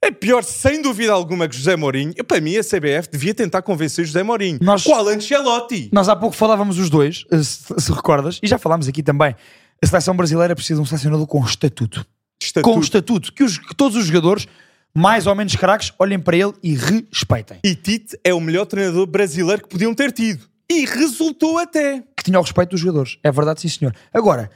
é 0.00 0.10
pior, 0.10 0.44
sem 0.44 0.82
dúvida 0.82 1.12
alguma, 1.12 1.48
que 1.48 1.56
José 1.56 1.76
Mourinho. 1.76 2.12
Eu, 2.16 2.24
para 2.24 2.40
mim, 2.40 2.56
a 2.56 2.62
CBF 2.62 3.08
devia 3.10 3.34
tentar 3.34 3.62
convencer 3.62 4.04
José 4.04 4.22
Mourinho. 4.22 4.58
Nós- 4.62 4.84
Qual 4.84 5.08
Ancelotti? 5.08 5.88
Nós 5.92 6.08
há 6.08 6.14
pouco 6.14 6.36
falávamos 6.36 6.78
os 6.78 6.90
dois, 6.90 7.24
eh, 7.32 7.42
se, 7.42 7.64
se 7.78 7.90
recordas, 7.92 8.38
e 8.42 8.46
já 8.46 8.58
falámos 8.58 8.86
aqui 8.86 9.02
também. 9.02 9.34
A 9.82 9.86
seleção 9.86 10.14
brasileira 10.14 10.54
precisa 10.54 10.76
de 10.76 10.82
um 10.82 10.86
selecionador 10.86 11.26
com 11.26 11.42
estatuto. 11.44 12.06
Estatuto. 12.42 12.74
Com 12.74 12.80
estatuto. 12.80 13.32
Que, 13.32 13.42
os- 13.42 13.58
que 13.58 13.74
todos 13.74 13.96
os 13.96 14.04
jogadores, 14.06 14.46
mais 14.94 15.26
ou 15.26 15.34
menos 15.34 15.56
craques, 15.56 15.90
olhem 15.98 16.18
para 16.20 16.36
ele 16.36 16.52
e 16.62 16.74
respeitem. 16.74 17.58
E 17.64 17.74
Tite 17.74 18.18
é 18.22 18.32
o 18.34 18.40
melhor 18.40 18.66
treinador 18.66 19.06
brasileiro 19.06 19.62
que 19.62 19.68
podiam 19.70 19.94
ter 19.94 20.12
tido. 20.12 20.44
E 20.70 20.84
resultou 20.86 21.58
até. 21.58 22.02
Que 22.16 22.24
tinha 22.24 22.38
o 22.38 22.42
respeito 22.42 22.70
dos 22.70 22.80
jogadores. 22.80 23.18
É 23.22 23.30
verdade, 23.30 23.60
sim, 23.60 23.68
senhor. 23.68 23.94
Agora, 24.12 24.50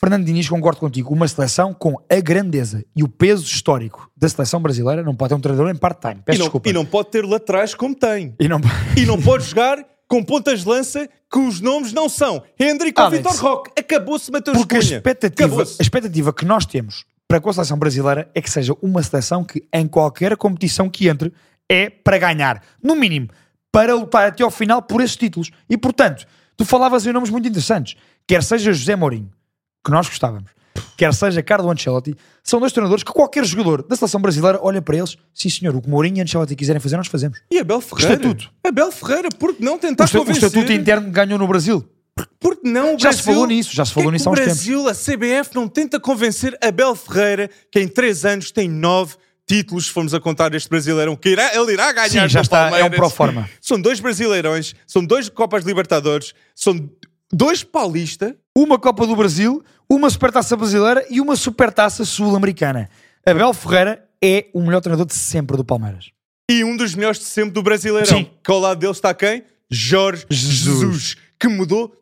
Fernando 0.00 0.24
Diniz, 0.24 0.48
concordo 0.48 0.78
contigo. 0.80 1.12
Uma 1.12 1.26
seleção 1.26 1.72
com 1.74 1.96
a 2.10 2.20
grandeza 2.20 2.84
e 2.94 3.02
o 3.02 3.08
peso 3.08 3.44
histórico 3.44 4.10
da 4.16 4.28
seleção 4.28 4.60
brasileira 4.60 5.02
não 5.02 5.14
pode 5.14 5.30
ter 5.30 5.34
um 5.34 5.40
treinador 5.40 5.70
em 5.70 5.76
part-time. 5.76 6.20
E 6.20 6.22
Peço 6.24 6.38
não, 6.38 6.46
desculpa. 6.46 6.68
e 6.68 6.72
não 6.72 6.84
pode 6.84 7.10
ter 7.10 7.24
laterais 7.24 7.74
como 7.74 7.94
tem. 7.94 8.34
E 8.38 8.48
não- 8.48 8.60
E 8.96 9.04
não 9.06 9.20
pode 9.20 9.44
jogar 9.44 9.84
com 10.08 10.22
pontas 10.22 10.60
de 10.60 10.68
lança 10.68 11.08
que 11.30 11.38
os 11.38 11.60
nomes 11.60 11.92
não 11.92 12.08
são 12.08 12.42
Hendrick 12.58 12.98
ou 13.00 13.06
Alex, 13.06 13.22
Vitor 13.22 13.40
Roque. 13.42 13.70
Acabou-se 13.78 14.30
Mateus 14.30 14.56
Porque 14.56 14.76
a 14.76 14.78
expectativa, 14.78 15.62
a 15.62 15.82
expectativa 15.82 16.32
que 16.32 16.44
nós 16.44 16.64
temos 16.64 17.04
para 17.26 17.40
com 17.40 17.50
a 17.50 17.52
seleção 17.52 17.78
brasileira 17.78 18.30
é 18.34 18.40
que 18.40 18.50
seja 18.50 18.74
uma 18.80 19.02
seleção 19.02 19.44
que, 19.44 19.62
em 19.72 19.86
qualquer 19.86 20.34
competição 20.36 20.88
que 20.88 21.08
entre, 21.08 21.32
é 21.68 21.90
para 21.90 22.16
ganhar. 22.18 22.62
No 22.82 22.94
mínimo, 22.96 23.28
para 23.72 23.94
lutar 23.94 24.28
até 24.28 24.42
ao 24.42 24.50
final 24.50 24.82
por 24.82 25.00
esses 25.00 25.16
títulos. 25.16 25.50
E, 25.68 25.76
portanto, 25.76 26.26
tu 26.56 26.64
falavas 26.64 27.06
em 27.06 27.12
nomes 27.12 27.30
muito 27.30 27.48
interessantes. 27.48 27.96
Quer 28.26 28.42
seja 28.42 28.72
José 28.72 28.96
Mourinho, 28.96 29.30
que 29.84 29.90
nós 29.90 30.06
gostávamos, 30.08 30.50
quer 30.96 31.14
seja 31.14 31.42
Carlo 31.42 31.70
Ancelotti, 31.70 32.14
são 32.42 32.60
dois 32.60 32.72
treinadores 32.72 33.02
que 33.02 33.12
qualquer 33.12 33.44
jogador 33.44 33.82
da 33.82 33.96
seleção 33.96 34.20
brasileira 34.20 34.58
olha 34.62 34.82
para 34.82 34.96
eles, 34.96 35.16
sim 35.32 35.48
senhor, 35.48 35.74
o 35.74 35.80
que 35.80 35.88
Mourinho 35.88 36.18
e 36.18 36.20
Ancelotti 36.20 36.54
quiserem 36.54 36.80
fazer, 36.80 36.96
nós 36.96 37.06
fazemos. 37.06 37.38
E 37.50 37.58
Abel 37.58 37.80
Ferreira. 37.80 38.14
Estatuto. 38.14 38.50
Abel 38.66 38.92
Ferreira, 38.92 39.28
por 39.30 39.54
que 39.54 39.62
não 39.64 39.76
O, 39.76 39.78
tentar 39.78 40.04
o 40.04 40.10
convencer? 40.10 40.44
estatuto 40.44 40.72
interno 40.72 41.10
ganhou 41.10 41.38
no 41.38 41.46
Brasil. 41.46 41.86
Por 42.40 42.56
que 42.56 42.68
não 42.68 42.96
o 42.96 42.98
Já 42.98 43.12
se 43.12 43.22
falou 43.22 43.46
nisso, 43.46 43.74
já 43.74 43.84
se 43.84 43.92
falou 43.92 44.10
nisso 44.10 44.28
há 44.28 44.32
uns 44.32 44.38
o 44.38 44.42
Brasil, 44.42 44.88
a 44.88 44.92
CBF, 44.92 45.54
não 45.54 45.68
tenta 45.68 46.00
convencer 46.00 46.58
Abel 46.60 46.94
Ferreira, 46.96 47.48
que 47.70 47.78
em 47.80 47.86
3 47.86 48.24
anos 48.24 48.50
tem 48.50 48.68
9 48.68 49.14
títulos, 49.48 49.86
se 49.86 49.92
formos 49.92 50.14
a 50.14 50.20
contar 50.20 50.54
este 50.54 50.68
brasileirão, 50.68 51.16
que 51.16 51.30
irá, 51.30 51.54
ele 51.54 51.72
irá 51.72 51.90
ganhar 51.92 52.08
Sim, 52.08 52.28
já 52.28 52.40
está, 52.42 52.64
é 52.64 52.66
um 52.66 52.70
Palmeiras. 52.70 52.96
pro 52.98 53.10
forma. 53.10 53.50
São 53.60 53.80
dois 53.80 53.98
brasileirões, 53.98 54.74
são 54.86 55.04
dois 55.04 55.28
Copas 55.28 55.64
Libertadores, 55.64 56.34
são 56.54 56.88
dois 57.32 57.64
Paulista, 57.64 58.36
uma 58.56 58.78
Copa 58.78 59.06
do 59.06 59.16
Brasil, 59.16 59.64
uma 59.90 60.10
Supertaça 60.10 60.56
Brasileira 60.56 61.04
e 61.10 61.20
uma 61.20 61.34
Supertaça 61.34 62.04
Sul-Americana. 62.04 62.88
Abel 63.26 63.52
Ferreira 63.54 64.04
é 64.22 64.46
o 64.52 64.60
melhor 64.62 64.80
treinador 64.80 65.06
de 65.06 65.14
sempre 65.14 65.56
do 65.56 65.64
Palmeiras. 65.64 66.10
e 66.50 66.64
um 66.64 66.76
dos 66.76 66.94
melhores 66.94 67.18
de 67.18 67.26
sempre 67.26 67.50
do 67.50 67.62
Brasileirão. 67.62 68.06
Sim. 68.18 68.30
Que 68.44 68.50
ao 68.50 68.58
lado 68.58 68.78
dele 68.78 68.92
está 68.92 69.12
quem? 69.14 69.42
Jorge 69.70 70.24
Jesus. 70.30 70.80
Jesus, 70.80 71.16
que 71.38 71.46
mudou 71.48 71.92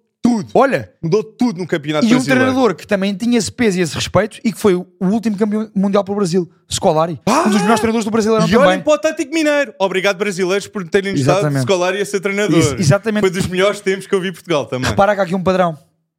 tudo. 0.42 0.50
Olha, 0.54 0.92
Mudou 1.02 1.22
tudo 1.24 1.58
no 1.58 1.66
campeonato 1.66 2.04
e 2.06 2.08
um 2.08 2.10
brasileiro. 2.16 2.44
treinador 2.44 2.74
que 2.74 2.86
também 2.86 3.14
tinha 3.14 3.38
esse 3.38 3.50
peso 3.52 3.78
e 3.78 3.82
esse 3.82 3.94
respeito 3.94 4.38
e 4.44 4.52
que 4.52 4.58
foi 4.58 4.74
o 4.74 4.86
último 5.00 5.36
campeão 5.36 5.70
mundial 5.74 6.02
para 6.04 6.12
o 6.12 6.16
Brasil, 6.16 6.50
Scolari. 6.70 7.20
um 7.28 7.50
dos 7.50 7.60
melhores 7.60 7.80
treinadores 7.80 8.04
do 8.04 8.10
Brasileirão 8.10 8.46
E 8.46 8.50
também. 8.50 8.66
olhem 8.68 8.80
para 8.80 8.90
o 8.90 8.94
Atlético 8.94 9.32
Mineiro. 9.34 9.74
Obrigado, 9.78 10.16
brasileiros, 10.16 10.66
por 10.66 10.86
terem 10.88 11.14
Exatamente. 11.14 11.62
Scolari 11.62 12.00
a 12.00 12.04
ser 12.06 12.20
treinador. 12.20 12.56
Ex- 12.58 12.72
exatamente. 12.80 13.20
Foi 13.22 13.30
dos 13.30 13.46
melhores 13.46 13.80
tempos 13.80 14.06
que 14.06 14.14
eu 14.14 14.20
vi 14.20 14.32
Portugal 14.32 14.66
também. 14.66 14.88
Repara 14.90 15.14
que 15.14 15.20
há 15.20 15.24
aqui 15.24 15.34
um 15.34 15.42
padrão. 15.42 15.76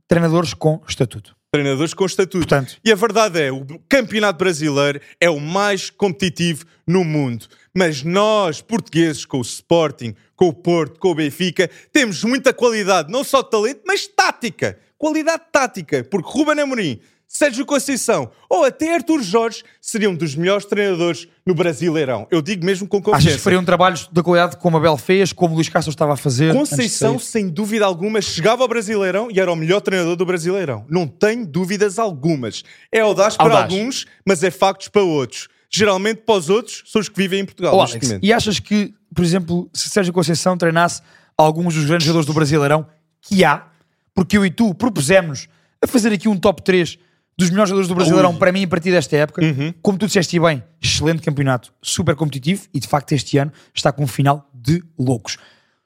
Treinadores 0.08 0.54
com 0.54 0.82
estatuto. 0.88 1.36
Treinadores 1.52 1.94
com 1.94 2.06
estatuto. 2.06 2.38
Portanto- 2.48 2.78
E 2.84 2.92
a 2.92 2.96
verdade 2.96 3.40
é, 3.42 3.52
o 3.52 3.66
campeonato 3.90 4.38
brasileiro 4.40 5.00
é 5.20 5.30
o 5.30 5.40
mais 5.40 5.90
competitivo 5.90 6.66
no 6.86 7.04
mundo. 7.04 7.46
Mas 7.78 8.02
nós, 8.02 8.60
portugueses, 8.60 9.24
com 9.24 9.38
o 9.38 9.42
Sporting, 9.44 10.16
com 10.36 10.48
o 10.48 10.54
Porto, 10.54 11.00
com 11.00 11.12
o 11.12 11.14
Benfica, 11.14 11.70
temos 11.94 12.24
muita 12.24 12.52
qualidade, 12.52 13.12
não 13.12 13.24
só 13.24 13.44
talento, 13.44 13.82
mas 13.86 14.08
tática. 14.08 14.80
Qualidade 14.98 15.44
tática. 15.52 16.04
Porque 16.04 16.28
Ruben 16.28 16.60
Amorim, 16.60 17.00
Sérgio 17.28 17.68
Conceição 17.68 18.32
ou 18.50 18.64
até 18.64 18.96
Artur 18.96 19.22
Jorge 19.22 19.64
seriam 19.80 20.16
dos 20.16 20.34
melhores 20.34 20.66
treinadores 20.66 21.28
no 21.46 21.54
Brasileirão. 21.54 22.26
Eu 22.32 22.42
digo 22.42 22.66
mesmo 22.66 22.88
com 22.88 22.98
Achas 22.98 23.12
confiança. 23.14 23.38
que 23.38 23.44
fariam 23.44 23.64
trabalhos 23.64 24.08
da 24.12 24.24
qualidade 24.24 24.58
como 24.58 24.78
Abel 24.78 24.98
fez, 24.98 25.32
como 25.32 25.54
Luís 25.54 25.70
Castro 25.70 25.92
estava 25.92 26.14
a 26.14 26.18
fazer? 26.18 26.54
de 26.54 26.58
Conceição, 26.58 27.20
sem 27.20 27.48
dúvida 27.48 27.86
alguma, 27.86 28.24
chegava 28.24 28.64
ao 28.64 28.68
Brasileirão 28.68 29.30
e 29.30 29.40
era 29.40 29.52
o 29.52 29.56
melhor 29.56 29.82
treinador 29.82 30.16
do 30.16 30.26
Brasileirão. 30.26 30.84
Não 30.90 31.08
tenho 31.08 31.46
dúvidas 31.46 32.00
algumas. 32.00 32.64
É 32.92 33.02
audaz 33.02 33.38
para 33.38 33.46
Audaz. 33.46 33.72
alguns, 33.72 34.08
mas 34.26 34.42
é 34.42 34.50
factos 34.50 34.88
para 34.88 35.04
outros. 35.04 35.48
Geralmente, 35.70 36.22
para 36.26 36.36
os 36.36 36.50
outros, 36.50 36.84
são 36.86 37.02
os 37.02 37.10
que 37.10 37.18
vivem 37.18 37.42
em 37.42 37.46
Portugal 37.46 37.76
Oh, 37.76 37.82
Alex, 37.82 38.18
e 38.22 38.32
achas 38.32 38.60
que, 38.60 38.94
por 39.14 39.24
exemplo, 39.24 39.70
se 39.74 39.90
Sérgio 39.90 40.14
Conceição 40.14 40.58
treinasse 40.58 41.02
alguns 41.38 41.74
dos 41.76 41.86
grandes 41.86 42.06
jogadores 42.06 42.26
do 42.26 42.34
Brasileirão, 42.34 42.88
que 43.22 43.44
há, 43.44 43.68
porque 44.16 44.38
eu 44.38 44.46
e 44.46 44.50
tu 44.50 44.74
propusemos 44.74 45.48
a 45.84 45.88
fazer 45.88 46.12
aqui 46.14 46.28
um 46.30 46.38
top 46.38 46.62
3 46.64 46.98
dos 47.38 47.50
melhores 47.52 47.70
jogadores 47.70 47.88
do 47.88 47.94
Brasileirão 47.96 48.36
para 48.36 48.52
mim 48.52 48.64
a 48.64 48.68
partir 48.68 48.92
desta 48.92 49.16
época, 49.18 49.44
Uhum. 49.44 49.74
como 49.82 49.98
tu 49.98 50.08
disseste 50.08 50.40
bem, 50.40 50.64
excelente 50.82 51.22
campeonato, 51.22 51.72
super 51.84 52.16
competitivo 52.16 52.64
e 52.74 52.80
de 52.80 52.88
facto 52.88 53.12
este 53.12 53.38
ano 53.38 53.52
está 53.76 53.92
com 53.92 54.04
um 54.04 54.08
final 54.08 54.50
de 54.54 54.84
loucos. 54.98 55.38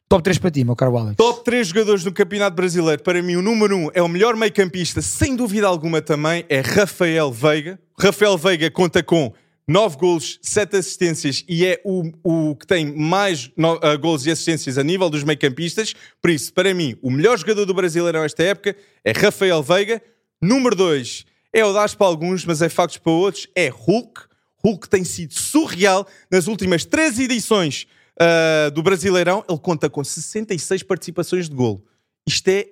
Top 0.08 0.24
3 0.24 0.38
para 0.38 0.52
ti, 0.52 0.64
meu 0.64 0.76
caro 0.76 0.98
Alex. 0.98 1.16
Top 1.18 1.44
3 1.44 1.68
jogadores 1.68 2.04
do 2.04 2.12
Campeonato 2.12 2.54
Brasileiro. 2.56 3.02
Para 3.02 3.22
mim, 3.22 3.36
o 3.38 3.42
número 3.42 3.76
1 3.78 3.90
é 3.94 4.02
o 4.02 4.08
melhor 4.10 4.36
meio-campista, 4.36 5.02
sem 5.02 5.36
dúvida 5.38 5.66
alguma 5.68 6.02
também, 6.02 6.46
é 6.50 6.60
Rafael 6.62 7.32
Veiga. 7.32 7.80
Rafael 7.98 8.38
Veiga 8.38 8.70
conta 8.70 9.02
com 9.02 9.34
9 9.72 9.98
golos, 9.98 10.38
7 10.42 10.76
assistências 10.76 11.46
e 11.48 11.66
é 11.66 11.82
o, 11.86 12.12
o 12.24 12.56
que 12.58 12.68
tem 12.68 12.94
mais 12.94 13.50
no, 13.56 13.76
uh, 13.76 13.98
golos 13.98 14.26
e 14.26 14.32
assistências 14.32 14.78
a 14.78 14.84
nível 14.84 15.10
dos 15.10 15.24
meio-campistas. 15.24 15.96
Por 16.22 16.30
isso, 16.30 16.54
para 16.54 16.74
mim, 16.74 16.98
o 17.02 17.10
melhor 17.10 17.38
jogador 17.38 17.66
do 17.66 17.74
Brasileirão 17.74 18.24
esta 18.24 18.44
época 18.44 18.76
é 19.04 19.12
Rafael 19.14 19.64
Veiga. 19.64 20.02
Número 20.42 20.76
2 20.76 21.26
é 21.54 21.62
das 21.72 21.96
para 21.96 22.08
alguns, 22.08 22.46
mas 22.46 22.62
é 22.62 22.68
factos 22.68 22.98
para 22.98 23.14
outros, 23.14 23.48
é 23.56 23.70
Hulk. 23.70 24.22
Hulk 24.64 24.90
tem 24.90 25.06
sido 25.06 25.34
surreal 25.34 26.06
nas 26.30 26.48
últimas 26.48 26.84
três 26.84 27.18
edições 27.18 27.88
uh, 28.20 28.72
do 28.72 28.84
Brasileirão. 28.84 29.44
Ele 29.50 29.60
conta 29.60 29.90
com 29.90 30.04
66 30.04 30.84
participações 30.84 31.48
de 31.48 31.56
golo. 31.56 31.82
Isto 32.28 32.50
é 32.50 32.68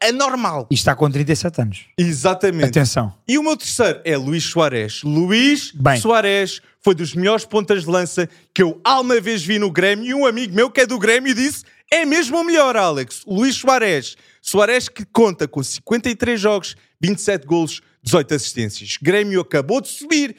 anormal. 0.00 0.66
E 0.70 0.74
está 0.74 0.94
com 0.94 1.10
37 1.10 1.60
anos. 1.60 1.86
Exatamente. 1.96 2.66
Atenção. 2.66 3.14
E 3.26 3.38
o 3.38 3.42
meu 3.42 3.56
terceiro 3.56 4.00
é 4.04 4.16
Luís 4.16 4.44
Soares. 4.44 5.02
Luís 5.02 5.72
Bem. 5.72 6.00
Soares 6.00 6.60
foi 6.80 6.94
dos 6.94 7.14
melhores 7.14 7.44
pontas 7.44 7.84
de 7.84 7.90
lança 7.90 8.28
que 8.54 8.62
eu 8.62 8.80
alguma 8.82 9.20
vez 9.20 9.44
vi 9.44 9.58
no 9.58 9.70
Grêmio 9.70 10.06
e 10.06 10.14
um 10.14 10.26
amigo 10.26 10.54
meu 10.54 10.70
que 10.70 10.80
é 10.80 10.86
do 10.86 10.98
Grêmio 10.98 11.34
disse 11.34 11.64
é 11.92 12.04
mesmo 12.04 12.38
o 12.38 12.44
melhor, 12.44 12.76
Alex. 12.76 13.24
Luís 13.26 13.56
Soares. 13.56 14.16
Soares 14.40 14.88
que 14.88 15.04
conta 15.04 15.48
com 15.48 15.62
53 15.62 16.40
jogos, 16.40 16.76
27 17.00 17.46
golos, 17.46 17.80
18 18.02 18.34
assistências. 18.34 18.96
Grêmio 19.02 19.40
acabou 19.40 19.80
de 19.80 19.88
subir. 19.88 20.36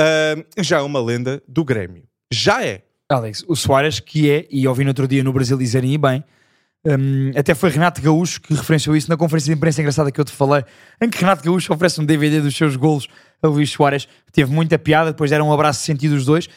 Uh, 0.00 0.62
já 0.62 0.78
é 0.78 0.82
uma 0.82 1.00
lenda 1.00 1.42
do 1.46 1.62
Grêmio. 1.62 2.04
Já 2.32 2.64
é. 2.64 2.82
Alex, 3.08 3.44
o 3.46 3.54
Soares 3.54 4.00
que 4.00 4.30
é, 4.30 4.46
e 4.50 4.66
ouvi 4.66 4.82
no 4.82 4.90
outro 4.90 5.06
dia 5.06 5.22
no 5.22 5.32
Brasil 5.32 5.58
dizerem 5.58 5.92
e 5.92 5.98
bem, 5.98 6.24
um, 6.86 7.30
até 7.38 7.54
foi 7.54 7.70
Renato 7.70 8.02
Gaúcho 8.02 8.40
que 8.40 8.52
referenciou 8.52 8.94
isso 8.94 9.08
na 9.08 9.16
conferência 9.16 9.52
de 9.52 9.56
imprensa 9.56 9.80
engraçada 9.80 10.12
que 10.12 10.20
eu 10.20 10.24
te 10.24 10.32
falei, 10.32 10.64
em 11.00 11.08
que 11.08 11.18
Renato 11.18 11.42
Gaúcho 11.42 11.72
oferece 11.72 12.00
um 12.00 12.04
DVD 12.04 12.40
dos 12.40 12.54
seus 12.56 12.76
golos 12.76 13.08
a 13.42 13.48
Luís 13.48 13.70
Soares, 13.70 14.08
teve 14.32 14.52
muita 14.52 14.78
piada, 14.78 15.10
depois 15.10 15.30
deram 15.30 15.48
um 15.48 15.52
abraço 15.52 15.82
sentido 15.82 16.12
os 16.12 16.24
dois, 16.24 16.48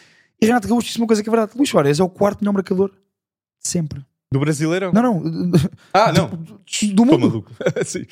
e 0.42 0.46
Renato 0.46 0.68
Gaúcho 0.68 0.88
disse 0.88 0.98
uma 0.98 1.08
coisa 1.08 1.24
que 1.24 1.30
é 1.30 1.32
verdade: 1.32 1.54
Luís 1.56 1.70
Soares 1.70 2.00
é 2.00 2.04
o 2.04 2.10
quarto 2.10 2.42
melhor 2.42 2.54
marcador 2.54 2.90
de 2.90 3.68
sempre. 3.68 4.06
Do 4.32 4.40
Brasileirão? 4.40 4.92
Não, 4.92 5.02
não. 5.02 5.52
Ah, 5.94 6.12
não. 6.14 6.28
Do, 6.28 6.60
do 6.94 7.06
mundo. 7.06 7.20
maluco. 7.20 7.52
Sim. 7.86 8.06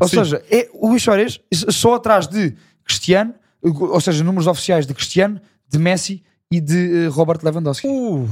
Ou 0.00 0.08
Sim. 0.08 0.16
seja, 0.16 0.42
é 0.50 0.68
o 0.72 0.88
Luís 0.88 1.02
Soares 1.02 1.40
só 1.52 1.94
atrás 1.94 2.28
de 2.28 2.54
Cristiano, 2.84 3.34
ou 3.62 4.00
seja, 4.00 4.22
números 4.22 4.46
oficiais 4.46 4.86
de 4.86 4.94
Cristiano, 4.94 5.40
de 5.68 5.78
Messi 5.78 6.22
e 6.50 6.60
de 6.60 7.06
eh, 7.06 7.08
Robert 7.08 7.40
Lewandowski. 7.42 7.88
Uh, 7.88 8.28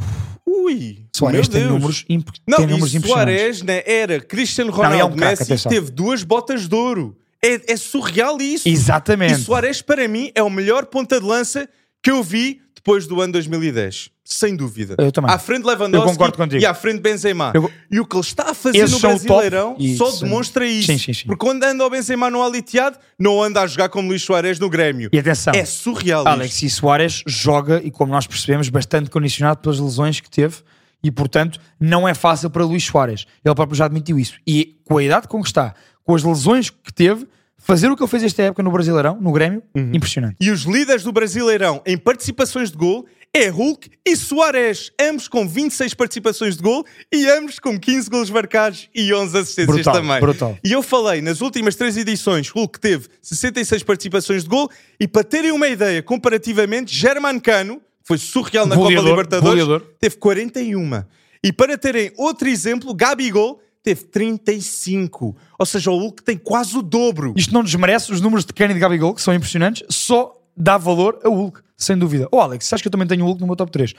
ui. 0.64 1.06
Soares 1.14 1.48
tem 1.48 1.64
números, 1.64 2.04
imp 2.08 2.28
Não, 2.46 2.58
tem 2.58 2.66
números. 2.66 2.92
Soares 2.92 3.62
né, 3.62 3.82
era 3.86 4.20
Cristiano 4.20 4.70
Não, 4.70 4.82
é 4.82 4.86
um 4.86 4.90
Ronaldo 4.90 5.16
craque, 5.16 5.40
Messi 5.40 5.42
atenção. 5.44 5.70
teve 5.70 5.90
duas 5.90 6.22
botas 6.22 6.68
de 6.68 6.74
ouro. 6.74 7.16
É, 7.42 7.72
é 7.72 7.76
surreal 7.76 8.40
isso. 8.40 8.68
Exatamente. 8.68 9.34
E 9.34 9.38
Soares, 9.44 9.82
para 9.82 10.08
mim, 10.08 10.32
é 10.34 10.42
o 10.42 10.48
melhor 10.48 10.86
ponta 10.86 11.20
de 11.20 11.26
lança 11.26 11.68
que 12.02 12.10
eu 12.10 12.22
vi 12.22 12.60
depois 12.84 13.06
do 13.06 13.18
ano 13.22 13.32
2010. 13.32 14.10
Sem 14.22 14.54
dúvida. 14.54 14.94
Eu 14.98 15.10
também. 15.10 15.30
À 15.30 15.38
frente 15.38 15.64
Lewandowski 15.64 15.96
Eu 16.06 16.12
concordo 16.12 16.36
contigo. 16.36 16.62
e 16.62 16.66
à 16.66 16.74
frente 16.74 17.00
Benzema. 17.00 17.50
Eu- 17.54 17.70
E 17.90 17.98
o 17.98 18.04
que 18.06 18.14
ele 18.14 18.20
está 18.22 18.50
a 18.50 18.54
fazer 18.54 18.76
Esses 18.78 18.92
no. 18.92 19.00
Brasileirão 19.00 19.76
só 19.96 20.08
Isso. 20.10 20.24
demonstra 20.24 20.66
isso. 20.66 20.86
Sim, 20.92 20.98
sim, 20.98 21.14
sim. 21.14 21.26
Porque 21.26 21.44
quando 21.44 21.64
anda 21.64 21.84
o 21.84 21.88
Benzema 21.88 22.28
no 22.30 22.42
aliteado, 22.42 22.98
não 23.18 23.42
anda 23.42 23.62
a 23.62 23.66
jogar 23.66 23.88
como 23.88 24.08
Luís 24.08 24.22
Soares 24.22 24.58
no 24.58 24.68
Grêmio. 24.68 25.08
E 25.12 25.18
atenção, 25.18 25.54
É 25.54 25.64
surreal 25.64 26.28
Alex 26.28 26.54
isto. 26.56 26.62
e 26.66 26.70
Soares 26.70 27.22
joga, 27.26 27.80
e 27.82 27.90
como 27.90 28.12
nós 28.12 28.26
percebemos, 28.26 28.68
bastante 28.68 29.08
condicionado 29.08 29.60
pelas 29.60 29.80
lesões 29.80 30.20
que 30.20 30.28
teve, 30.30 30.56
e 31.02 31.10
portanto 31.10 31.58
não 31.80 32.06
é 32.06 32.12
fácil 32.12 32.50
para 32.50 32.64
Luís 32.64 32.84
Soares. 32.84 33.24
Ele 33.42 33.54
próprio 33.54 33.76
já 33.76 33.86
admitiu 33.86 34.18
isso. 34.18 34.34
E 34.46 34.76
com 34.84 34.98
a 34.98 35.02
idade 35.04 35.26
com 35.26 35.40
que 35.42 35.48
está, 35.48 35.74
com 36.02 36.14
as 36.14 36.22
lesões 36.22 36.68
que 36.68 36.92
teve, 36.92 37.26
fazer 37.66 37.90
o 37.90 37.96
que 37.96 38.02
ele 38.02 38.10
fez 38.10 38.22
esta 38.22 38.42
época 38.42 38.62
no 38.62 38.70
Brasileirão, 38.70 39.18
no 39.20 39.32
Grêmio, 39.32 39.62
Uhum. 39.74 39.90
impressionante. 39.94 40.36
E 40.40 40.50
os 40.50 40.62
líderes 40.62 41.02
do 41.02 41.12
Brasileirão 41.12 41.80
em 41.86 41.96
participações 41.96 42.70
de 42.70 42.76
gol 42.76 43.06
é 43.36 43.48
Hulk 43.48 43.90
e 44.06 44.14
Soares, 44.16 44.92
ambos 45.00 45.26
com 45.26 45.48
26 45.48 45.92
participações 45.94 46.56
de 46.56 46.62
gol 46.62 46.84
e 47.12 47.26
ambos 47.26 47.58
com 47.58 47.76
15 47.80 48.08
gols 48.08 48.30
marcados 48.30 48.88
e 48.94 49.12
11 49.12 49.36
assistências 49.36 49.74
Brutal, 49.74 49.94
também. 49.94 50.20
brutal. 50.20 50.56
E 50.62 50.70
eu 50.70 50.82
falei, 50.82 51.20
nas 51.20 51.40
últimas 51.40 51.74
três 51.74 51.96
edições, 51.96 52.48
Hulk 52.48 52.78
teve 52.78 53.08
66 53.20 53.82
participações 53.82 54.44
de 54.44 54.48
gol 54.48 54.70
e 55.00 55.08
para 55.08 55.24
terem 55.24 55.50
uma 55.50 55.66
ideia, 55.66 56.00
comparativamente, 56.00 56.94
German 56.94 57.40
Cano, 57.40 57.78
que 57.78 57.82
foi 58.08 58.18
surreal 58.18 58.66
na 58.66 58.76
Copa 58.76 58.90
Libertadores, 58.90 59.64
goleador. 59.64 59.88
teve 59.98 60.16
41. 60.16 61.02
E 61.42 61.52
para 61.52 61.76
terem 61.76 62.12
outro 62.16 62.48
exemplo, 62.48 62.94
Gabigol 62.94 63.60
teve 63.84 64.04
35. 64.04 65.36
Ou 65.58 65.66
seja, 65.66 65.90
o 65.90 65.98
Hulk 65.98 66.22
tem 66.24 66.36
quase 66.38 66.76
o 66.76 66.82
dobro. 66.82 67.34
Isto 67.36 67.52
não 67.52 67.62
desmerece 67.62 68.10
os 68.10 68.20
números 68.20 68.44
de 68.44 68.52
Kenny 68.52 68.72
e 68.72 68.74
de 68.74 68.80
Gabigol, 68.80 69.14
que 69.14 69.22
são 69.22 69.32
impressionantes, 69.32 69.84
só 69.90 70.36
dá 70.56 70.78
valor 70.78 71.20
a 71.22 71.28
Hulk, 71.28 71.60
sem 71.76 71.96
dúvida. 71.96 72.26
Oh 72.32 72.40
Alex, 72.40 72.66
sabes 72.66 72.82
que 72.82 72.88
eu 72.88 72.92
também 72.92 73.06
tenho 73.06 73.22
o 73.22 73.26
Hulk 73.26 73.40
no 73.40 73.46
meu 73.46 73.54
top 73.54 73.70
3? 73.70 73.94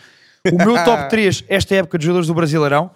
O 0.52 0.58
meu 0.58 0.84
top 0.84 1.08
3, 1.10 1.46
esta 1.48 1.76
época 1.76 1.98
de 1.98 2.06
jogadores 2.06 2.28
do 2.28 2.34
Brasileirão, 2.34 2.90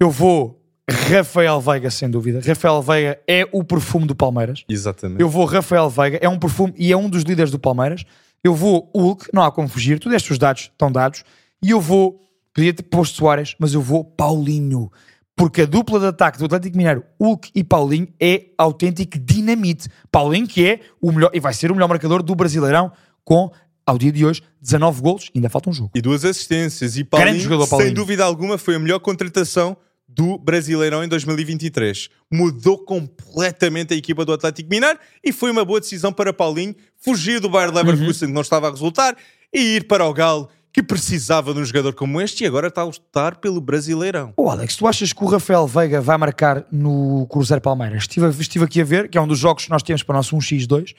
eu 0.00 0.10
vou 0.10 0.60
Rafael 0.90 1.60
Veiga, 1.60 1.90
sem 1.90 2.10
dúvida. 2.10 2.40
Rafael 2.44 2.82
Veiga 2.82 3.20
é 3.26 3.46
o 3.52 3.62
perfume 3.62 4.06
do 4.06 4.14
Palmeiras. 4.14 4.64
Exatamente. 4.68 5.20
Eu 5.20 5.28
vou 5.28 5.44
Rafael 5.44 5.88
Veiga, 5.88 6.18
é 6.20 6.28
um 6.28 6.38
perfume 6.38 6.74
e 6.76 6.90
é 6.90 6.96
um 6.96 7.08
dos 7.08 7.22
líderes 7.22 7.52
do 7.52 7.58
Palmeiras. 7.58 8.04
Eu 8.42 8.54
vou 8.54 8.90
Hulk, 8.94 9.28
não 9.32 9.42
há 9.42 9.52
como 9.52 9.68
fugir, 9.68 10.00
tu 10.00 10.08
deste 10.08 10.32
os 10.32 10.38
dados, 10.38 10.62
estão 10.62 10.90
dados. 10.90 11.24
E 11.62 11.70
eu 11.70 11.80
vou, 11.80 12.20
podia 12.54 12.72
ter 12.72 12.82
posto 12.84 13.16
Soares, 13.16 13.54
mas 13.58 13.74
eu 13.74 13.82
vou 13.82 14.02
Paulinho. 14.02 14.90
Porque 15.38 15.62
a 15.62 15.66
dupla 15.66 16.00
de 16.00 16.06
ataque 16.06 16.36
do 16.36 16.46
Atlético 16.46 16.76
Mineiro, 16.76 17.04
Hulk 17.20 17.52
e 17.54 17.62
Paulinho, 17.62 18.08
é 18.20 18.46
autêntico 18.58 19.18
dinamite. 19.20 19.88
Paulinho 20.10 20.48
que 20.48 20.66
é 20.66 20.80
o 21.00 21.12
melhor, 21.12 21.30
e 21.32 21.38
vai 21.38 21.54
ser 21.54 21.70
o 21.70 21.74
melhor 21.74 21.88
marcador 21.88 22.24
do 22.24 22.34
Brasileirão 22.34 22.90
com, 23.24 23.48
ao 23.86 23.96
dia 23.96 24.10
de 24.10 24.26
hoje, 24.26 24.42
19 24.60 25.00
golos, 25.00 25.30
ainda 25.34 25.48
falta 25.48 25.70
um 25.70 25.72
jogo. 25.72 25.92
E 25.94 26.02
duas 26.02 26.24
assistências. 26.24 26.96
E 26.96 27.04
Paulinho, 27.04 27.38
jogador, 27.38 27.66
sem 27.66 27.70
Paulinho. 27.70 27.94
dúvida 27.94 28.24
alguma, 28.24 28.58
foi 28.58 28.74
a 28.74 28.78
melhor 28.80 28.98
contratação 28.98 29.76
do 30.08 30.38
Brasileirão 30.38 31.04
em 31.04 31.08
2023. 31.08 32.08
Mudou 32.32 32.78
completamente 32.78 33.94
a 33.94 33.96
equipa 33.96 34.24
do 34.24 34.32
Atlético 34.32 34.68
Mineiro 34.68 34.98
e 35.22 35.30
foi 35.30 35.52
uma 35.52 35.64
boa 35.64 35.78
decisão 35.78 36.12
para 36.12 36.32
Paulinho 36.32 36.74
fugir 36.96 37.38
do 37.38 37.48
Bayer 37.48 37.72
Leverkusen, 37.72 38.28
que 38.28 38.34
não 38.34 38.42
estava 38.42 38.66
a 38.66 38.70
resultar, 38.72 39.16
e 39.52 39.76
ir 39.76 39.86
para 39.86 40.04
o 40.04 40.12
Galo, 40.12 40.48
que 40.78 40.82
precisava 40.82 41.52
de 41.52 41.58
um 41.58 41.64
jogador 41.64 41.92
como 41.92 42.20
este 42.20 42.44
e 42.44 42.46
agora 42.46 42.68
está 42.68 42.82
a 42.82 42.84
lutar 42.84 43.36
pelo 43.38 43.60
Brasileirão. 43.60 44.32
Ô 44.36 44.48
Alex, 44.48 44.76
tu 44.76 44.86
achas 44.86 45.12
que 45.12 45.24
o 45.24 45.26
Rafael 45.26 45.66
Veiga 45.66 46.00
vai 46.00 46.16
marcar 46.16 46.64
no 46.70 47.26
Cruzeiro 47.28 47.60
Palmeiras? 47.60 48.02
Estive, 48.04 48.28
estive 48.40 48.64
aqui 48.64 48.80
a 48.80 48.84
ver, 48.84 49.08
que 49.08 49.18
é 49.18 49.20
um 49.20 49.26
dos 49.26 49.38
jogos 49.40 49.64
que 49.64 49.70
nós 49.70 49.82
temos 49.82 50.04
para 50.04 50.14
o 50.14 50.16
nosso 50.18 50.36
1x2. 50.36 50.94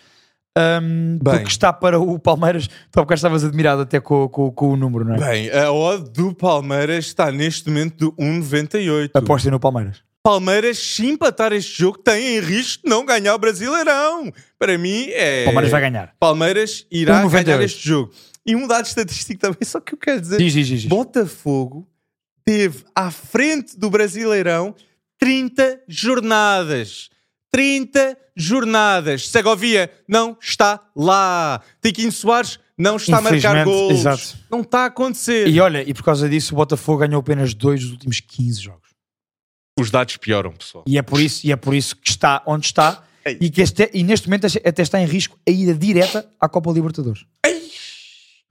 Um, 0.57 1.17
Bem. 1.21 1.35
porque 1.35 1.47
está 1.49 1.71
para 1.71 1.97
o 1.97 2.19
Palmeiras, 2.19 2.67
tu 2.67 2.99
há 2.99 3.03
bocado 3.03 3.17
estavas 3.19 3.45
admirado 3.45 3.83
até 3.83 4.01
com, 4.01 4.27
com- 4.27 4.51
com 4.51 4.69
o 4.73 4.75
número, 4.75 5.05
não 5.05 5.15
é? 5.15 5.17
Bem, 5.19 5.51
a 5.51 5.71
odd 5.71 6.09
do 6.09 6.33
Palmeiras 6.35 7.05
está 7.05 7.31
neste 7.31 7.69
momento 7.69 8.13
de 8.17 8.21
1,98. 8.23 9.11
Apostem 9.13 9.49
no 9.51 9.59
Palmeiras. 9.61 9.97
Palmeiras, 10.21 10.77
se 10.77 11.05
empatar 11.07 11.53
este 11.53 11.79
jogo, 11.79 11.97
tem 11.99 12.35
em 12.35 12.39
risco 12.41 12.83
de 12.83 12.89
não 12.89 13.05
ganhar 13.05 13.33
o 13.33 13.37
Brasileirão. 13.39 14.29
Para 14.57 14.77
mim, 14.77 15.05
é. 15.11 15.45
Palmeiras 15.45 15.71
vai 15.71 15.79
ganhar. 15.79 16.13
Palmeiras 16.19 16.85
irá 16.91 17.23
1,98. 17.23 17.29
ganhar 17.45 17.61
este 17.61 17.87
jogo. 17.87 18.11
E 18.49 18.55
um 18.55 18.65
dado 18.65 18.87
estatístico 18.87 19.39
também, 19.39 19.59
só 19.63 19.79
que 19.79 19.93
eu 19.93 19.97
quero 19.97 20.21
dizer: 20.21 20.39
Diz, 20.39 20.53
diz, 20.53 20.67
diz. 20.67 20.85
Botafogo 20.85 21.87
teve 22.43 22.83
à 22.95 23.11
frente 23.11 23.77
do 23.77 23.91
Brasileirão 23.91 24.73
30 25.19 25.83
jornadas. 25.87 27.11
30 27.51 28.17
jornadas. 28.35 29.29
Segovia 29.29 29.91
não 30.07 30.35
está 30.41 30.81
lá. 30.95 31.61
Tiquinho 31.79 32.11
Soares 32.11 32.59
não 32.75 32.95
está 32.95 33.19
a 33.19 33.21
marcar 33.21 33.63
gols. 33.65 33.99
exato. 33.99 34.37
Não 34.49 34.61
está 34.61 34.79
a 34.79 34.85
acontecer. 34.85 35.47
E 35.47 35.59
olha, 35.59 35.87
e 35.87 35.93
por 35.93 36.03
causa 36.03 36.27
disso 36.27 36.55
o 36.55 36.57
Botafogo 36.57 36.99
ganhou 36.99 37.19
apenas 37.19 37.53
dois 37.53 37.81
dos 37.81 37.91
últimos 37.91 38.19
15 38.19 38.61
jogos. 38.61 38.89
Os 39.79 39.91
dados 39.91 40.17
pioram, 40.17 40.53
pessoal. 40.53 40.83
E 40.87 40.97
é 40.97 41.03
por 41.03 41.21
isso, 41.21 41.45
e 41.45 41.51
é 41.51 41.55
por 41.55 41.75
isso 41.75 41.95
que 41.95 42.09
está 42.09 42.41
onde 42.47 42.65
está 42.65 43.03
Ei. 43.23 43.37
e 43.39 43.49
que 43.49 43.61
este, 43.61 43.89
e 43.93 44.03
neste 44.03 44.27
momento 44.27 44.47
até 44.47 44.81
está 44.81 44.99
em 44.99 45.05
risco 45.05 45.37
a 45.47 45.51
ida 45.51 45.73
direta 45.73 46.27
à 46.39 46.49
Copa 46.49 46.71
Libertadores. 46.71 47.25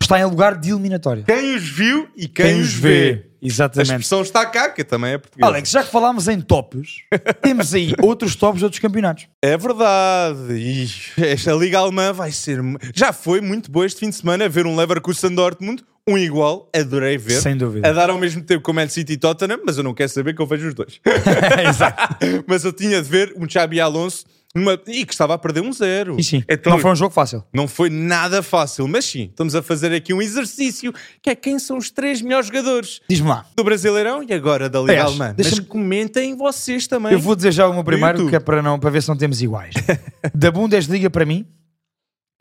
Está 0.01 0.19
em 0.21 0.25
lugar 0.25 0.57
de 0.57 0.71
eliminatória. 0.71 1.23
Quem 1.25 1.55
os 1.55 1.69
viu 1.69 2.09
e 2.17 2.27
quem, 2.27 2.61
os 2.61 2.73
vê. 2.73 3.27
A 3.43 3.47
Exatamente. 3.47 3.91
expressão 3.91 4.23
está 4.23 4.45
cá, 4.47 4.71
que 4.71 4.83
também 4.83 5.13
é 5.13 5.19
portuguesa. 5.19 5.51
Alex, 5.51 5.71
já 5.71 5.85
que 5.85 5.91
falámos 5.91 6.27
em 6.29 6.41
tops, 6.41 7.03
temos 7.43 7.73
aí 7.75 7.93
outros 8.03 8.35
tops 8.35 8.59
de 8.59 8.65
outros 8.65 8.81
campeonatos. 8.81 9.29
É 9.43 9.57
verdade. 9.57 10.55
E 10.55 10.89
esta 11.23 11.53
Liga 11.53 11.79
Alemã 11.79 12.13
vai 12.13 12.33
ser. 12.33 12.59
Já 12.95 13.13
foi 13.13 13.41
muito 13.41 13.71
boa 13.71 13.87
este 13.87 14.01
fim 14.01 14.11
de 14.11 14.17
semana 14.17 14.49
ver 14.49 14.67
um 14.67 14.75
Leverkusen 14.75 15.35
Dortmund, 15.35 15.85
um 16.09 16.17
igual, 16.17 16.71
adorei 16.75 17.19
ver. 17.19 17.41
Sem 17.41 17.57
dúvida. 17.57 17.87
A 17.87 17.93
dar 17.93 18.09
ao 18.09 18.19
mesmo 18.19 18.43
tempo 18.43 18.63
com 18.63 18.73
o 18.73 18.75
Man 18.75 18.89
City 18.89 19.13
e 19.13 19.17
Tottenham, 19.19 19.61
mas 19.65 19.77
eu 19.77 19.85
não 19.85 19.93
quero 19.93 20.09
saber 20.09 20.35
que 20.35 20.41
eu 20.41 20.47
vejo 20.47 20.69
os 20.69 20.75
dois. 20.75 21.01
Exato. 21.69 22.17
mas 22.49 22.65
eu 22.65 22.73
tinha 22.73 23.03
de 23.03 23.09
ver 23.09 23.35
um 23.37 23.49
Xabi 23.49 23.79
Alonso 23.79 24.25
numa- 24.59 24.79
e 24.87 25.07
que 25.07 25.13
estava 25.13 25.35
a 25.35 25.39
perder 25.39 25.63
um 25.63 25.73
zero. 25.73 26.17
E 26.19 26.25
sim, 26.25 26.43
Então, 26.49 26.73
não 26.73 26.79
foi 26.81 26.91
um 26.91 26.97
jogo 26.97 27.15
fácil. 27.15 27.43
não 27.53 27.67
foi 27.69 27.89
nada 27.89 28.43
fácil, 28.43 28.87
mas 28.89 29.05
sim, 29.05 29.25
estamos 29.31 29.55
a 29.55 29.63
fazer 29.63 29.93
aqui 29.95 30.13
um 30.13 30.21
exercício 30.21 30.93
que 31.23 31.31
é 31.31 31.35
quem 31.35 31.59
são 31.59 31.79
os 31.79 31.91
três 31.91 32.21
melhores 32.21 32.49
jogadores 32.49 33.01
Diz-me 33.09 33.29
lá. 33.29 33.47
do 33.57 33.65
Brasileirão 33.65 34.23
e 34.23 34.33
agora 34.35 34.69
da 34.69 34.81
Liga 34.81 35.05
Alemã. 35.05 35.35
Mas 35.39 35.59
comentem 35.61 36.37
vocês 36.37 36.87
também. 36.87 37.13
Eu 37.13 37.19
vou 37.21 37.35
dizer 37.35 37.53
já 37.53 37.67
o 37.67 37.73
meu 37.73 37.85
primeiro, 37.85 38.29
que 38.29 38.37
é 38.37 38.41
para, 38.41 38.61
não, 38.61 38.79
para 38.79 38.91
ver 38.91 39.03
se 39.03 39.09
não 39.09 39.17
temos 39.17 39.41
iguais. 39.41 39.73
da 40.35 40.51
Bundesliga, 40.51 41.09
para 41.09 41.25
mim, 41.25 41.47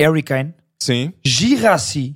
Harry 0.02 0.24
Kane, 0.24 0.54
Sim. 0.82 1.14
Girassi. 1.26 2.16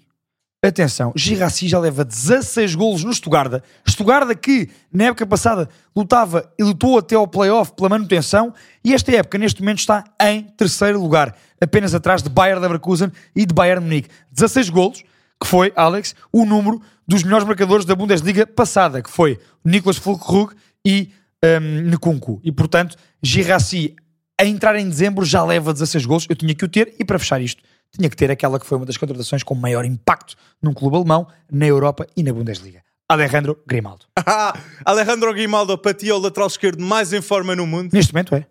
Atenção, 0.63 1.11
Girassi 1.15 1.67
já 1.67 1.79
leva 1.79 2.05
16 2.05 2.75
golos 2.75 3.03
no 3.03 3.11
Stuttgart. 3.11 3.63
Stuttgart 3.83 4.37
que, 4.37 4.69
na 4.93 5.05
época 5.05 5.25
passada, 5.25 5.67
lutava 5.95 6.53
e 6.57 6.63
lutou 6.63 6.99
até 6.99 7.15
ao 7.15 7.27
playoff 7.27 7.73
pela 7.73 7.89
manutenção 7.89 8.53
e 8.85 8.93
esta 8.93 9.11
época, 9.11 9.39
neste 9.39 9.59
momento, 9.59 9.79
está 9.79 10.03
em 10.21 10.43
terceiro 10.43 11.01
lugar, 11.01 11.35
apenas 11.59 11.95
atrás 11.95 12.21
de 12.21 12.29
Bayern 12.29 12.61
Leverkusen 12.61 13.11
e 13.35 13.43
de 13.43 13.55
Bayern 13.55 13.83
Munique. 13.83 14.09
16 14.31 14.69
golos, 14.69 15.03
que 15.41 15.47
foi, 15.47 15.73
Alex, 15.75 16.13
o 16.31 16.45
número 16.45 16.79
dos 17.07 17.23
melhores 17.23 17.47
marcadores 17.47 17.83
da 17.83 17.95
Bundesliga 17.95 18.45
passada, 18.45 19.01
que 19.01 19.09
foi 19.09 19.39
Niklas 19.65 19.97
Füllkrug 19.97 20.53
e 20.85 21.09
um, 21.43 21.89
Nkunku. 21.89 22.39
E, 22.43 22.51
portanto, 22.51 22.95
Girassi, 23.23 23.95
a 24.39 24.45
entrar 24.45 24.75
em 24.75 24.87
dezembro, 24.87 25.25
já 25.25 25.43
leva 25.43 25.73
16 25.73 26.05
golos. 26.05 26.27
Eu 26.29 26.35
tinha 26.35 26.53
que 26.53 26.63
o 26.63 26.69
ter 26.69 26.93
e, 26.99 27.03
para 27.03 27.17
fechar 27.17 27.41
isto, 27.41 27.63
tinha 27.91 28.09
que 28.09 28.15
ter 28.15 28.31
aquela 28.31 28.59
que 28.59 28.65
foi 28.65 28.77
uma 28.77 28.85
das 28.85 28.97
contratações 28.97 29.43
com 29.43 29.53
maior 29.53 29.85
impacto 29.85 30.35
num 30.61 30.73
clube 30.73 30.95
alemão, 30.95 31.27
na 31.51 31.67
Europa 31.67 32.07
e 32.15 32.23
na 32.23 32.33
Bundesliga. 32.33 32.81
Alejandro 33.09 33.61
Grimaldo. 33.67 34.05
Alejandro 34.85 35.33
Grimaldo, 35.33 35.77
para 35.77 35.93
ti, 35.93 36.09
é 36.09 36.13
o 36.13 36.17
lateral 36.17 36.47
esquerdo 36.47 36.81
mais 36.81 37.11
em 37.11 37.21
forma 37.21 37.55
no 37.55 37.67
mundo. 37.67 37.89
Neste 37.91 38.13
momento 38.13 38.33
é. 38.35 38.45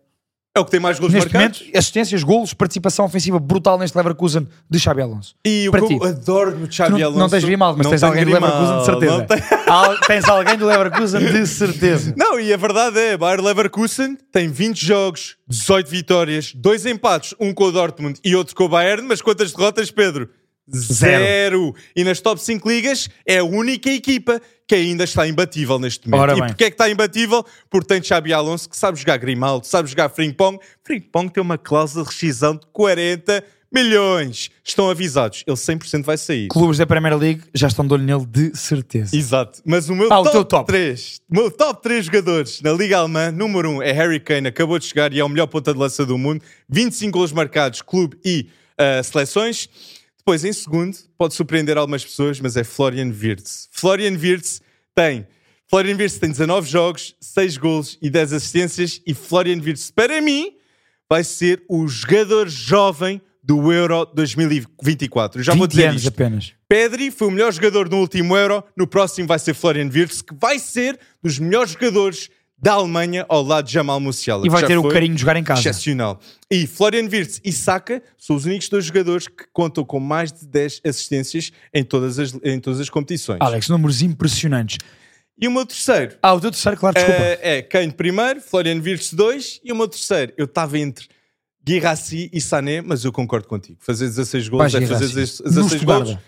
É 0.52 0.58
o 0.58 0.64
que 0.64 0.70
tem 0.72 0.80
mais 0.80 0.98
gols 0.98 1.12
Neste 1.12 1.32
marcados. 1.32 1.60
momento, 1.60 1.78
assistências, 1.78 2.24
golos, 2.24 2.52
participação 2.52 3.04
ofensiva 3.04 3.38
brutal 3.38 3.78
neste 3.78 3.96
Leverkusen 3.96 4.48
de 4.68 4.80
Xabi 4.80 5.00
Alonso. 5.00 5.36
E 5.46 5.68
o 5.68 5.72
que 5.86 5.94
eu 5.94 6.02
adoro 6.02 6.58
no 6.58 6.70
Xabi 6.70 7.00
Alonso... 7.00 7.20
não 7.20 7.28
tens 7.28 7.44
Grimaldo, 7.44 7.78
mas 7.78 7.84
Não 7.84 7.90
tens 7.92 8.02
alguém 8.02 8.24
do 8.24 8.32
Leverkusen 8.32 8.78
de 8.78 8.84
certeza. 8.84 9.26
Al- 9.70 10.00
tens 10.00 10.24
alguém 10.28 10.56
do 10.56 10.66
Leverkusen 10.66 11.20
de 11.24 11.46
certeza. 11.46 12.14
Não, 12.16 12.40
e 12.40 12.52
a 12.52 12.56
verdade 12.56 12.98
é, 12.98 13.16
Bayer 13.16 13.40
Leverkusen 13.40 14.18
tem 14.32 14.48
20 14.48 14.84
jogos, 14.84 15.36
18 15.46 15.88
vitórias, 15.88 16.52
dois 16.52 16.84
empates, 16.84 17.32
um 17.38 17.54
com 17.54 17.64
o 17.64 17.72
Dortmund 17.72 18.18
e 18.24 18.34
outro 18.34 18.56
com 18.56 18.64
o 18.64 18.68
Bayern, 18.68 19.06
mas 19.06 19.22
quantas 19.22 19.52
derrotas, 19.52 19.88
Pedro? 19.92 20.30
Zero. 20.76 21.74
E 21.94 22.04
nas 22.04 22.20
top 22.20 22.40
5 22.40 22.68
ligas 22.68 23.08
é 23.26 23.38
a 23.38 23.44
única 23.44 23.90
equipa 23.90 24.40
que 24.66 24.74
ainda 24.74 25.04
está 25.04 25.26
imbatível 25.26 25.78
neste 25.78 26.08
momento. 26.08 26.22
Ora 26.22 26.32
e 26.36 26.40
bem. 26.40 26.48
porquê 26.48 26.64
é 26.64 26.70
que 26.70 26.74
está 26.74 26.88
imbatível? 26.88 27.44
Porque 27.68 27.88
tem 27.88 28.02
Xabi 28.02 28.32
Alonso 28.32 28.68
que 28.68 28.76
sabe 28.76 28.98
jogar 28.98 29.16
Grimaldo, 29.16 29.66
sabe 29.66 29.88
jogar 29.88 30.08
Frimpong. 30.08 30.58
Frimpong 30.84 31.28
tem 31.28 31.42
uma 31.42 31.58
cláusula 31.58 32.04
de 32.04 32.10
rescisão 32.10 32.54
de 32.54 32.66
40 32.72 33.42
milhões. 33.72 34.50
Estão 34.64 34.90
avisados, 34.90 35.44
ele 35.46 35.56
100% 35.56 36.04
vai 36.04 36.16
sair. 36.16 36.48
Clubes 36.48 36.78
da 36.78 36.86
Premier 36.86 37.16
League 37.16 37.42
já 37.54 37.68
estão 37.68 37.86
de 37.86 37.94
olho 37.94 38.04
nele 38.04 38.26
de 38.26 38.56
certeza. 38.56 39.16
Exato, 39.16 39.60
mas 39.64 39.88
o 39.88 39.94
meu 39.94 40.12
Ah, 40.12 40.20
o 40.20 40.24
top, 40.24 40.32
teu 40.32 40.44
top. 40.44 40.66
3, 40.66 41.20
o 41.30 41.34
meu 41.34 41.50
top 41.50 41.82
3 41.82 42.04
jogadores 42.06 42.60
na 42.62 42.72
Liga 42.72 42.98
Alemã, 42.98 43.30
número 43.30 43.70
1 43.70 43.82
é 43.82 43.92
Harry 43.92 44.20
Kane, 44.20 44.48
acabou 44.48 44.78
de 44.78 44.86
chegar 44.86 45.12
e 45.12 45.20
é 45.20 45.24
o 45.24 45.28
melhor 45.28 45.46
ponta 45.46 45.72
de 45.72 45.78
lança 45.78 46.04
do 46.04 46.18
mundo, 46.18 46.42
25 46.68 47.16
gols 47.16 47.32
marcados, 47.32 47.82
clube 47.82 48.16
e 48.24 48.46
ah, 48.78 49.02
seleções. 49.02 49.68
Depois, 50.30 50.44
em 50.44 50.52
segundo, 50.52 50.96
pode 51.18 51.34
surpreender 51.34 51.76
algumas 51.76 52.04
pessoas, 52.04 52.38
mas 52.38 52.56
é 52.56 52.62
Florian 52.62 53.08
Wirtz. 53.08 53.68
Florian 53.72 54.16
Wirtz 54.16 54.62
tem 54.94 55.26
Florian 55.68 55.96
Wirtz 55.96 56.18
tem 56.18 56.30
19 56.30 56.70
jogos, 56.70 57.16
6 57.20 57.56
gols 57.56 57.98
e 58.00 58.08
10 58.08 58.34
assistências 58.34 59.02
e 59.04 59.12
Florian 59.12 59.60
Wirtz, 59.60 59.90
para 59.90 60.20
mim, 60.20 60.52
vai 61.08 61.24
ser 61.24 61.64
o 61.68 61.88
jogador 61.88 62.48
jovem 62.48 63.20
do 63.42 63.72
Euro 63.72 64.04
2024. 64.04 65.40
Eu 65.40 65.44
já 65.44 65.52
vou 65.52 65.66
20 65.66 65.70
dizer 65.70 65.94
isto. 65.94 66.08
apenas. 66.10 66.52
Pedri 66.68 67.10
foi 67.10 67.26
o 67.26 67.32
melhor 67.32 67.52
jogador 67.52 67.88
no 67.88 67.98
último 67.98 68.36
Euro, 68.36 68.62
no 68.76 68.86
próximo 68.86 69.26
vai 69.26 69.40
ser 69.40 69.52
Florian 69.52 69.90
Wirtz, 69.92 70.22
que 70.22 70.32
vai 70.32 70.60
ser 70.60 70.96
dos 71.20 71.40
melhores 71.40 71.72
jogadores 71.72 72.30
da 72.62 72.72
Alemanha 72.72 73.24
ao 73.28 73.42
lado 73.42 73.66
de 73.66 73.72
Jamal 73.72 73.98
Musiala. 74.00 74.46
E 74.46 74.50
vai 74.50 74.66
ter 74.66 74.76
o 74.76 74.86
carinho 74.88 75.14
de 75.14 75.20
jogar 75.20 75.36
em 75.36 75.42
casa. 75.44 75.60
Excepcional. 75.60 76.20
E 76.50 76.66
Florian 76.66 77.04
Wirtz 77.10 77.40
e 77.44 77.52
Saka 77.52 78.02
são 78.18 78.36
os 78.36 78.44
únicos 78.44 78.68
dois 78.68 78.84
jogadores 78.84 79.26
que 79.28 79.44
contam 79.52 79.82
com 79.84 79.98
mais 79.98 80.30
de 80.32 80.46
10 80.46 80.82
assistências 80.84 81.52
em 81.72 81.82
todas 81.82 82.18
as, 82.18 82.34
em 82.44 82.60
todas 82.60 82.78
as 82.80 82.90
competições. 82.90 83.38
Alex, 83.40 83.68
números 83.68 84.02
impressionantes. 84.02 84.76
E 85.40 85.48
o 85.48 85.50
meu 85.50 85.64
terceiro 85.64 86.16
Ah, 86.22 86.34
o 86.34 86.40
teu 86.40 86.50
terceiro, 86.50 86.76
claro, 86.76 86.94
desculpa. 86.94 87.18
eh, 87.22 87.38
é 87.58 87.62
Kane 87.62 87.92
primeiro, 87.92 88.42
Florian 88.42 88.78
Wirtz 88.82 89.14
dois 89.14 89.58
e 89.64 89.72
o 89.72 89.76
meu 89.76 89.88
terceiro, 89.88 90.34
eu 90.36 90.44
estava 90.44 90.78
entre 90.78 91.06
Guirassi 91.64 92.28
e 92.32 92.40
Sané, 92.40 92.80
mas 92.82 93.04
eu 93.04 93.12
concordo 93.12 93.46
contigo. 93.48 93.78
Fazer 93.80 94.06
16 94.06 94.48
gols 94.48 94.62
é 94.74 94.80
fazer 94.80 94.84
Guirassy. 94.86 95.14
16 95.14 95.40
No 95.40 95.44
16 95.62 95.66
Stuttgart. 95.72 96.04
gols. 96.04 96.18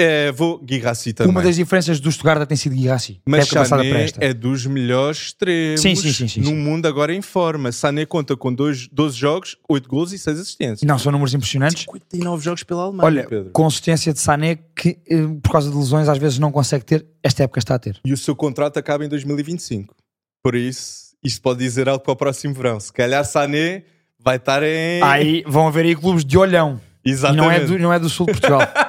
É, 0.00 0.30
vou 0.30 0.58
Guirassi 0.58 1.12
também. 1.12 1.32
Uma 1.32 1.42
das 1.42 1.56
diferenças 1.56 1.98
do 1.98 2.12
Stuttgart 2.12 2.46
tem 2.48 2.56
sido 2.56 2.76
Guirassi. 2.76 3.20
Mas 3.26 3.48
Sané 3.48 4.04
esta. 4.04 4.24
é 4.24 4.32
dos 4.32 4.64
melhores 4.64 5.18
extremos 5.18 5.80
Sim, 5.80 5.96
sim, 5.96 6.12
sim, 6.12 6.28
sim, 6.28 6.40
no 6.40 6.46
sim. 6.50 6.54
mundo 6.54 6.86
agora 6.86 7.12
em 7.12 7.20
forma. 7.20 7.72
Sané 7.72 8.06
conta 8.06 8.36
com 8.36 8.54
dois, 8.54 8.86
12 8.86 9.16
jogos, 9.16 9.56
8 9.68 9.88
gols 9.88 10.12
e 10.12 10.18
6 10.18 10.38
assistências. 10.38 10.82
Não, 10.82 11.00
são 11.00 11.10
números 11.10 11.34
impressionantes. 11.34 11.82
59 11.82 12.44
jogos 12.44 12.62
pela 12.62 12.82
Alemanha, 12.84 13.06
Olha, 13.06 13.26
Pedro. 13.28 13.50
consistência 13.50 14.12
de 14.12 14.20
Sané 14.20 14.60
que, 14.76 14.98
eh, 15.10 15.26
por 15.42 15.50
causa 15.50 15.68
de 15.68 15.76
lesões, 15.76 16.08
às 16.08 16.18
vezes 16.18 16.38
não 16.38 16.52
consegue 16.52 16.84
ter. 16.84 17.04
Esta 17.20 17.42
época 17.42 17.58
está 17.58 17.74
a 17.74 17.78
ter. 17.80 17.98
E 18.04 18.12
o 18.12 18.16
seu 18.16 18.36
contrato 18.36 18.78
acaba 18.78 19.04
em 19.04 19.08
2025. 19.08 19.96
Por 20.44 20.54
isso, 20.54 21.16
isto 21.24 21.42
pode 21.42 21.58
dizer 21.58 21.88
algo 21.88 22.04
para 22.04 22.12
o 22.12 22.16
próximo 22.16 22.54
verão. 22.54 22.78
Se 22.78 22.92
calhar 22.92 23.24
Sané 23.24 23.82
vai 24.16 24.36
estar 24.36 24.62
em... 24.62 25.02
Aí 25.02 25.42
vão 25.44 25.66
haver 25.66 25.86
aí 25.86 25.96
clubes 25.96 26.24
de 26.24 26.38
olhão. 26.38 26.80
E 27.04 27.10
Exatamente. 27.10 27.42
não 27.42 27.50
é, 27.50 27.60
do, 27.60 27.78
não 27.78 27.92
é 27.92 27.98
do 27.98 28.08
sul 28.08 28.26
de 28.26 28.32
Portugal. 28.32 28.60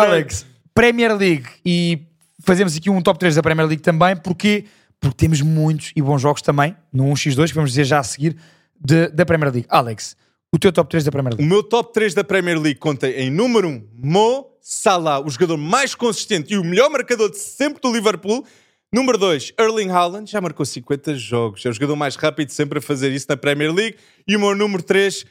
Alex, 0.00 0.46
Premier 0.74 1.16
League. 1.16 1.46
E 1.64 2.06
fazemos 2.44 2.76
aqui 2.76 2.90
um 2.90 3.00
top 3.02 3.18
3 3.18 3.34
da 3.34 3.42
Premier 3.42 3.66
League 3.68 3.82
também. 3.82 4.16
Porquê? 4.16 4.64
Porque 5.00 5.16
temos 5.16 5.40
muitos 5.42 5.92
e 5.94 6.00
bons 6.02 6.20
jogos 6.22 6.42
também 6.42 6.74
no 6.92 7.04
1x2, 7.04 7.48
que 7.48 7.54
vamos 7.54 7.70
dizer 7.70 7.84
já 7.84 7.98
a 7.98 8.02
seguir, 8.02 8.36
de- 8.80 9.08
da 9.08 9.24
Premier 9.26 9.52
League. 9.52 9.66
Alex, 9.70 10.16
o 10.52 10.58
teu 10.58 10.72
top 10.72 10.88
3 10.90 11.04
da 11.04 11.10
Premier 11.12 11.34
O 11.34 11.36
League. 11.36 11.48
meu 11.52 11.62
top 11.62 11.92
3 11.92 12.14
da 12.14 12.24
Premier 12.24 12.58
League 12.58 12.78
conta 12.78 13.08
em 13.08 13.30
número 13.30 13.68
1, 13.68 13.86
Mo 14.02 14.46
Salah, 14.60 15.20
o 15.20 15.30
jogador 15.30 15.56
mais 15.56 15.94
consistente 15.94 16.52
e 16.52 16.58
o 16.58 16.64
melhor 16.64 16.90
marcador 16.90 17.30
de 17.30 17.38
sempre 17.38 17.80
do 17.80 17.92
Liverpool. 17.92 18.44
Número 18.92 19.16
2, 19.18 19.52
Erling 19.60 19.90
Haaland, 19.90 20.30
já 20.30 20.40
marcou 20.40 20.64
50 20.66 21.14
jogos. 21.14 21.64
É 21.64 21.68
o 21.68 21.72
jogador 21.72 21.94
mais 21.96 22.16
rápido 22.16 22.50
sempre 22.50 22.78
a 22.78 22.82
fazer 22.82 23.12
isso 23.12 23.26
na 23.28 23.36
Premier 23.36 23.72
League. 23.72 23.96
E 24.26 24.34
o 24.36 24.40
meu 24.40 24.54
número 24.56 24.82
3, 24.82 25.24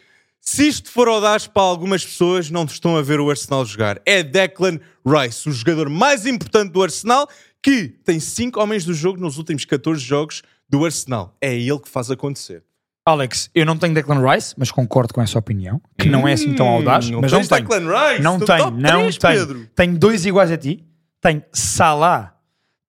se 0.48 0.68
isto 0.68 0.92
for 0.92 1.08
audaz 1.08 1.48
para 1.48 1.64
algumas 1.64 2.06
pessoas, 2.06 2.52
não 2.52 2.66
estão 2.66 2.96
a 2.96 3.02
ver 3.02 3.20
o 3.20 3.30
Arsenal 3.30 3.66
jogar. 3.66 4.00
É 4.06 4.22
Declan 4.22 4.80
Rice, 5.06 5.50
o 5.50 5.52
jogador 5.52 5.90
mais 5.90 6.26
importante 6.28 6.72
do 6.72 6.84
Arsenal, 6.84 7.28
que 7.62 7.88
tem 8.04 8.20
5 8.20 8.60
homens 8.62 8.86
do 8.86 8.94
jogo 8.94 9.20
nos 9.20 9.40
últimos 9.40 9.66
14 9.66 10.00
jogos 10.00 10.44
do 10.70 10.86
Arsenal. 10.86 11.36
É 11.42 11.54
ele 11.56 11.80
que 11.80 11.90
faz 11.90 12.12
acontecer. 12.12 12.64
Alex, 13.08 13.50
eu 13.54 13.66
não 13.66 13.78
tenho 13.78 13.94
Declan 13.94 14.24
Rice, 14.32 14.54
mas 14.58 14.72
concordo 14.72 15.14
com 15.14 15.22
essa 15.22 15.38
opinião, 15.38 15.82
que 15.98 16.10
não 16.10 16.28
é 16.28 16.34
assim 16.34 16.54
tão 16.54 16.68
Hum, 16.68 16.76
audaz, 16.76 17.10
não 17.10 17.22
mas 17.22 17.32
não 17.32 17.46
tenho. 17.46 17.62
Declan 17.62 18.10
Rice 18.10 18.22
não 18.22 18.40
tenho, 18.40 18.72
não 18.72 19.00
três, 19.02 19.18
tenho. 19.18 19.40
Pedro. 19.40 19.70
Tenho 19.76 19.98
dois 19.98 20.26
iguais 20.26 20.52
a 20.52 20.58
ti. 20.58 20.84
Tenho 21.22 21.44
Salah, 21.52 22.36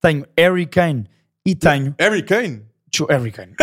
tenho 0.01 0.27
Harry 0.39 0.67
Kane 0.67 1.07
e 1.45 1.55
tenho... 1.55 1.95
Harry 1.99 2.23
Kane? 2.23 2.63
Harry 3.09 3.31
Kane. 3.31 3.55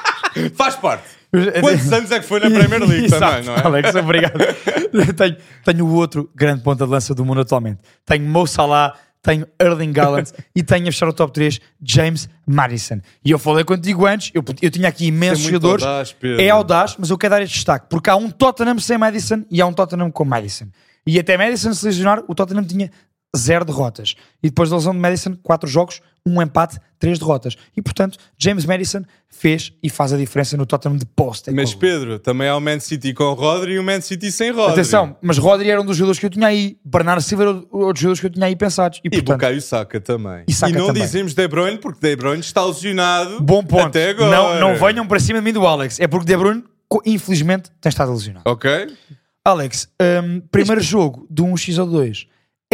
Faz 0.56 0.76
parte. 0.76 1.21
Quantos 1.60 1.92
anos 1.92 2.10
é 2.10 2.20
que 2.20 2.26
foi 2.26 2.40
na 2.40 2.50
Premier 2.50 2.86
League 2.86 3.08
também, 3.08 3.44
não 3.44 3.54
é? 3.56 3.60
Alex, 3.64 3.94
obrigado. 3.94 4.38
tenho, 5.16 5.36
tenho 5.64 5.86
o 5.86 5.94
outro 5.94 6.30
grande 6.34 6.62
ponta 6.62 6.84
de 6.84 6.90
lança 6.90 7.14
do 7.14 7.24
mundo 7.24 7.40
atualmente. 7.40 7.80
Tenho 8.04 8.28
Mo 8.28 8.46
Salah, 8.46 8.94
tenho 9.22 9.46
Erling 9.58 9.98
Haaland 9.98 10.30
e 10.54 10.62
tenho 10.62 10.82
a 10.82 10.92
fechar 10.92 11.08
o 11.08 11.12
top 11.12 11.32
3 11.32 11.58
James 11.82 12.28
Madison. 12.46 13.00
E 13.24 13.30
eu 13.30 13.38
falei 13.38 13.64
contigo 13.64 14.04
antes, 14.04 14.30
eu, 14.34 14.44
eu 14.60 14.70
tinha 14.70 14.88
aqui 14.88 15.06
imensos 15.06 15.46
É 15.46 15.50
muito 15.50 15.62
jogadores. 15.62 15.84
audaz, 15.84 16.16
é 16.38 16.50
audaz, 16.50 16.96
mas 16.98 17.08
eu 17.08 17.16
quero 17.16 17.30
dar 17.30 17.42
este 17.42 17.54
destaque 17.54 17.86
porque 17.88 18.10
há 18.10 18.16
um 18.16 18.28
Tottenham 18.30 18.78
sem 18.78 18.98
Madison 18.98 19.44
e 19.50 19.62
há 19.62 19.66
um 19.66 19.72
Tottenham 19.72 20.10
com 20.10 20.24
Madison. 20.24 20.66
E 21.06 21.18
até 21.18 21.38
Madison 21.38 21.72
se 21.72 21.86
lesionar, 21.86 22.22
o 22.28 22.34
Tottenham 22.34 22.64
tinha 22.64 22.90
zero 23.36 23.64
derrotas. 23.64 24.14
E 24.42 24.48
depois 24.48 24.70
da 24.70 24.76
lesão 24.76 24.92
de 24.92 24.98
Madison, 24.98 25.36
quatro 25.42 25.68
jogos, 25.68 26.00
um 26.24 26.40
empate, 26.40 26.78
três 26.98 27.18
derrotas. 27.18 27.56
E 27.76 27.82
portanto, 27.82 28.18
James 28.38 28.64
Madison 28.64 29.02
fez 29.28 29.72
e 29.82 29.88
faz 29.90 30.12
a 30.12 30.16
diferença 30.16 30.56
no 30.56 30.64
Tottenham 30.64 30.96
de 30.96 31.04
post. 31.06 31.50
Mas 31.50 31.74
Pedro, 31.74 32.18
também 32.18 32.48
há 32.48 32.56
o 32.56 32.60
Man 32.60 32.78
City 32.78 33.12
com 33.12 33.24
o 33.24 33.34
Rodri 33.34 33.72
e 33.72 33.78
o 33.78 33.82
Man 33.82 34.00
City 34.00 34.30
sem 34.30 34.52
Rodri. 34.52 34.72
Atenção, 34.72 35.16
mas 35.20 35.38
Rodri 35.38 35.68
era 35.70 35.80
um 35.80 35.84
dos 35.84 35.96
jogadores 35.96 36.20
que 36.20 36.26
eu 36.26 36.30
tinha 36.30 36.46
aí. 36.46 36.76
Bernardo 36.84 37.22
Silva 37.22 37.42
era 37.44 37.50
outro 37.52 37.92
dos 37.94 38.00
jogadores 38.00 38.20
que 38.20 38.26
eu 38.26 38.30
tinha 38.30 38.46
aí 38.46 38.54
pensados. 38.54 39.00
E, 39.02 39.08
E 39.08 39.10
portanto, 39.10 39.36
Bukayo 39.38 39.60
Saka 39.60 40.00
também. 40.00 40.44
E 40.46 40.52
Saka 40.52 40.78
não 40.78 40.88
também. 40.88 41.02
dizemos 41.02 41.34
De 41.34 41.48
Bruyne 41.48 41.78
porque 41.78 42.00
De 42.06 42.14
Bruyne 42.14 42.40
está 42.40 42.64
lesionado 42.64 43.40
bom 43.40 43.64
ponto. 43.64 43.86
até 43.86 44.10
agora. 44.10 44.30
Não, 44.30 44.60
não 44.60 44.76
venham 44.76 45.06
para 45.06 45.18
cima 45.18 45.38
de 45.40 45.44
mim 45.44 45.52
do 45.52 45.66
Alex. 45.66 45.98
É 45.98 46.06
porque 46.06 46.26
De 46.26 46.36
Bruyne, 46.36 46.62
infelizmente, 47.04 47.70
tem 47.80 47.90
estado 47.90 48.12
lesionado. 48.12 48.42
Ok? 48.48 48.70
Alex, 49.44 49.88
hum, 50.22 50.40
primeiro 50.52 50.80
jogo 50.80 51.26
do 51.28 51.44
1x 51.46 51.78
ou 51.80 51.86
2 51.86 52.26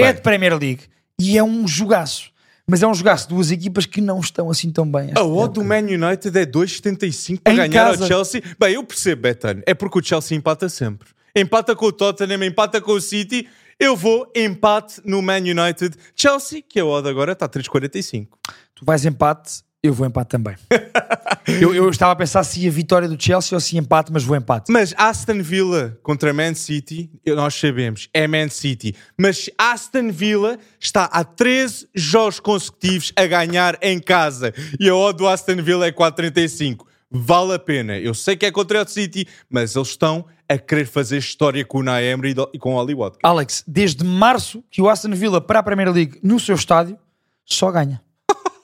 é 0.03 0.13
de 0.13 0.21
Premier 0.21 0.57
League 0.59 0.83
e 1.19 1.37
é 1.39 1.43
um 1.43 1.67
jogaço. 1.67 2.31
Mas 2.71 2.83
é 2.83 2.87
um 2.87 2.93
jogaço, 2.93 3.29
duas 3.31 3.51
equipas 3.51 3.87
que 3.87 3.99
não 4.01 4.21
estão 4.21 4.51
assim 4.51 4.71
tão 4.71 4.91
bem. 4.91 5.11
A 5.15 5.23
odd 5.25 5.55
do. 5.55 5.65
Man 5.65 5.79
United 5.79 6.39
é 6.39 6.45
2,75 6.45 7.41
para 7.43 7.53
Em 7.53 7.57
ganhar 7.57 7.71
casa. 7.91 8.03
ao 8.05 8.09
Chelsea. 8.09 8.43
Bem, 8.61 8.75
eu 8.75 8.85
percebo, 8.85 9.23
Betano. 9.23 9.63
É 9.67 9.73
porque 9.73 9.99
o 9.99 10.05
Chelsea 10.05 10.37
empata 10.37 10.69
sempre. 10.69 11.09
Empata 11.35 11.75
com 11.75 11.87
o 11.87 11.93
Tottenham, 11.93 12.45
empata 12.45 12.79
com 12.81 12.93
o 12.93 13.01
City. 13.01 13.49
Eu 13.81 13.97
vou 13.97 14.31
empate 14.37 15.01
no 15.05 15.23
Man 15.23 15.39
United. 15.39 15.97
Chelsea, 16.15 16.61
que 16.61 16.79
a 16.79 16.85
odd 16.85 17.09
agora 17.09 17.33
está 17.33 17.47
a 17.47 17.49
3,45. 17.49 18.27
Tu 18.75 18.85
vais 18.85 19.07
empate, 19.07 19.63
eu 19.83 19.95
vou 19.95 20.07
empate 20.07 20.31
também. 20.31 20.57
eu, 21.61 21.75
eu 21.75 21.89
estava 21.89 22.13
a 22.13 22.17
pensar 22.17 22.43
se 22.43 22.61
ia 22.61 22.71
vitória 22.71 23.09
do 23.09 23.21
Chelsea 23.21 23.55
ou 23.55 23.61
se 23.61 23.77
empate, 23.77 24.13
mas 24.13 24.25
vou 24.25 24.37
empate. 24.37 24.73
Mas 24.73 24.93
Aston 24.97 25.41
Villa 25.41 25.97
contra 26.03 26.33
Man 26.33 26.55
City, 26.55 27.11
nós 27.27 27.55
sabemos, 27.55 28.09
é 28.13 28.27
Man 28.27 28.49
City. 28.49 28.95
Mas 29.17 29.49
Aston 29.57 30.11
Villa 30.11 30.59
está 30.81 31.05
há 31.05 31.23
13 31.23 31.89
jogos 31.95 32.41
consecutivos 32.41 33.13
a 33.15 33.27
ganhar 33.27 33.79
em 33.81 34.01
casa. 34.01 34.53
E 34.81 34.89
a 34.89 34.95
odd 34.95 35.19
do 35.19 35.29
Aston 35.29 35.63
Villa 35.63 35.87
é 35.87 35.93
4,35. 35.93 36.85
Vale 37.11 37.55
a 37.55 37.59
pena. 37.59 37.99
Eu 37.99 38.15
sei 38.15 38.37
que 38.37 38.45
é 38.45 38.51
contra 38.51 38.83
o 38.83 38.89
City, 38.89 39.27
mas 39.49 39.77
eles 39.77 39.89
estão 39.89 40.27
a 40.49 40.59
querer 40.59 40.87
fazer 40.87 41.19
história 41.19 41.65
com 41.65 41.79
o 41.79 41.83
Naemri 41.83 42.35
e 42.53 42.59
com 42.59 42.75
o 42.75 42.97
Watkins. 42.97 43.21
Alex, 43.23 43.65
desde 43.67 44.05
março 44.05 44.65
que 44.71 44.83
o 44.83 44.89
Aston 44.89 45.13
Villa 45.13 45.41
para 45.41 45.61
a 45.61 45.63
Premier 45.63 45.93
League 45.93 46.19
no 46.23 46.41
seu 46.41 46.57
estádio 46.57 46.99
só 47.45 47.71
ganha. 47.71 48.03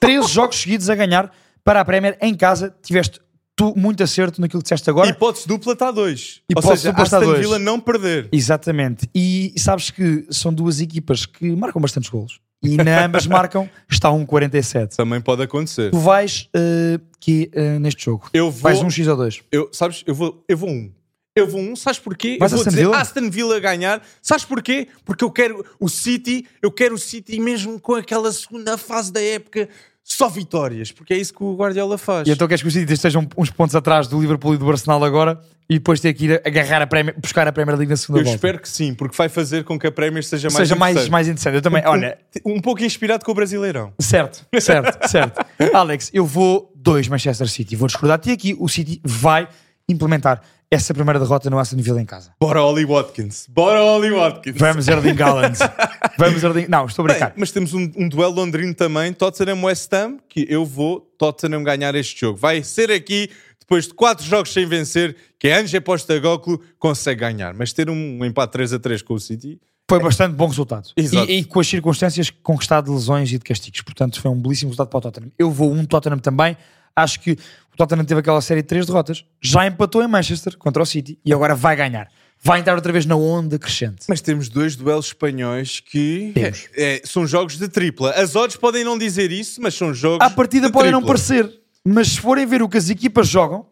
13 0.05 0.27
jogos 0.33 0.57
seguidos 0.57 0.89
a 0.89 0.95
ganhar 0.95 1.31
para 1.63 1.81
a 1.81 1.85
Premier 1.85 2.17
em 2.21 2.33
casa. 2.35 2.75
Tiveste 2.81 3.19
tu 3.55 3.73
muito 3.75 4.03
acerto 4.03 4.41
naquilo 4.41 4.61
que 4.61 4.65
disseste 4.65 4.89
agora. 4.89 5.09
Hipótese 5.09 5.47
dupla 5.47 5.73
está 5.73 5.87
a 5.87 5.91
2. 5.91 6.41
Ou 6.55 6.61
seja, 6.61 6.89
dupla 6.89 7.03
está 7.03 7.17
a 7.17 7.19
Aston 7.19 7.31
dois. 7.31 7.39
Villa 7.39 7.59
não 7.59 7.79
perder. 7.79 8.27
Exatamente. 8.31 9.09
E 9.15 9.53
sabes 9.57 9.89
que 9.91 10.25
são 10.29 10.53
duas 10.53 10.79
equipas 10.81 11.25
que 11.25 11.55
marcam 11.55 11.81
bastantes 11.81 12.09
golos. 12.09 12.39
E 12.63 12.77
na 12.77 13.05
ambas 13.05 13.27
marcam, 13.27 13.69
está 13.89 14.09
um 14.11 14.25
47. 14.25 14.97
Também 14.97 15.21
pode 15.21 15.43
acontecer. 15.43 15.91
Tu 15.91 15.97
vais 15.99 16.49
eh, 16.55 16.99
que, 17.19 17.49
eh, 17.53 17.77
neste 17.77 18.05
jogo? 18.05 18.27
Eu 18.33 18.49
vou- 18.49 18.61
Vais 18.61 18.81
um 18.81 18.89
X 18.89 19.07
ou 19.07 19.15
dois? 19.15 19.41
Eu, 19.51 19.69
sabes, 19.71 20.03
eu 20.07 20.15
vou, 20.15 20.43
eu 20.49 20.57
vou 20.57 20.69
um. 20.69 20.91
Eu 21.37 21.47
vou 21.47 21.59
um, 21.59 21.75
sabes 21.75 21.99
porquê? 21.99 22.37
Vais 22.39 22.51
eu 22.51 22.57
vou 22.57 22.61
Aston 22.65 22.69
dizer 22.71 22.81
Villa? 22.85 22.97
Aston 22.97 23.29
Villa 23.29 23.59
ganhar. 23.59 24.01
Sabes 24.21 24.45
porquê? 24.45 24.87
Porque 25.03 25.23
eu 25.23 25.29
quero 25.29 25.63
o 25.79 25.87
City, 25.89 26.47
eu 26.61 26.71
quero 26.71 26.95
o 26.95 26.97
City 26.97 27.39
mesmo 27.39 27.79
com 27.79 27.93
aquela 27.93 28.31
segunda 28.31 28.77
fase 28.77 29.11
da 29.11 29.21
época, 29.21 29.67
só 30.07 30.29
vitórias, 30.29 30.91
porque 30.91 31.15
é 31.15 31.17
isso 31.17 31.33
que 31.33 31.43
o 31.43 31.55
Guardiola 31.55 31.97
faz. 31.97 32.27
E 32.27 32.31
então 32.31 32.47
queres 32.47 32.61
que 32.61 32.67
o 32.67 32.71
City 32.71 32.93
estejam 32.93 33.27
uns 33.35 33.49
pontos 33.49 33.75
atrás 33.75 34.07
do 34.07 34.21
Liverpool 34.21 34.53
e 34.53 34.57
do 34.57 34.69
Arsenal 34.69 35.03
agora 35.03 35.41
e 35.67 35.73
depois 35.79 35.99
ter 35.99 36.13
que 36.13 36.25
ir 36.25 36.41
agarrar 36.45 36.79
a 36.83 36.85
Premier, 36.85 37.15
buscar 37.19 37.47
a 37.47 37.51
Premier 37.51 37.75
League 37.75 37.89
na 37.89 37.97
segunda 37.97 38.19
eu 38.19 38.23
volta? 38.25 38.35
espero 38.37 38.59
que 38.59 38.69
sim, 38.69 38.93
porque 38.93 39.17
vai 39.17 39.27
fazer 39.29 39.63
com 39.63 39.79
que 39.79 39.87
a 39.87 39.91
Premier 39.91 40.23
seja 40.23 40.47
mais 40.49 40.55
Seja 40.57 40.75
mais, 40.75 40.91
interessante. 40.91 41.11
mais 41.11 41.27
interessante. 41.27 41.55
Eu 41.55 41.61
também, 41.63 41.81
olha, 41.87 42.19
um, 42.45 42.53
um 42.57 42.61
pouco 42.61 42.83
inspirado 42.83 43.25
com 43.25 43.31
o 43.31 43.33
Brasileirão. 43.33 43.93
certo, 43.99 44.45
certo, 44.59 45.05
certo. 45.09 45.43
Alex, 45.73 46.11
eu 46.13 46.23
vou 46.23 46.71
dois 46.75 47.07
Manchester 47.07 47.47
City. 47.49 47.75
Vou 47.75 47.87
discordar 47.87 48.19
de 48.19 48.25
ti 48.25 48.31
aqui. 48.31 48.55
O 48.59 48.69
City 48.69 49.01
vai 49.03 49.47
implementar 49.89 50.39
essa 50.69 50.93
primeira 50.93 51.19
derrota 51.19 51.49
no 51.49 51.59
Aston 51.59 51.77
Villa 51.77 52.01
em 52.01 52.05
casa. 52.05 52.33
Bora 52.39 52.63
Oli 52.63 52.85
Watkins. 52.85 53.47
Bora 53.49 53.83
Oli 53.83 54.11
Watkins. 54.11 54.57
Vamos, 54.57 54.87
Erling 54.87 55.21
Haaland. 55.21 55.57
Vamos, 56.17 56.43
Erling... 56.43 56.67
Não, 56.67 56.85
estou 56.85 57.05
a 57.05 57.07
Bem, 57.07 57.17
brincar. 57.17 57.33
mas 57.37 57.51
temos 57.51 57.73
um, 57.73 57.91
um 57.95 58.09
duelo 58.09 58.33
londrino 58.35 58.73
também, 58.73 59.13
Tottenham 59.13 59.63
West 59.63 59.91
Ham, 59.93 60.17
que 60.27 60.45
eu 60.49 60.65
vou 60.65 61.01
Tottenham 61.17 61.63
ganhar 61.63 61.93
este 61.95 62.19
jogo. 62.19 62.37
Vai 62.37 62.63
ser 62.63 62.91
aqui, 62.91 63.29
depois 63.59 63.87
de 63.87 63.93
quatro 63.93 64.25
jogos 64.25 64.51
sem 64.51 64.65
vencer, 64.65 65.15
que 65.39 65.49
Ange 65.49 65.79
Postecoglou 65.79 66.61
consegue 66.79 67.21
ganhar. 67.21 67.53
Mas 67.53 67.71
ter 67.73 67.89
um 67.89 68.23
empate 68.25 68.53
3 68.53 68.73
a 68.73 68.79
3 68.79 69.01
com 69.01 69.13
o 69.13 69.19
City, 69.19 69.59
Foi 69.87 69.99
bastante 69.99 70.33
bom 70.35 70.47
resultado. 70.47 70.89
Exato. 70.97 71.29
E, 71.31 71.39
e 71.39 71.43
com 71.43 71.59
as 71.59 71.67
circunstâncias 71.67 72.29
conquistado 72.29 72.85
de 72.85 72.91
lesões 72.91 73.29
e 73.31 73.37
de 73.37 73.43
castigos. 73.43 73.81
Portanto, 73.81 74.19
foi 74.19 74.31
um 74.31 74.41
belíssimo 74.41 74.69
resultado 74.69 74.89
para 74.89 74.97
o 74.97 75.01
Tottenham. 75.01 75.31
Eu 75.37 75.51
vou 75.51 75.71
um 75.71 75.85
Tottenham 75.85 76.17
também. 76.17 76.57
Acho 76.95 77.19
que 77.19 77.37
o 77.75 77.77
Tottenham 77.77 78.05
teve 78.05 78.21
aquela 78.21 78.41
série 78.41 78.61
de 78.61 78.67
três 78.67 78.85
derrotas. 78.85 79.25
Já 79.41 79.67
empatou 79.67 80.01
em 80.01 80.07
Manchester 80.07 80.57
contra 80.57 80.81
o 80.81 80.85
City 80.85 81.19
e 81.25 81.33
agora 81.33 81.53
vai 81.53 81.75
ganhar. 81.75 82.07
Vai 82.41 82.59
entrar 82.59 82.75
outra 82.75 82.91
vez 82.91 83.05
na 83.05 83.15
onda 83.15 83.57
crescente. 83.59 84.05
mas 84.07 84.21
temos 84.21 84.49
dois 84.49 84.75
duelos 84.75 85.07
espanhóis 85.07 85.79
que 85.79 86.33
é- 86.35 86.95
é- 86.97 87.01
são 87.03 87.25
jogos 87.27 87.57
de 87.57 87.67
tripla. 87.67 88.11
As 88.11 88.35
odds 88.35 88.55
podem 88.57 88.83
não 88.83 88.97
dizer 88.97 89.31
isso, 89.31 89.61
mas 89.61 89.73
são 89.73 89.93
jogos 89.93 90.25
À 90.25 90.29
partida 90.29 90.67
de 90.67 90.73
podem 90.73 90.91
não 90.91 90.99
tripla. 90.99 91.15
parecer, 91.15 91.51
mas 91.83 92.09
se 92.09 92.19
forem 92.19 92.45
ver 92.45 92.61
o 92.61 92.69
que 92.69 92.77
as 92.77 92.89
equipas 92.89 93.27
jogam, 93.27 93.65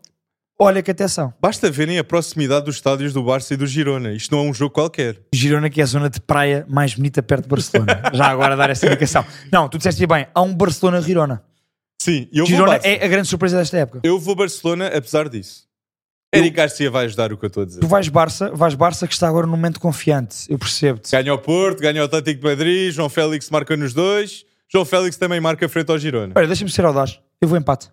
olha 0.57 0.81
que 0.81 0.89
atenção. 0.89 1.33
Basta 1.41 1.69
verem 1.69 1.99
a 1.99 2.03
proximidade 2.03 2.65
dos 2.65 2.75
estádios 2.75 3.13
do 3.13 3.21
Barça 3.23 3.53
e 3.53 3.57
do 3.57 3.67
Girona. 3.67 4.13
Isto 4.13 4.35
não 4.35 4.45
é 4.45 4.49
um 4.49 4.53
jogo 4.53 4.73
qualquer. 4.73 5.21
Girona, 5.33 5.69
que 5.69 5.79
é 5.81 5.83
a 5.83 5.87
zona 5.87 6.09
de 6.09 6.19
praia 6.21 6.65
mais 6.69 6.95
bonita 6.95 7.21
perto 7.21 7.43
de 7.43 7.49
Barcelona. 7.49 8.01
Já 8.13 8.27
agora 8.27 8.55
dar 8.55 8.69
essa 8.69 8.85
indicação. 8.87 9.25
Não, 9.51 9.67
tu 9.69 9.77
disseste 9.77 10.05
bem, 10.07 10.25
há 10.33 10.41
um 10.41 10.53
Barcelona-Girona. 10.53 11.43
Sim, 12.03 12.27
eu 12.33 12.39
vou 12.39 12.47
Girona 12.47 12.71
Barça. 12.73 12.87
é 12.87 13.05
a 13.05 13.07
grande 13.07 13.27
surpresa 13.27 13.57
desta 13.57 13.77
época. 13.77 13.99
Eu 14.03 14.19
vou 14.19 14.35
Barcelona 14.35 14.87
apesar 14.87 15.29
disso. 15.29 15.63
Eric 16.35 16.55
Garcia 16.57 16.89
vai 16.89 17.05
ajudar 17.05 17.31
o 17.31 17.37
que 17.37 17.45
eu 17.45 17.47
estou 17.47 17.63
a 17.63 17.65
dizer. 17.65 17.79
Tu 17.79 17.87
vais 17.87 18.09
Barça, 18.09 18.49
vais 18.53 18.73
Barça 18.73 19.07
que 19.07 19.13
está 19.13 19.27
agora 19.27 19.45
num 19.45 19.51
momento 19.53 19.79
confiante. 19.79 20.45
Eu 20.49 20.57
percebo-te. 20.57 21.11
Ganha 21.11 21.33
o 21.33 21.37
Porto, 21.37 21.79
ganha 21.79 22.01
o 22.01 22.05
Atlético 22.05 22.41
de 22.41 22.45
Madrid, 22.47 22.91
João 22.91 23.07
Félix 23.07 23.49
marca 23.51 23.77
nos 23.77 23.93
dois, 23.93 24.43
João 24.67 24.83
Félix 24.83 25.15
também 25.15 25.39
marca 25.39 25.69
frente 25.69 25.91
ao 25.91 25.97
Girona. 25.99 26.33
Olha, 26.35 26.47
deixa-me 26.47 26.71
ser 26.71 26.83
audaz. 26.85 27.19
Eu 27.39 27.47
vou 27.47 27.57
empate. 27.57 27.89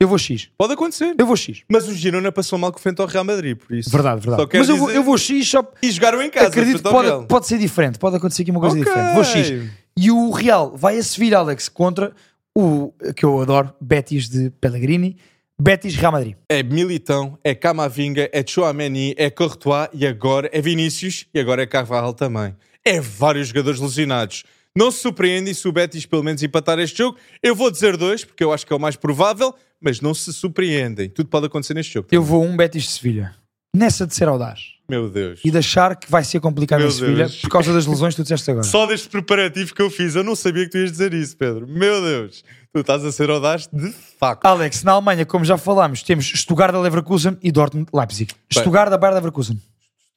Eu 0.00 0.08
vou 0.08 0.18
X. 0.18 0.50
Pode 0.58 0.72
acontecer. 0.72 1.14
Eu 1.16 1.24
vou 1.24 1.36
X. 1.36 1.62
Mas 1.70 1.86
o 1.86 1.94
Girona 1.94 2.32
passou 2.32 2.58
mal 2.58 2.72
com 2.72 2.80
frente 2.80 3.00
ao 3.00 3.06
Real 3.06 3.22
Madrid, 3.24 3.56
por 3.56 3.74
isso. 3.76 3.88
Verdade, 3.90 4.20
verdade. 4.26 4.50
Mas 4.52 4.68
eu 4.68 4.76
vou, 4.76 4.86
dizer- 4.88 4.98
eu 4.98 5.02
vou 5.04 5.16
X 5.16 5.48
só. 5.48 5.64
E 5.80 5.90
jogaram 5.92 6.20
em 6.20 6.28
casa. 6.30 6.48
Acredito 6.48 6.82
que 6.82 6.90
pode, 6.90 7.26
pode 7.28 7.46
ser 7.46 7.58
diferente. 7.58 7.98
Pode 8.00 8.16
acontecer 8.16 8.42
aqui 8.42 8.50
uma 8.50 8.58
coisa 8.60 8.76
Ok. 8.76 8.84
diferente. 8.84 9.14
Vou 9.14 9.22
X. 9.24 9.70
E 9.96 10.10
o 10.10 10.30
Real 10.32 10.76
vai 10.76 10.98
a 10.98 11.02
Sevilha, 11.02 11.38
Alex, 11.38 11.68
contra 11.68 12.12
o 12.56 12.92
que 13.16 13.24
eu 13.24 13.40
adoro, 13.40 13.74
Betis 13.80 14.28
de 14.28 14.50
Pellegrini. 14.50 15.16
Betis 15.60 15.94
Real 15.94 16.12
Madrid. 16.12 16.34
É 16.48 16.62
Militão, 16.62 17.38
é 17.44 17.54
Camavinga, 17.54 18.28
é 18.32 18.44
Chouameni, 18.44 19.14
é 19.16 19.30
Courtois 19.30 19.88
e 19.92 20.04
agora 20.04 20.50
é 20.52 20.60
Vinícius 20.60 21.26
e 21.32 21.38
agora 21.38 21.62
é 21.62 21.66
Carvalho 21.66 22.12
também. 22.12 22.56
É 22.84 23.00
vários 23.00 23.48
jogadores 23.48 23.78
lesionados. 23.78 24.44
Não 24.76 24.90
se 24.90 24.98
surpreendem 24.98 25.54
se 25.54 25.68
o 25.68 25.72
Betis 25.72 26.04
pelo 26.04 26.24
menos 26.24 26.42
empatar 26.42 26.80
este 26.80 26.98
jogo. 26.98 27.16
Eu 27.40 27.54
vou 27.54 27.70
dizer 27.70 27.96
dois, 27.96 28.24
porque 28.24 28.42
eu 28.42 28.52
acho 28.52 28.66
que 28.66 28.72
é 28.72 28.76
o 28.76 28.80
mais 28.80 28.96
provável, 28.96 29.54
mas 29.80 30.00
não 30.00 30.12
se 30.12 30.32
surpreendem. 30.32 31.08
Tudo 31.08 31.28
pode 31.28 31.46
acontecer 31.46 31.74
neste 31.74 31.94
jogo. 31.94 32.08
Eu 32.10 32.22
vou 32.22 32.44
um 32.44 32.56
Betis 32.56 32.82
de 32.82 32.90
Sevilha. 32.90 33.36
Nessa 33.74 34.04
de 34.04 34.14
ser 34.14 34.26
audaz. 34.26 34.73
Meu 34.88 35.08
Deus. 35.08 35.40
E 35.44 35.50
de 35.50 35.58
achar 35.58 35.96
que 35.96 36.10
vai 36.10 36.22
ser 36.22 36.40
complicado 36.40 36.80
Meu 36.80 36.88
em 36.88 36.92
Sevilha 36.92 37.24
Deus. 37.24 37.40
por 37.40 37.50
causa 37.50 37.72
das 37.72 37.86
lesões 37.86 38.14
que 38.14 38.20
tu 38.20 38.24
disseste 38.24 38.50
agora. 38.50 38.66
Só 38.66 38.86
deste 38.86 39.08
preparativo 39.08 39.74
que 39.74 39.80
eu 39.80 39.88
fiz, 39.90 40.14
eu 40.14 40.22
não 40.22 40.36
sabia 40.36 40.64
que 40.64 40.70
tu 40.70 40.78
ias 40.78 40.92
dizer 40.92 41.14
isso, 41.14 41.36
Pedro. 41.36 41.66
Meu 41.66 42.02
Deus, 42.02 42.44
tu 42.72 42.80
estás 42.80 43.02
a 43.04 43.10
ser 43.10 43.30
audaz 43.30 43.66
de 43.72 43.90
facto. 44.18 44.44
Alex, 44.44 44.82
na 44.82 44.92
Alemanha, 44.92 45.24
como 45.24 45.44
já 45.44 45.56
falámos, 45.56 46.02
temos 46.02 46.26
Stuttgart 46.26 46.74
Leverkusen 46.74 47.38
e 47.42 47.50
Dortmund 47.50 47.88
Leipzig. 47.94 48.32
Stuttgart 48.52 48.90
da 48.90 48.98
Bayer 48.98 49.14
Leverkusen. 49.14 49.60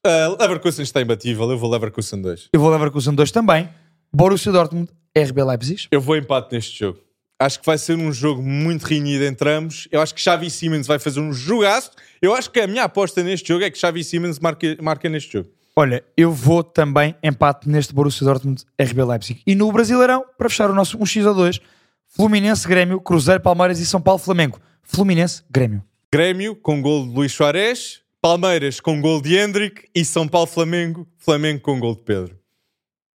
Uh, 0.05 0.37
Leverkusen 0.39 0.83
está 0.83 1.01
imbatível, 1.01 1.49
eu 1.49 1.57
vou 1.57 1.69
Leverkusen 1.71 2.21
2. 2.21 2.49
Eu 2.53 2.59
vou 2.59 2.69
Leverkusen 2.69 3.15
2 3.15 3.31
também. 3.31 3.69
Borussia 4.13 4.51
Dortmund, 4.51 4.89
RB 5.17 5.43
Leipzig. 5.43 5.87
Eu 5.91 6.01
vou 6.01 6.15
empate 6.17 6.53
neste 6.53 6.79
jogo. 6.79 6.99
Acho 7.39 7.59
que 7.59 7.65
vai 7.65 7.77
ser 7.77 7.95
um 7.95 8.11
jogo 8.11 8.41
muito 8.41 8.83
renhido 8.83 9.23
entre 9.23 9.49
ambos. 9.51 9.87
Eu 9.91 10.01
acho 10.01 10.13
que 10.13 10.21
Xavi 10.21 10.49
Simons 10.49 10.87
vai 10.87 10.97
fazer 10.97 11.19
um 11.19 11.31
jogaço. 11.31 11.91
Eu 12.19 12.33
acho 12.33 12.49
que 12.49 12.59
a 12.59 12.65
minha 12.65 12.83
aposta 12.83 13.21
neste 13.21 13.47
jogo 13.49 13.63
é 13.63 13.69
que 13.69 13.77
Xavi 13.77 14.03
Simons 14.03 14.39
marca, 14.39 14.75
marca 14.81 15.07
neste 15.07 15.33
jogo. 15.33 15.49
Olha, 15.75 16.03
eu 16.17 16.31
vou 16.31 16.63
também 16.63 17.15
empate 17.21 17.69
neste 17.69 17.93
Borussia 17.93 18.25
Dortmund 18.25 18.63
RB 18.81 19.03
Leipzig. 19.03 19.41
E 19.45 19.53
no 19.53 19.71
Brasileirão, 19.71 20.25
para 20.35 20.49
fechar 20.49 20.71
o 20.71 20.73
nosso 20.73 20.97
1x 20.97 21.29
a 21.29 21.33
2, 21.33 21.61
Fluminense, 22.07 22.67
Grêmio, 22.67 22.99
Cruzeiro, 22.99 23.39
Palmeiras 23.39 23.79
e 23.79 23.85
São 23.85 24.01
Paulo, 24.01 24.17
Flamengo. 24.17 24.59
Fluminense, 24.81 25.43
Grêmio. 25.51 25.83
Grêmio 26.11 26.55
com 26.55 26.81
gol 26.81 27.07
de 27.07 27.13
Luís 27.13 27.31
Soares, 27.31 28.01
Palmeiras 28.19 28.79
com 28.79 28.99
gol 28.99 29.21
de 29.21 29.37
Hendrick 29.37 29.83
e 29.93 30.03
São 30.03 30.27
Paulo 30.27 30.47
Flamengo, 30.47 31.07
Flamengo 31.15 31.61
com 31.61 31.79
gol 31.79 31.93
de 31.93 32.01
Pedro. 32.01 32.39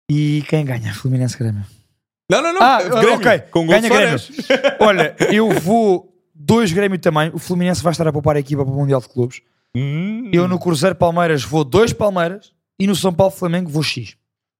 E 0.08 0.44
quem 0.48 0.64
ganha? 0.64 0.94
Fluminense, 0.94 1.36
Grêmio. 1.36 1.64
Não, 2.30 2.42
não, 2.42 2.52
não. 2.52 2.62
Ah, 2.62 2.82
Grêmio, 2.82 3.14
ok. 3.14 3.38
Com 3.50 3.66
Ganha 3.66 3.88
Soares. 3.88 4.30
Olha, 4.80 5.16
eu 5.32 5.50
vou 5.50 6.12
dois 6.34 6.72
Grêmio 6.72 6.98
também. 6.98 7.30
O 7.34 7.38
Fluminense 7.38 7.82
vai 7.82 7.92
estar 7.92 8.06
a 8.06 8.12
poupar 8.12 8.36
a 8.36 8.40
equipa 8.40 8.64
para 8.64 8.72
o 8.72 8.76
Mundial 8.76 9.00
de 9.00 9.08
Clubes. 9.08 9.40
Hum, 9.74 10.30
Eu 10.32 10.46
no 10.48 10.58
Cruzeiro 10.58 10.94
Palmeiras 10.94 11.42
vou 11.42 11.64
dois 11.64 11.92
Palmeiras 11.92 12.52
e 12.78 12.86
no 12.86 12.94
São 12.94 13.12
Paulo 13.12 13.32
Flamengo 13.32 13.70
vou 13.70 13.82
X. 13.82 14.16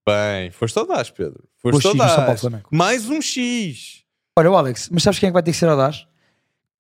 Bem, 0.07 0.51
foste 0.51 0.79
audaz, 0.79 1.11
Pedro. 1.11 1.45
Vou 1.63 1.73
Foste 1.73 1.89
X 1.89 1.95
no 1.95 1.99
São 2.01 2.09
Paulo 2.09 2.23
audaz. 2.23 2.41
Flamengo. 2.41 2.69
Mais 2.71 3.09
um 3.09 3.21
X. 3.21 4.03
Olha, 4.39 4.51
o 4.51 4.57
Alex, 4.57 4.89
mas 4.91 5.03
sabes 5.03 5.19
quem 5.19 5.29
é 5.29 5.31
que 5.31 5.35
vai 5.35 5.43
ter 5.43 5.53
que 5.53 5.57
ser 5.57 5.69
audaz? 5.69 6.07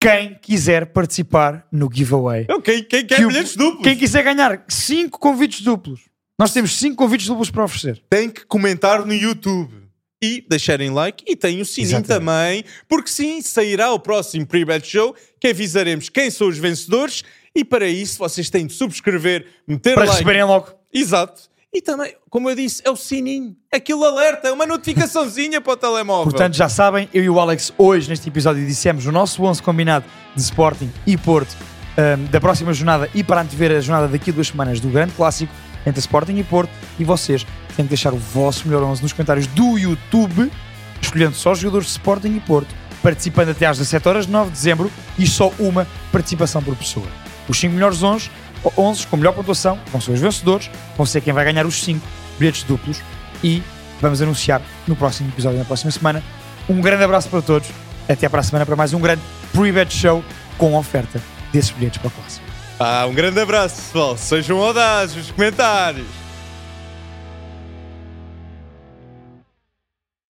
Quem 0.01 0.35
quiser 0.41 0.87
participar 0.87 1.67
no 1.71 1.89
giveaway. 1.93 2.47
Não, 2.49 2.61
quem, 2.61 2.83
quem 2.83 3.07
quer 3.07 3.17
Que 3.17 3.27
bilhetes 3.27 3.55
duplos? 3.55 3.85
Quem 3.85 3.97
quiser 3.97 4.25
ganhar 4.25 4.65
5 4.67 5.17
convites 5.19 5.61
duplos. 5.61 6.01
Nós 6.39 6.53
temos 6.53 6.77
5 6.77 6.97
convites 6.97 7.27
duplos 7.29 7.51
para 7.51 7.63
oferecer. 7.63 8.03
tem 8.11 8.29
que 8.29 8.45
comentar 8.47 9.07
no 9.07 9.13
YouTube 9.15 9.73
e 10.23 10.45
deixarem 10.49 10.91
like 10.91 11.25
e 11.27 11.35
tem 11.35 11.61
o 11.61 11.65
sininho 11.67 11.99
Exatamente. 11.99 12.27
também, 12.27 12.65
porque 12.89 13.11
sim, 13.11 13.43
sairá 13.43 13.93
o 13.93 13.99
próximo 13.99 14.47
pre-bet 14.47 14.87
show 14.87 15.15
que 15.41 15.49
avisaremos 15.49 16.09
quem 16.09 16.31
são 16.31 16.47
os 16.49 16.57
vencedores 16.57 17.25
e 17.55 17.65
para 17.65 17.89
isso 17.89 18.19
vocês 18.19 18.49
têm 18.49 18.67
de 18.67 18.73
subscrever, 18.73 19.47
meter 19.67 19.95
Para 19.95 20.05
like. 20.05 20.13
receberem 20.13 20.45
logo. 20.45 20.69
Exato. 20.95 21.51
E 21.75 21.81
também, 21.81 22.15
como 22.29 22.51
eu 22.51 22.55
disse, 22.55 22.83
é 22.85 22.91
o 22.91 22.97
sininho. 22.97 23.57
Aquilo 23.73 24.05
alerta, 24.05 24.49
é 24.49 24.53
uma 24.53 24.67
notificaçãozinha 24.67 25.59
para 25.61 25.73
o 25.73 25.77
telemóvel. 25.77 26.25
Portanto, 26.25 26.55
já 26.55 26.69
sabem, 26.69 27.09
eu 27.15 27.25
e 27.25 27.31
o 27.31 27.41
Alex 27.41 27.73
hoje 27.79 28.11
neste 28.11 28.29
episódio 28.29 28.65
dissemos 28.67 29.07
o 29.07 29.13
nosso 29.13 29.43
11 29.43 29.63
combinado 29.63 30.05
de 30.37 30.43
Sporting 30.43 30.91
e 31.07 31.17
Porto 31.17 31.57
um, 31.97 32.25
da 32.27 32.41
próxima 32.41 32.73
jornada 32.75 33.09
e 33.15 33.25
para 33.25 33.41
antever 33.41 33.73
a 33.73 33.81
jornada 33.81 34.07
daqui 34.09 34.31
a 34.31 34.33
duas 34.35 34.49
semanas 34.49 34.81
do 34.81 34.89
grande 34.89 35.13
clássico 35.15 35.53
entre 35.87 35.99
Sporting 36.01 36.37
e 36.37 36.45
Porto. 36.45 36.71
E 36.99 37.05
vocês 37.05 37.47
têm 37.77 37.85
que 37.85 37.91
deixar 37.91 38.13
o 38.13 38.19
vosso 38.19 38.67
melhor 38.67 38.83
11 38.83 39.03
nos 39.03 39.13
comentários 39.13 39.47
do 39.49 39.79
YouTube, 39.79 40.51
escolhendo 41.01 41.35
só 41.35 41.53
os 41.53 41.59
jogadores 41.59 41.87
de 41.87 41.93
Sporting 41.93 42.37
e 42.37 42.41
Porto, 42.41 42.75
participando 43.03 43.51
até 43.51 43.67
às 43.67 43.79
17 43.79 44.09
horas 44.09 44.27
de 44.27 44.33
9 44.33 44.51
de 44.51 44.57
dezembro 44.57 44.91
e 45.19 45.27
só 45.27 45.53
uma 45.59 45.87
participação 46.11 46.63
por 46.63 46.77
pessoa. 46.77 47.07
Os 47.49 47.59
5 47.59 47.75
melhores 47.75 48.03
11, 48.03 48.31
11 48.77 49.07
com 49.07 49.17
melhor 49.17 49.33
pontuação 49.33 49.79
vão 49.91 50.01
ser 50.01 50.13
os 50.13 50.21
vencedores, 50.21 50.71
vão 50.97 51.05
ser 51.05 51.21
quem 51.21 51.33
vai 51.33 51.45
ganhar 51.45 51.67
os 51.67 51.83
5 51.83 52.01
bilhetes 52.39 52.63
duplos 52.63 53.01
e 53.43 53.63
vamos 54.01 54.23
anunciar 54.23 54.63
no 54.87 54.95
próximo 54.95 55.29
episódio, 55.31 55.59
na 55.59 55.65
próxima 55.65 55.91
semana. 55.91 56.23
Um 56.69 56.81
grande 56.81 57.03
abraço 57.03 57.29
para 57.29 57.43
todos, 57.43 57.69
até 58.09 58.29
para 58.29 58.41
a 58.41 58.43
semana 58.43 58.65
para 58.65 58.77
mais 58.77 58.95
um 58.95 59.01
grande 59.01 59.23
pre-bet 59.53 59.93
show 59.93 60.25
com 60.57 60.77
oferta 60.77 61.21
desses 61.53 61.71
bilhetes 61.71 61.99
para 61.99 62.09
a 62.09 62.13
classe. 62.13 62.41
Ah, 62.79 63.07
um 63.07 63.15
grande 63.15 63.41
abraço, 63.41 63.77
pessoal. 63.77 64.17
Sejam 64.17 64.59
audazes 64.59 65.17
nos 65.17 65.31
comentários. 65.31 66.22